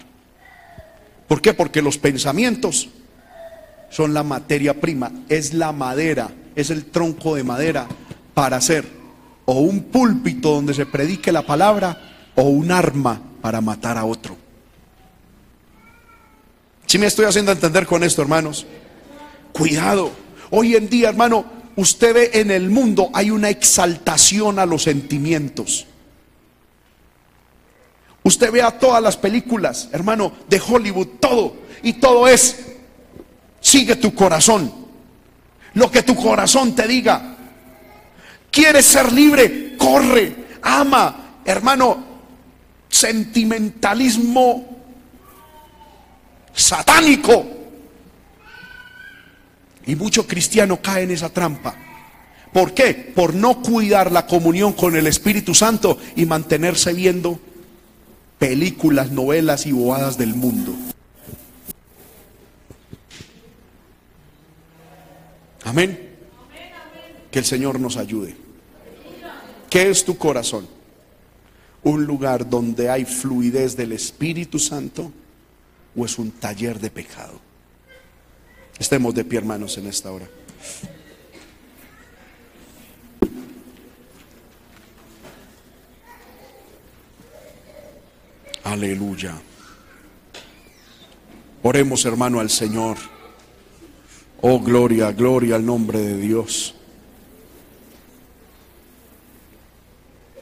¿Por 1.29 1.41
qué? 1.41 1.55
Porque 1.55 1.83
los 1.83 1.99
pensamientos 1.99 2.89
son 3.91 4.13
la 4.13 4.25
materia 4.25 4.81
prima, 4.81 5.13
es 5.29 5.55
la 5.55 5.71
madera, 5.71 6.31
es 6.57 6.71
el 6.71 6.87
tronco 6.87 7.37
de 7.37 7.45
madera 7.45 7.87
para 8.35 8.57
hacer 8.57 8.85
o 9.45 9.61
un 9.61 9.85
púlpito 9.85 10.51
donde 10.51 10.75
se 10.75 10.85
predique 10.85 11.31
la 11.31 11.47
palabra 11.47 12.31
o 12.35 12.43
un 12.43 12.73
arma 12.73 13.21
para 13.41 13.61
matar 13.61 13.97
a 13.97 14.05
otro. 14.05 14.37
Si 16.87 16.99
me 16.99 17.07
estoy 17.07 17.27
haciendo 17.27 17.53
entender 17.53 17.87
con 17.87 18.03
esto, 18.03 18.21
hermanos? 18.21 18.67
Cuidado. 19.53 20.11
Hoy 20.51 20.75
en 20.75 20.89
día, 20.89 21.09
hermano, 21.09 21.45
usted 21.77 22.15
ve 22.15 22.31
en 22.35 22.51
el 22.51 22.69
mundo 22.71 23.11
hay 23.13 23.31
una 23.31 23.51
exaltación 23.51 24.59
a 24.59 24.67
los 24.67 24.83
sentimientos. 24.83 25.87
Usted 28.23 28.51
ve 28.51 28.61
a 28.61 28.77
todas 28.77 29.01
las 29.01 29.17
películas, 29.17 29.89
hermano, 29.93 30.33
de 30.49 30.61
Hollywood, 30.61 31.07
todo. 31.21 31.57
Y 31.85 31.93
todo 31.95 32.27
es, 32.27 32.57
sigue 33.61 33.95
tu 33.95 34.15
corazón. 34.15 34.73
Lo 35.75 35.91
que 35.91 36.03
tu 36.03 36.17
corazón 36.17 36.75
te 36.75 36.89
diga. 36.89 37.37
¿Quieres 38.51 38.85
ser 38.85 39.13
libre? 39.13 39.77
Corre, 39.77 40.35
ama, 40.63 41.41
hermano. 41.45 42.05
Sentimentalismo 42.89 44.77
satánico. 46.53 47.56
Y 49.87 49.95
mucho 49.95 50.27
cristiano 50.27 50.81
cae 50.83 51.05
en 51.05 51.13
esa 51.13 51.31
trampa. 51.31 51.77
¿Por 52.53 52.75
qué? 52.75 52.95
Por 53.15 53.35
no 53.35 53.63
cuidar 53.63 54.11
la 54.11 54.27
comunión 54.27 54.73
con 54.73 54.97
el 54.97 55.07
Espíritu 55.07 55.55
Santo 55.55 55.99
y 56.17 56.27
mantenerse 56.27 56.93
viendo 56.93 57.39
películas, 58.39 59.11
novelas 59.11 59.67
y 59.67 59.73
bobadas 59.73 60.19
del 60.19 60.35
mundo. 60.35 60.75
Amén. 65.65 66.17
Que 67.31 67.39
el 67.41 67.45
Señor 67.45 67.81
nos 67.81 67.97
ayude. 67.97 68.37
¿Qué 69.69 69.91
es 69.91 70.05
tu 70.05 70.17
corazón? 70.17 70.67
Un 71.83 72.05
lugar 72.05 72.49
donde 72.49 72.89
hay 72.89 73.05
fluidez 73.05 73.77
del 73.77 73.93
Espíritu 73.93 74.59
Santo 74.59 75.13
o 75.97 76.05
es 76.05 76.19
un 76.19 76.31
taller 76.31 76.79
de 76.79 76.91
pecado. 76.91 77.41
Estemos 78.79 79.15
de 79.15 79.25
pie, 79.25 79.39
hermanos, 79.39 79.79
en 79.79 79.87
esta 79.87 80.13
hora. 80.13 80.29
Aleluya. 88.65 89.35
Oremos, 91.63 92.05
hermano, 92.05 92.41
al 92.41 92.51
Señor. 92.51 92.97
Oh, 94.43 94.61
gloria, 94.61 95.13
gloria 95.13 95.57
al 95.57 95.65
nombre 95.65 96.01
de 96.01 96.17
Dios. 96.19 96.75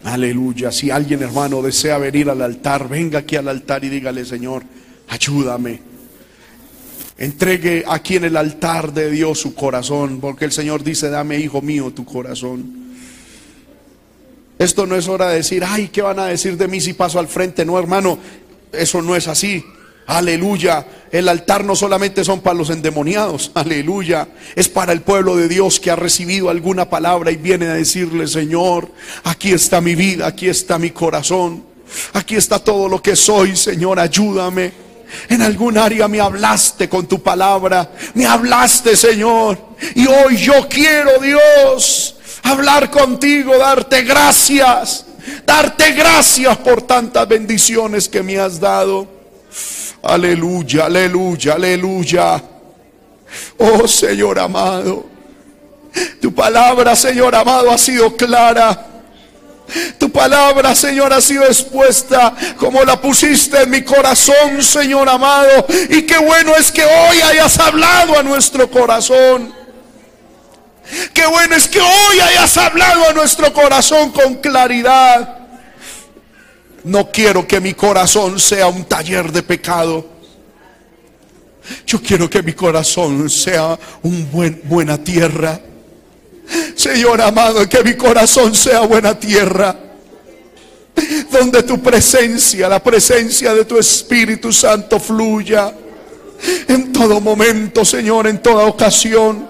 Aleluya. 0.03 0.73
Si 0.73 0.91
alguien, 0.91 1.23
hermano, 1.23 1.63
desea 1.63 1.99
venir 1.99 2.29
al 2.29 2.43
altar, 2.43 2.89
venga 2.89 3.21
aquí 3.21 3.37
al 3.37 3.49
altar 3.49 3.85
y 3.85 3.89
dígale, 3.89 4.25
Señor, 4.25 4.65
ayúdame. 5.09 5.94
Entregue 7.17 7.85
aquí 7.87 8.17
en 8.17 8.25
el 8.25 8.37
altar 8.37 8.93
de 8.93 9.11
Dios 9.11 9.39
su 9.39 9.55
corazón, 9.55 10.19
porque 10.21 10.45
el 10.45 10.53
Señor 10.53 10.83
dice, 10.83 11.11
dame, 11.11 11.39
hijo 11.39 11.63
mío, 11.63 11.93
tu 11.93 12.05
corazón. 12.05 12.85
Esto 14.59 14.87
no 14.87 14.97
es 14.97 15.09
hora 15.09 15.29
de 15.29 15.37
decir, 15.37 15.65
ay, 15.67 15.89
¿qué 15.89 16.03
van 16.03 16.19
a 16.19 16.27
decir 16.27 16.57
de 16.57 16.69
mí 16.69 16.81
si 16.81 16.93
paso 16.93 17.19
al 17.19 17.29
frente? 17.29 17.65
No, 17.65 17.79
hermano, 17.79 18.19
eso 18.73 19.01
no 19.03 19.15
es 19.15 19.29
así. 19.29 19.65
Aleluya. 20.07 20.87
El 21.11 21.29
altar 21.29 21.65
no 21.65 21.77
solamente 21.77 22.25
son 22.25 22.41
para 22.41 22.59
los 22.59 22.71
endemoniados, 22.71 23.53
aleluya. 23.55 24.29
Es 24.55 24.69
para 24.69 24.93
el 24.93 25.01
pueblo 25.03 25.37
de 25.37 25.49
Dios 25.49 25.81
que 25.81 25.91
ha 25.91 25.97
recibido 25.97 26.51
alguna 26.51 26.91
palabra 26.91 27.31
y 27.31 27.37
viene 27.37 27.67
a 27.67 27.75
decirle, 27.75 28.27
Señor, 28.27 28.91
aquí 29.23 29.53
está 29.53 29.81
mi 29.81 29.95
vida, 29.95 30.27
aquí 30.27 30.49
está 30.49 30.79
mi 30.79 30.91
corazón, 30.91 31.65
aquí 32.13 32.35
está 32.37 32.59
todo 32.59 32.89
lo 32.89 33.01
que 33.01 33.17
soy, 33.17 33.57
Señor, 33.57 33.99
ayúdame. 33.99 34.85
En 35.29 35.43
algún 35.43 35.79
área 35.79 36.09
me 36.09 36.21
hablaste 36.21 36.89
con 36.89 37.07
tu 37.07 37.23
palabra. 37.23 37.91
Me 38.15 38.27
hablaste, 38.27 38.97
Señor. 38.97 39.59
Y 39.95 40.07
hoy 40.07 40.37
yo 40.37 40.69
quiero, 40.69 41.19
Dios, 41.21 42.17
hablar 42.43 42.91
contigo, 42.91 43.57
darte 43.59 44.03
gracias. 44.03 45.07
Darte 45.47 45.93
gracias 45.93 46.57
por 46.59 46.83
tantas 46.83 47.27
bendiciones 47.27 48.09
que 48.09 48.23
me 48.23 48.39
has 48.39 48.61
dado. 48.61 49.07
Aleluya, 50.03 50.87
aleluya, 50.87 51.55
aleluya. 51.55 52.43
Oh 53.59 53.89
Señor 53.89 54.39
amado. 54.39 55.07
Tu 56.21 56.35
palabra, 56.35 56.95
Señor 56.95 57.35
amado, 57.35 57.71
ha 57.71 57.79
sido 57.79 58.15
clara. 58.17 58.94
Tu 59.99 60.11
palabra, 60.11 60.75
Señor, 60.75 61.13
ha 61.13 61.21
sido 61.21 61.45
expuesta 61.45 62.35
como 62.57 62.85
la 62.85 63.01
pusiste 63.01 63.63
en 63.63 63.71
mi 63.71 63.83
corazón, 63.83 64.63
Señor 64.63 65.09
amado. 65.09 65.67
Y 65.91 66.03
qué 66.03 66.19
bueno 66.19 66.55
es 66.57 66.71
que 66.71 66.85
hoy 66.85 67.21
hayas 67.21 67.59
hablado 67.59 68.19
a 68.19 68.23
nuestro 68.23 68.71
corazón. 68.71 69.53
Qué 71.13 71.27
bueno 71.27 71.57
es 71.57 71.67
que 71.67 71.81
hoy 71.81 72.21
hayas 72.21 72.57
hablado 72.57 73.09
a 73.09 73.13
nuestro 73.13 73.53
corazón 73.53 74.13
con 74.13 74.37
claridad. 74.37 75.39
No 76.85 77.11
quiero 77.11 77.47
que 77.47 77.61
mi 77.61 77.75
corazón 77.75 78.39
sea 78.39 78.69
un 78.69 78.85
taller 78.85 79.33
de 79.33 79.43
pecado. 79.43 80.07
Yo 81.87 82.01
quiero 82.01 82.29
que 82.29 82.43
mi 82.43 82.53
corazón 82.53 83.31
sea 83.31 83.79
un 84.03 84.31
buen, 84.31 84.61
buena 84.65 84.99
tierra 84.99 85.59
Señor 86.85 87.19
amado, 87.23 87.67
que 87.67 87.83
mi 87.83 87.95
corazón 87.95 88.55
sea 88.55 88.81
buena 88.81 89.19
tierra. 89.19 89.75
Donde 91.31 91.63
tu 91.63 91.81
presencia, 91.81 92.69
la 92.69 92.79
presencia 92.79 93.55
de 93.55 93.65
tu 93.65 93.79
Espíritu 93.79 94.53
Santo 94.53 95.01
fluya 95.01 95.73
en 96.69 96.93
todo 96.93 97.23
momento, 97.23 97.87
Señor, 97.87 98.27
en 98.27 98.43
toda 98.43 98.67
ocasión. 98.67 99.49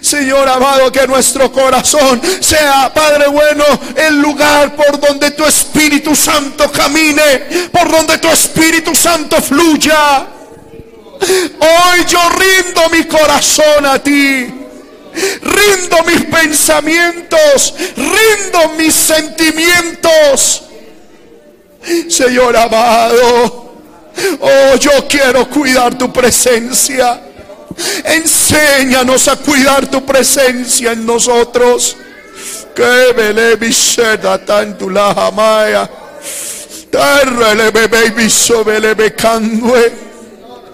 Señor 0.00 0.48
amado, 0.48 0.92
que 0.92 1.04
nuestro 1.08 1.50
corazón 1.50 2.22
sea, 2.38 2.94
Padre 2.94 3.26
bueno, 3.26 3.64
el 3.96 4.20
lugar 4.20 4.76
por 4.76 5.00
donde 5.00 5.32
tu 5.32 5.44
Espíritu 5.44 6.14
Santo 6.14 6.70
camine, 6.70 7.68
por 7.72 7.90
donde 7.90 8.18
tu 8.18 8.28
Espíritu 8.28 8.94
Santo 8.94 9.42
fluya. 9.42 10.28
Hoy 11.58 12.04
yo 12.06 12.20
rindo 12.28 12.82
mi 12.92 13.02
corazón 13.02 13.84
a 13.84 13.98
ti. 13.98 14.63
Rindo 15.14 16.02
mis 16.06 16.24
pensamientos, 16.24 17.74
rindo 17.96 18.74
mis 18.76 18.94
sentimientos. 18.94 20.62
Señor 22.08 22.56
amado, 22.56 23.72
oh, 24.40 24.76
yo 24.76 25.06
quiero 25.08 25.48
cuidar 25.48 25.96
tu 25.96 26.12
presencia. 26.12 27.20
Enséñanos 28.04 29.28
a 29.28 29.36
cuidar 29.36 29.86
tu 29.86 30.04
presencia 30.04 30.92
en 30.92 31.06
nosotros. 31.06 31.96
Que 32.74 33.12
bele 33.16 33.56
bisheta 33.56 34.44
tanto 34.44 34.90
la 34.90 35.14
jamaya. 35.14 35.88
Terrele 36.90 37.70
bebe 37.70 38.10
biso 38.10 38.64
bele 38.64 38.94
becandue. 38.94 39.92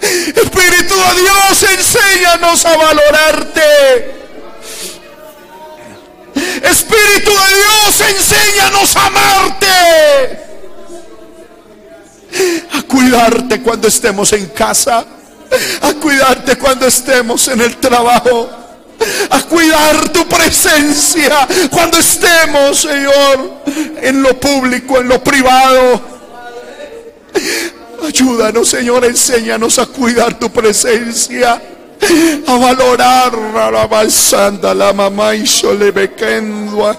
Espíritu 0.00 0.94
de 0.94 1.20
Dios, 1.20 1.62
enséñanos 1.62 2.64
a 2.64 2.76
valorarte. 2.76 4.19
Espíritu 6.62 7.30
de 7.30 7.54
Dios, 7.56 8.00
enséñanos 8.08 8.96
a 8.96 9.06
amarte. 9.06 10.38
A 12.72 12.82
cuidarte 12.82 13.60
cuando 13.60 13.88
estemos 13.88 14.32
en 14.32 14.46
casa 14.46 15.06
a 15.82 15.92
cuidarte 15.94 16.56
cuando 16.56 16.86
estemos 16.86 17.48
en 17.48 17.60
el 17.60 17.76
trabajo, 17.76 18.48
a 19.30 19.42
cuidar 19.42 20.10
tu 20.10 20.26
presencia 20.28 21.48
cuando 21.70 21.98
estemos, 21.98 22.78
Señor, 22.78 23.62
en 24.02 24.22
lo 24.22 24.38
público, 24.38 24.98
en 24.98 25.08
lo 25.08 25.22
privado. 25.22 26.00
Ayúdanos, 28.06 28.68
Señor, 28.68 29.04
enséñanos 29.04 29.78
a 29.78 29.86
cuidar 29.86 30.38
tu 30.38 30.50
presencia, 30.50 31.60
a 32.46 32.56
valorar 32.58 33.32
la 33.72 33.86
balsanda, 33.86 34.74
la 34.74 34.92
mamá 34.92 35.34
y 35.34 35.44
le 35.78 35.90
bequendua. 35.90 36.96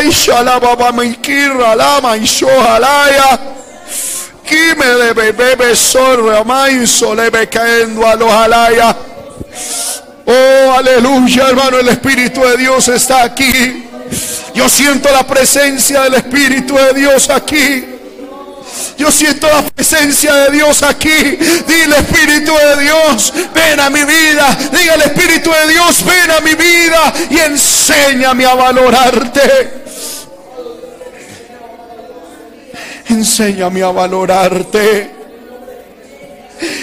Ey, 0.00 0.10
shalababa 0.10 0.92
maikira, 0.92 1.74
lama 1.74 2.16
y 2.16 2.24
shohalaya. 2.24 3.38
Kime 4.44 4.86
de 4.86 5.12
bebé 5.12 5.74
sorre 5.74 6.38
amaiso 6.38 7.14
le 7.14 7.30
cayendo 7.48 8.06
a 8.06 8.14
los 8.14 8.30
alaya. 8.30 8.96
Oh, 10.24 10.72
aleluya, 10.72 11.48
hermano, 11.48 11.78
el 11.78 11.88
Espíritu 11.88 12.40
de 12.42 12.56
Dios 12.56 12.88
está 12.88 13.24
aquí. 13.24 13.88
Yo 14.54 14.68
siento 14.68 15.10
la 15.10 15.26
presencia 15.26 16.02
del 16.02 16.14
Espíritu 16.14 16.76
de 16.76 16.94
Dios 16.94 17.28
aquí. 17.28 17.95
Yo 18.98 19.10
siento 19.10 19.46
la 19.46 19.62
presencia 19.62 20.34
de 20.34 20.50
Dios 20.52 20.82
aquí. 20.82 21.08
Dile 21.08 21.98
Espíritu 21.98 22.52
de 22.52 22.82
Dios, 22.82 23.32
ven 23.54 23.80
a 23.80 23.90
mi 23.90 24.02
vida. 24.04 24.56
Diga 24.72 24.94
el 24.94 25.02
Espíritu 25.02 25.50
de 25.50 25.72
Dios, 25.72 26.04
ven 26.04 26.30
a 26.30 26.40
mi 26.40 26.54
vida 26.54 27.12
y 27.30 27.38
enséñame 27.38 28.46
a 28.46 28.54
valorarte. 28.54 29.70
Enséñame 33.08 33.82
a 33.82 33.90
valorarte. 33.90 35.10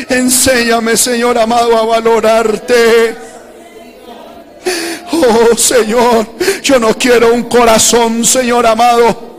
Enséñame, 0.09 0.95
Señor 0.97 1.38
amado, 1.38 1.78
a 1.78 1.86
valorarte. 1.86 3.16
Oh 5.11 5.55
Señor, 5.57 6.28
yo 6.64 6.80
no 6.80 6.97
quiero 6.97 7.34
un 7.34 7.43
corazón, 7.43 8.26
Señor 8.26 8.66
amado, 8.66 9.32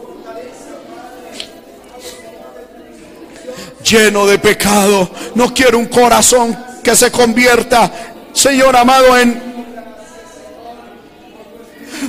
lleno 3.85 4.27
de 4.27 4.39
pecado. 4.39 5.11
No 5.35 5.53
quiero 5.53 5.79
un 5.79 5.87
corazón 5.87 6.57
que 6.83 6.97
se 6.97 7.11
convierta, 7.11 7.91
Señor 8.33 8.77
amado, 8.77 9.17
en... 9.19 9.55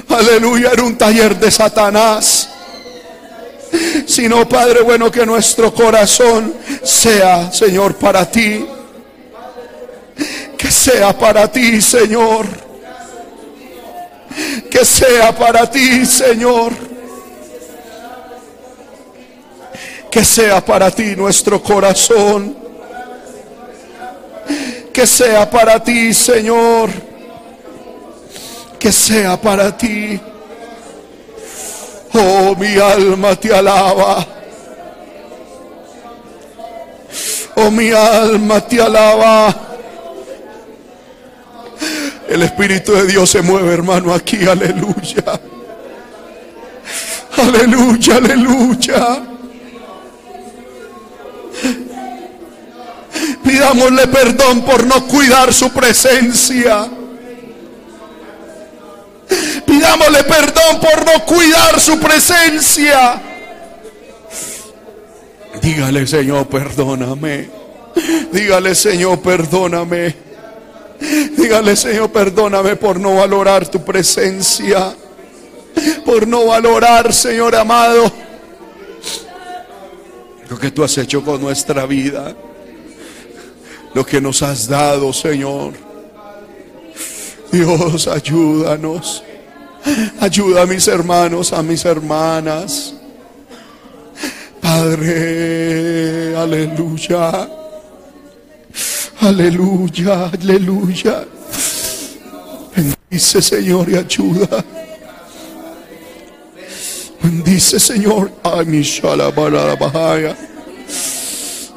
Aleluya, 0.10 0.72
en 0.74 0.82
un 0.82 0.98
taller 0.98 1.38
de 1.38 1.52
Satanás 1.52 2.50
sino 4.06 4.48
Padre 4.48 4.82
bueno 4.82 5.12
que 5.12 5.26
nuestro 5.26 5.74
corazón 5.74 6.54
sea, 6.84 7.52
Señor, 7.52 7.96
para 7.96 8.30
ti. 8.30 8.66
Que 10.58 10.72
sea 10.72 11.18
para 11.18 11.52
ti, 11.52 11.82
Señor. 11.82 12.46
Que 14.70 14.86
sea 14.86 15.36
para 15.36 15.70
ti, 15.70 16.06
Señor. 16.06 16.74
Que 20.16 20.24
sea 20.24 20.64
para 20.64 20.90
ti 20.90 21.14
nuestro 21.14 21.62
corazón. 21.62 22.56
Que 24.94 25.06
sea 25.06 25.50
para 25.50 25.84
ti, 25.84 26.14
Señor. 26.14 26.90
Que 28.80 28.94
sea 28.94 29.36
para 29.36 29.76
ti. 29.76 30.18
Oh, 32.14 32.56
mi 32.56 32.78
alma 32.78 33.36
te 33.36 33.54
alaba. 33.54 34.26
Oh, 37.56 37.70
mi 37.70 37.92
alma 37.92 38.62
te 38.62 38.82
alaba. 38.82 39.54
El 42.30 42.42
Espíritu 42.42 42.94
de 42.94 43.06
Dios 43.08 43.30
se 43.30 43.42
mueve, 43.42 43.74
hermano, 43.74 44.14
aquí. 44.14 44.48
Aleluya. 44.48 45.42
Aleluya, 47.36 48.16
aleluya. 48.16 49.35
Pidámosle 53.44 54.08
perdón 54.08 54.62
por 54.64 54.86
no 54.86 55.06
cuidar 55.08 55.54
su 55.54 55.72
presencia. 55.72 56.88
Pidámosle 59.66 60.24
perdón 60.24 60.80
por 60.82 61.06
no 61.06 61.26
cuidar 61.26 61.80
su 61.80 62.00
presencia. 62.00 63.22
Dígale, 65.62 66.06
Señor, 66.06 66.48
perdóname. 66.48 67.50
Dígale, 68.32 68.76
Señor, 68.76 69.20
perdóname. 69.22 70.16
Dígale, 71.38 71.76
Señor, 71.76 72.12
perdóname 72.12 72.76
por 72.76 73.00
no 73.00 73.16
valorar 73.16 73.68
tu 73.68 73.84
presencia. 73.84 74.94
Por 76.06 76.28
no 76.28 76.46
valorar, 76.46 77.14
Señor 77.14 77.56
amado, 77.56 78.12
lo 80.50 80.60
que 80.60 80.72
tú 80.72 80.84
has 80.84 80.98
hecho 80.98 81.24
con 81.24 81.42
nuestra 81.42 81.86
vida. 81.86 82.36
Lo 83.94 84.06
que 84.06 84.20
nos 84.20 84.42
has 84.42 84.68
dado, 84.68 85.14
Señor. 85.14 85.74
Dios, 87.52 88.08
ayúdanos. 88.08 89.24
Ayuda 90.20 90.64
a 90.64 90.66
mis 90.66 90.88
hermanos, 90.88 91.54
a 91.54 91.64
mis 91.64 91.86
hermanas. 91.86 92.94
Padre, 94.62 96.36
aleluya. 96.36 97.50
Aleluya, 99.22 100.26
aleluya. 100.26 101.26
Bendice, 102.76 103.42
Señor, 103.42 103.90
y 103.90 103.96
ayuda. 103.96 104.66
Bendice, 107.56 107.80
Señor. 107.80 108.30
Ay, 108.44 108.66
mi 108.66 108.82
shalabara 108.82 109.78
bahaya. 109.78 110.36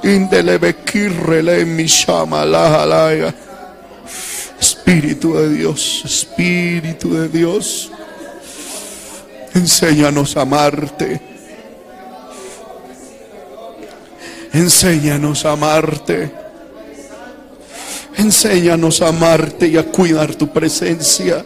Indelebe 0.02 0.74
kirrele 0.84 1.64
mi 1.64 1.86
shama 1.86 2.42
Espíritu 4.58 5.34
de 5.34 5.50
Dios, 5.50 6.02
Espíritu 6.04 7.14
de 7.14 7.28
Dios. 7.28 7.92
Enséñanos 9.54 10.36
a 10.36 10.40
amarte. 10.40 11.20
Enséñanos 14.52 15.44
a 15.44 15.52
amarte. 15.52 16.32
Enséñanos 18.16 19.00
a 19.00 19.08
amarte 19.10 19.68
y 19.68 19.76
a 19.76 19.84
cuidar 19.84 20.34
tu 20.34 20.52
presencia. 20.52 21.44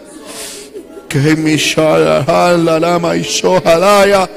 Que 1.12 1.36
mi 1.36 1.56
shala 1.56 2.24
lama 2.80 3.14
y 3.16 3.22
shohalaya. 3.22 4.28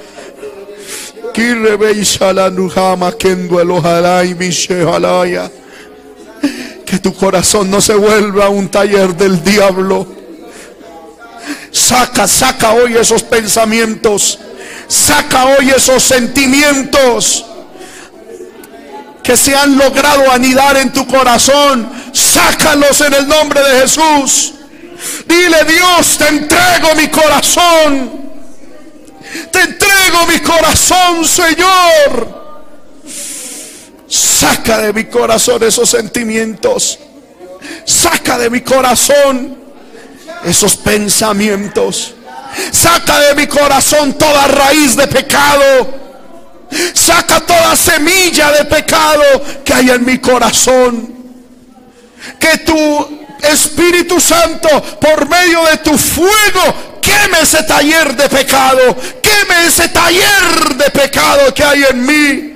Que 6.86 7.00
tu 7.00 7.14
corazón 7.14 7.72
no 7.72 7.80
se 7.80 7.94
vuelva 7.94 8.50
un 8.50 8.68
taller 8.68 9.16
del 9.16 9.42
diablo 9.42 10.16
Saca, 11.76 12.26
saca 12.26 12.72
hoy 12.72 12.96
esos 12.96 13.22
pensamientos. 13.22 14.40
Saca 14.88 15.46
hoy 15.46 15.70
esos 15.72 16.02
sentimientos 16.04 17.46
que 19.22 19.36
se 19.36 19.56
han 19.56 19.78
logrado 19.78 20.32
anidar 20.32 20.78
en 20.78 20.94
tu 20.94 21.06
corazón. 21.06 21.90
Sácalos 22.14 23.02
en 23.02 23.14
el 23.14 23.28
nombre 23.28 23.62
de 23.62 23.82
Jesús. 23.82 24.55
Dile 25.26 25.64
Dios, 25.66 26.18
te 26.18 26.28
entrego 26.28 26.96
mi 26.96 27.08
corazón. 27.08 28.26
Te 29.52 29.62
entrego 29.62 30.26
mi 30.28 30.40
corazón, 30.40 31.26
Señor. 31.26 32.46
Saca 34.08 34.80
de 34.80 34.94
mi 34.94 35.06
corazón 35.06 35.64
esos 35.64 35.90
sentimientos. 35.90 37.00
Saca 37.86 38.38
de 38.38 38.50
mi 38.50 38.62
corazón 38.62 39.58
esos 40.44 40.76
pensamientos. 40.78 42.14
Saca 42.72 43.20
de 43.20 43.36
mi 43.36 43.48
corazón 43.48 44.14
toda 44.14 44.48
raíz 44.48 44.96
de 44.96 45.08
pecado. 45.08 46.06
Saca 46.94 47.42
toda 47.42 47.76
semilla 47.76 48.52
de 48.52 48.66
pecado 48.66 49.24
que 49.64 49.74
hay 49.74 49.90
en 49.90 50.06
mi 50.06 50.20
corazón. 50.20 51.14
Que 52.40 52.58
tu 52.60 53.25
Espíritu 53.46 54.20
Santo, 54.20 54.70
por 55.00 55.28
medio 55.30 55.64
de 55.66 55.78
tu 55.78 55.98
fuego, 55.98 57.00
queme 57.02 57.42
ese 57.42 57.64
taller 57.64 58.16
de 58.16 58.30
pecado. 58.30 58.96
Queme 59.22 59.68
ese 59.68 59.90
taller 59.90 60.76
de 60.78 60.90
pecado 60.92 61.54
que 61.54 61.64
hay 61.64 61.84
en 61.90 62.06
mí. 62.06 62.54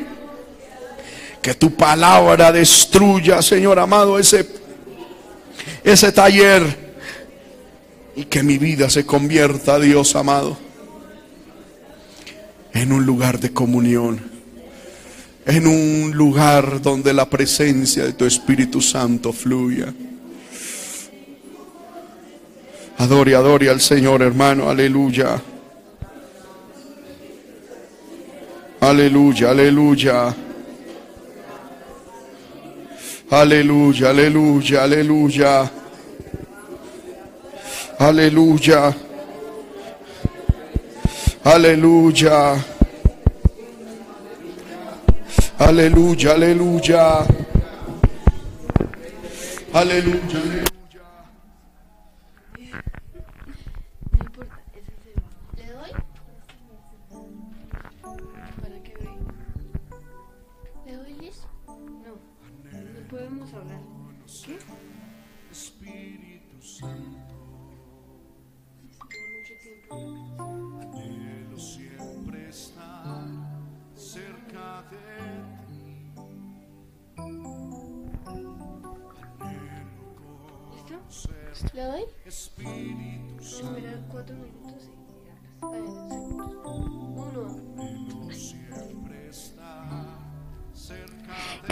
Que 1.42 1.54
tu 1.54 1.76
palabra 1.76 2.52
destruya, 2.52 3.42
Señor 3.42 3.80
amado, 3.80 4.20
ese, 4.20 4.48
ese 5.84 6.12
taller. 6.12 6.90
Y 8.16 8.26
que 8.26 8.44
mi 8.44 8.58
vida 8.58 8.90
se 8.90 9.06
convierta, 9.06 9.80
Dios 9.80 10.16
amado, 10.16 10.58
en 12.74 12.92
un 12.92 13.06
lugar 13.06 13.40
de 13.40 13.54
comunión. 13.54 14.30
En 15.46 15.66
un 15.66 16.12
lugar 16.12 16.82
donde 16.82 17.14
la 17.14 17.30
presencia 17.30 18.04
de 18.04 18.14
tu 18.14 18.26
Espíritu 18.26 18.82
Santo 18.82 19.32
fluya. 19.32 19.94
Adore, 23.00 23.34
adore 23.34 23.70
al 23.70 23.80
Señor, 23.80 24.22
hermano. 24.22 24.70
Aleluya. 24.70 25.42
Aleluya, 28.82 29.52
aleluya. 29.52 30.36
Aleluya, 33.32 34.10
aleluya, 34.10 34.84
aleluya. 34.84 35.72
Aleluya. 38.00 38.96
Aleluya. 41.46 42.66
Aleluya, 45.58 46.32
aleluya. 46.34 47.26
Aleluya. 49.74 50.40
¿Le 50.44 50.79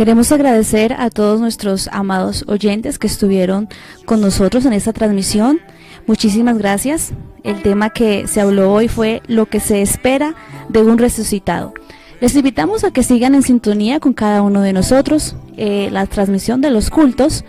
Queremos 0.08 0.32
agradecer 0.32 0.94
a 0.94 1.10
todos 1.10 1.42
nuestros 1.42 1.90
amados 1.92 2.46
oyentes 2.48 2.98
que 2.98 3.08
estuvieron 3.08 3.68
con 4.06 4.22
nosotros 4.22 4.66
en 4.66 4.72
esta 4.72 4.94
transmisión. 4.94 5.60
Muchísimas 6.06 6.58
gracias. 6.58 7.12
El 7.44 7.62
tema 7.62 7.90
que 7.90 8.26
se 8.26 8.40
habló 8.40 8.72
hoy 8.72 8.88
fue 8.88 9.22
lo 9.28 9.48
que 9.48 9.60
se 9.60 9.82
espera 9.82 10.34
de 10.70 10.82
un 10.82 10.98
resucitado. 10.98 11.74
Les 12.22 12.34
invitamos 12.38 12.86
a 12.86 12.92
que 12.92 13.04
sigan 13.04 13.36
en 13.36 13.44
sintonía 13.44 14.00
con 14.00 14.14
cada 14.14 14.44
uno 14.44 14.62
de 14.62 14.72
nosotros. 14.72 15.36
Eh, 15.58 15.90
la 15.92 16.06
transmisión 16.06 16.62
de 16.62 16.70
los 16.70 16.90
cultos, 16.90 17.44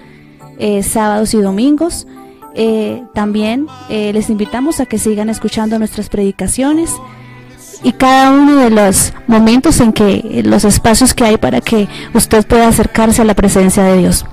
eh, 0.58 0.82
sábados 0.82 1.34
y 1.34 1.40
domingos, 1.40 2.08
eh, 2.56 3.04
también 3.14 3.68
les 3.88 4.30
invitamos 4.30 4.80
a 4.80 4.86
que 4.86 4.98
sigan 4.98 5.30
escuchando 5.30 5.78
nuestras 5.78 6.08
predicaciones 6.08 6.90
y 7.82 7.92
cada 7.92 8.30
uno 8.30 8.56
de 8.56 8.70
los 8.70 9.12
momentos 9.26 9.80
en 9.80 9.92
que 9.92 10.42
los 10.44 10.64
espacios 10.64 11.14
que 11.14 11.24
hay 11.24 11.36
para 11.36 11.60
que 11.60 11.88
usted 12.14 12.46
pueda 12.46 12.68
acercarse 12.68 13.22
a 13.22 13.24
la 13.24 13.34
presencia 13.34 13.82
de 13.84 13.98
Dios. 13.98 14.24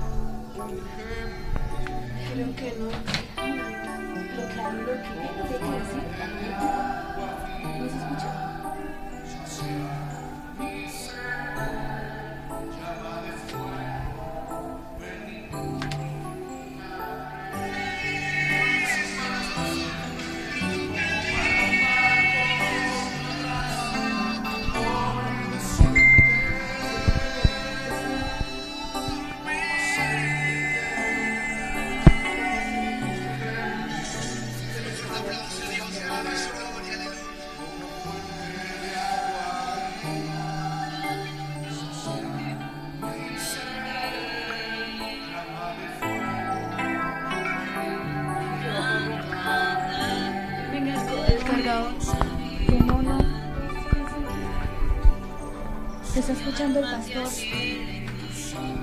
está 56.26 56.40
escuchando 56.40 56.80
el 56.80 56.90
pastor. 56.90 57.24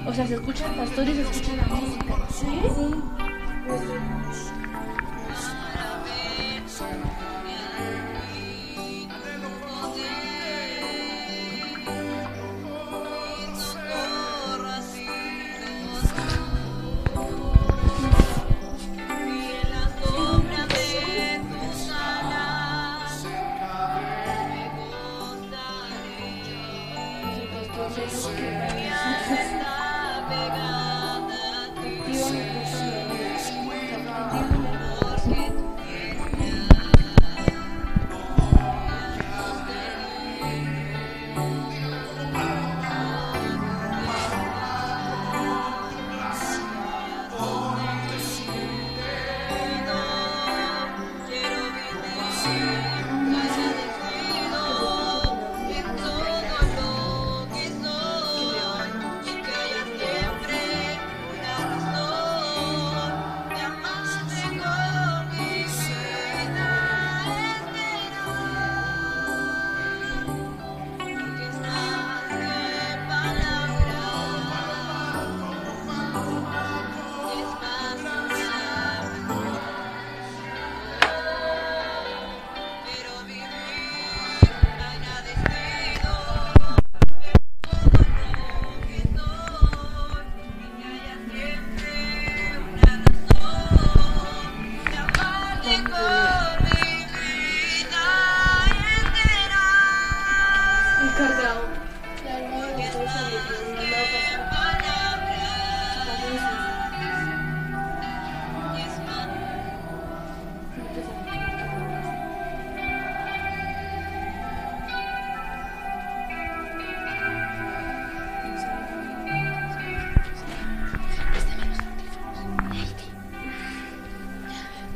O 0.05 0.13
sea, 0.13 0.27
se 0.27 0.33
escucha 0.35 0.65
el 0.65 0.75
pastor 0.75 1.09
y 1.09 1.13
se 1.13 1.21
escucha 1.23 1.55
la 1.57 1.75
música. 1.75 2.27
¿Sí? 2.29 2.45
Sí. 2.75 4.12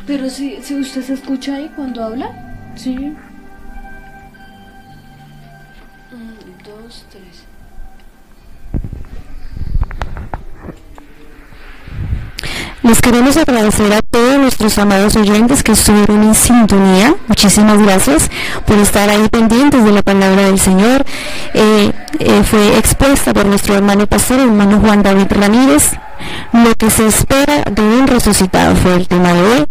Pero 0.08 0.30
si, 0.30 0.64
si 0.64 0.76
usted 0.76 1.04
se 1.04 1.14
escucha 1.14 1.56
ahí 1.56 1.70
cuando 1.76 2.02
habla. 2.02 2.32
Sí. 2.76 2.96
Un, 6.14 6.38
dos, 6.64 7.06
tres. 7.12 7.44
Les 12.84 13.02
queremos 13.02 13.36
agradecer 13.36 13.92
a 13.92 14.02
todos 14.02 14.38
nuestros 14.40 14.78
amados 14.78 15.18
oyentes 15.18 15.62
que 15.62 15.74
estuvieron 15.74 16.24
en 16.24 16.34
sintonía. 16.34 17.14
Muchísimas 17.28 17.78
gracias 17.80 18.30
por 18.66 18.78
estar 18.78 19.10
ahí 19.10 19.28
pendientes 19.28 19.84
de 19.84 19.92
la 19.92 20.04
palabra 20.04 20.44
del 20.44 20.58
Señor. 20.58 21.04
Eh, 21.60 21.92
eh, 22.20 22.44
fue 22.44 22.78
expuesta 22.78 23.34
por 23.34 23.48
nuestro 23.48 23.74
hermano 23.74 24.06
pastor, 24.06 24.40
hermano 24.40 24.80
Juan 24.80 25.02
David 25.02 25.26
Ramírez. 25.32 25.94
Lo 26.54 26.76
que 26.76 26.92
se 26.92 27.08
espera 27.08 27.64
de 27.64 27.82
un 27.82 28.06
resucitado 28.06 28.76
fue 28.76 28.96
el 28.96 29.08
tema 29.08 29.34
de 29.34 29.42
hoy. 29.42 29.66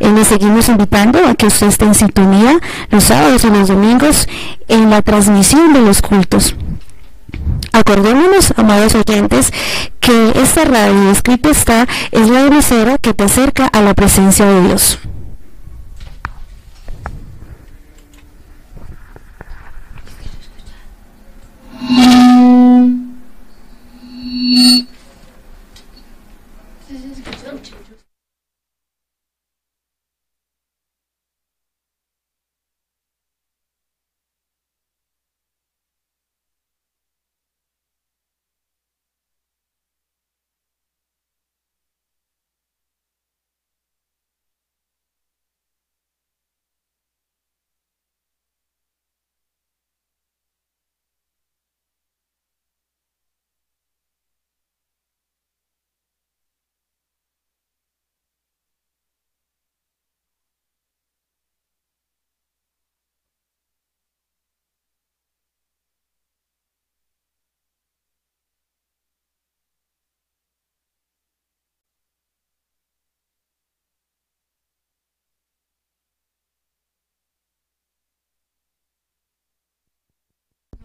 Eh, 0.00 0.12
le 0.12 0.26
seguimos 0.26 0.68
invitando 0.68 1.26
a 1.26 1.34
que 1.34 1.46
usted 1.46 1.68
esté 1.68 1.86
en 1.86 1.94
sintonía 1.94 2.60
los 2.90 3.04
sábados 3.04 3.44
y 3.44 3.48
los 3.48 3.68
domingos 3.68 4.28
en 4.68 4.90
la 4.90 5.00
transmisión 5.00 5.72
de 5.72 5.80
los 5.80 6.02
cultos. 6.02 6.54
Acordémonos, 7.72 8.52
amados 8.58 8.94
oyentes, 8.94 9.54
que 10.00 10.32
esta 10.34 10.66
radio 10.66 11.10
escrita 11.10 11.48
está 11.48 11.86
es 12.10 12.28
la 12.28 12.42
emisora 12.42 12.98
que 12.98 13.14
te 13.14 13.24
acerca 13.24 13.68
a 13.68 13.80
la 13.80 13.94
presencia 13.94 14.44
de 14.44 14.68
Dios. 14.68 14.98
Thank 21.94 23.18
you. 24.88 24.91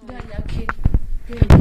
Vaya 0.05 0.43
que. 0.47 0.67
¿Tú 1.27 1.56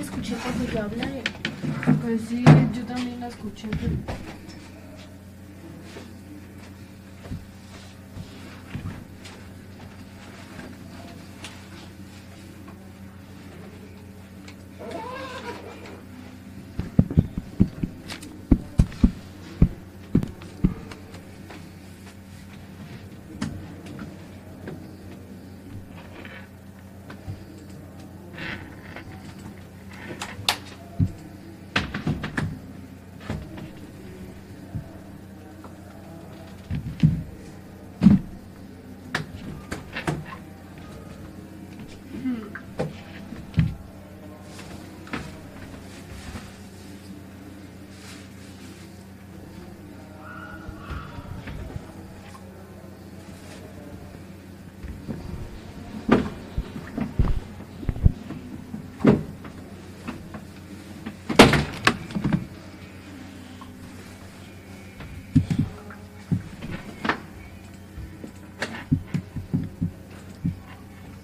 escuché 0.00 0.34
cuando 0.42 0.72
yo 0.72 0.82
hablé. 0.82 1.22
Pues 2.02 2.20
sí, 2.28 2.44
yo 2.44 2.82
también 2.84 3.20
la 3.20 3.28
escuché, 3.28 3.68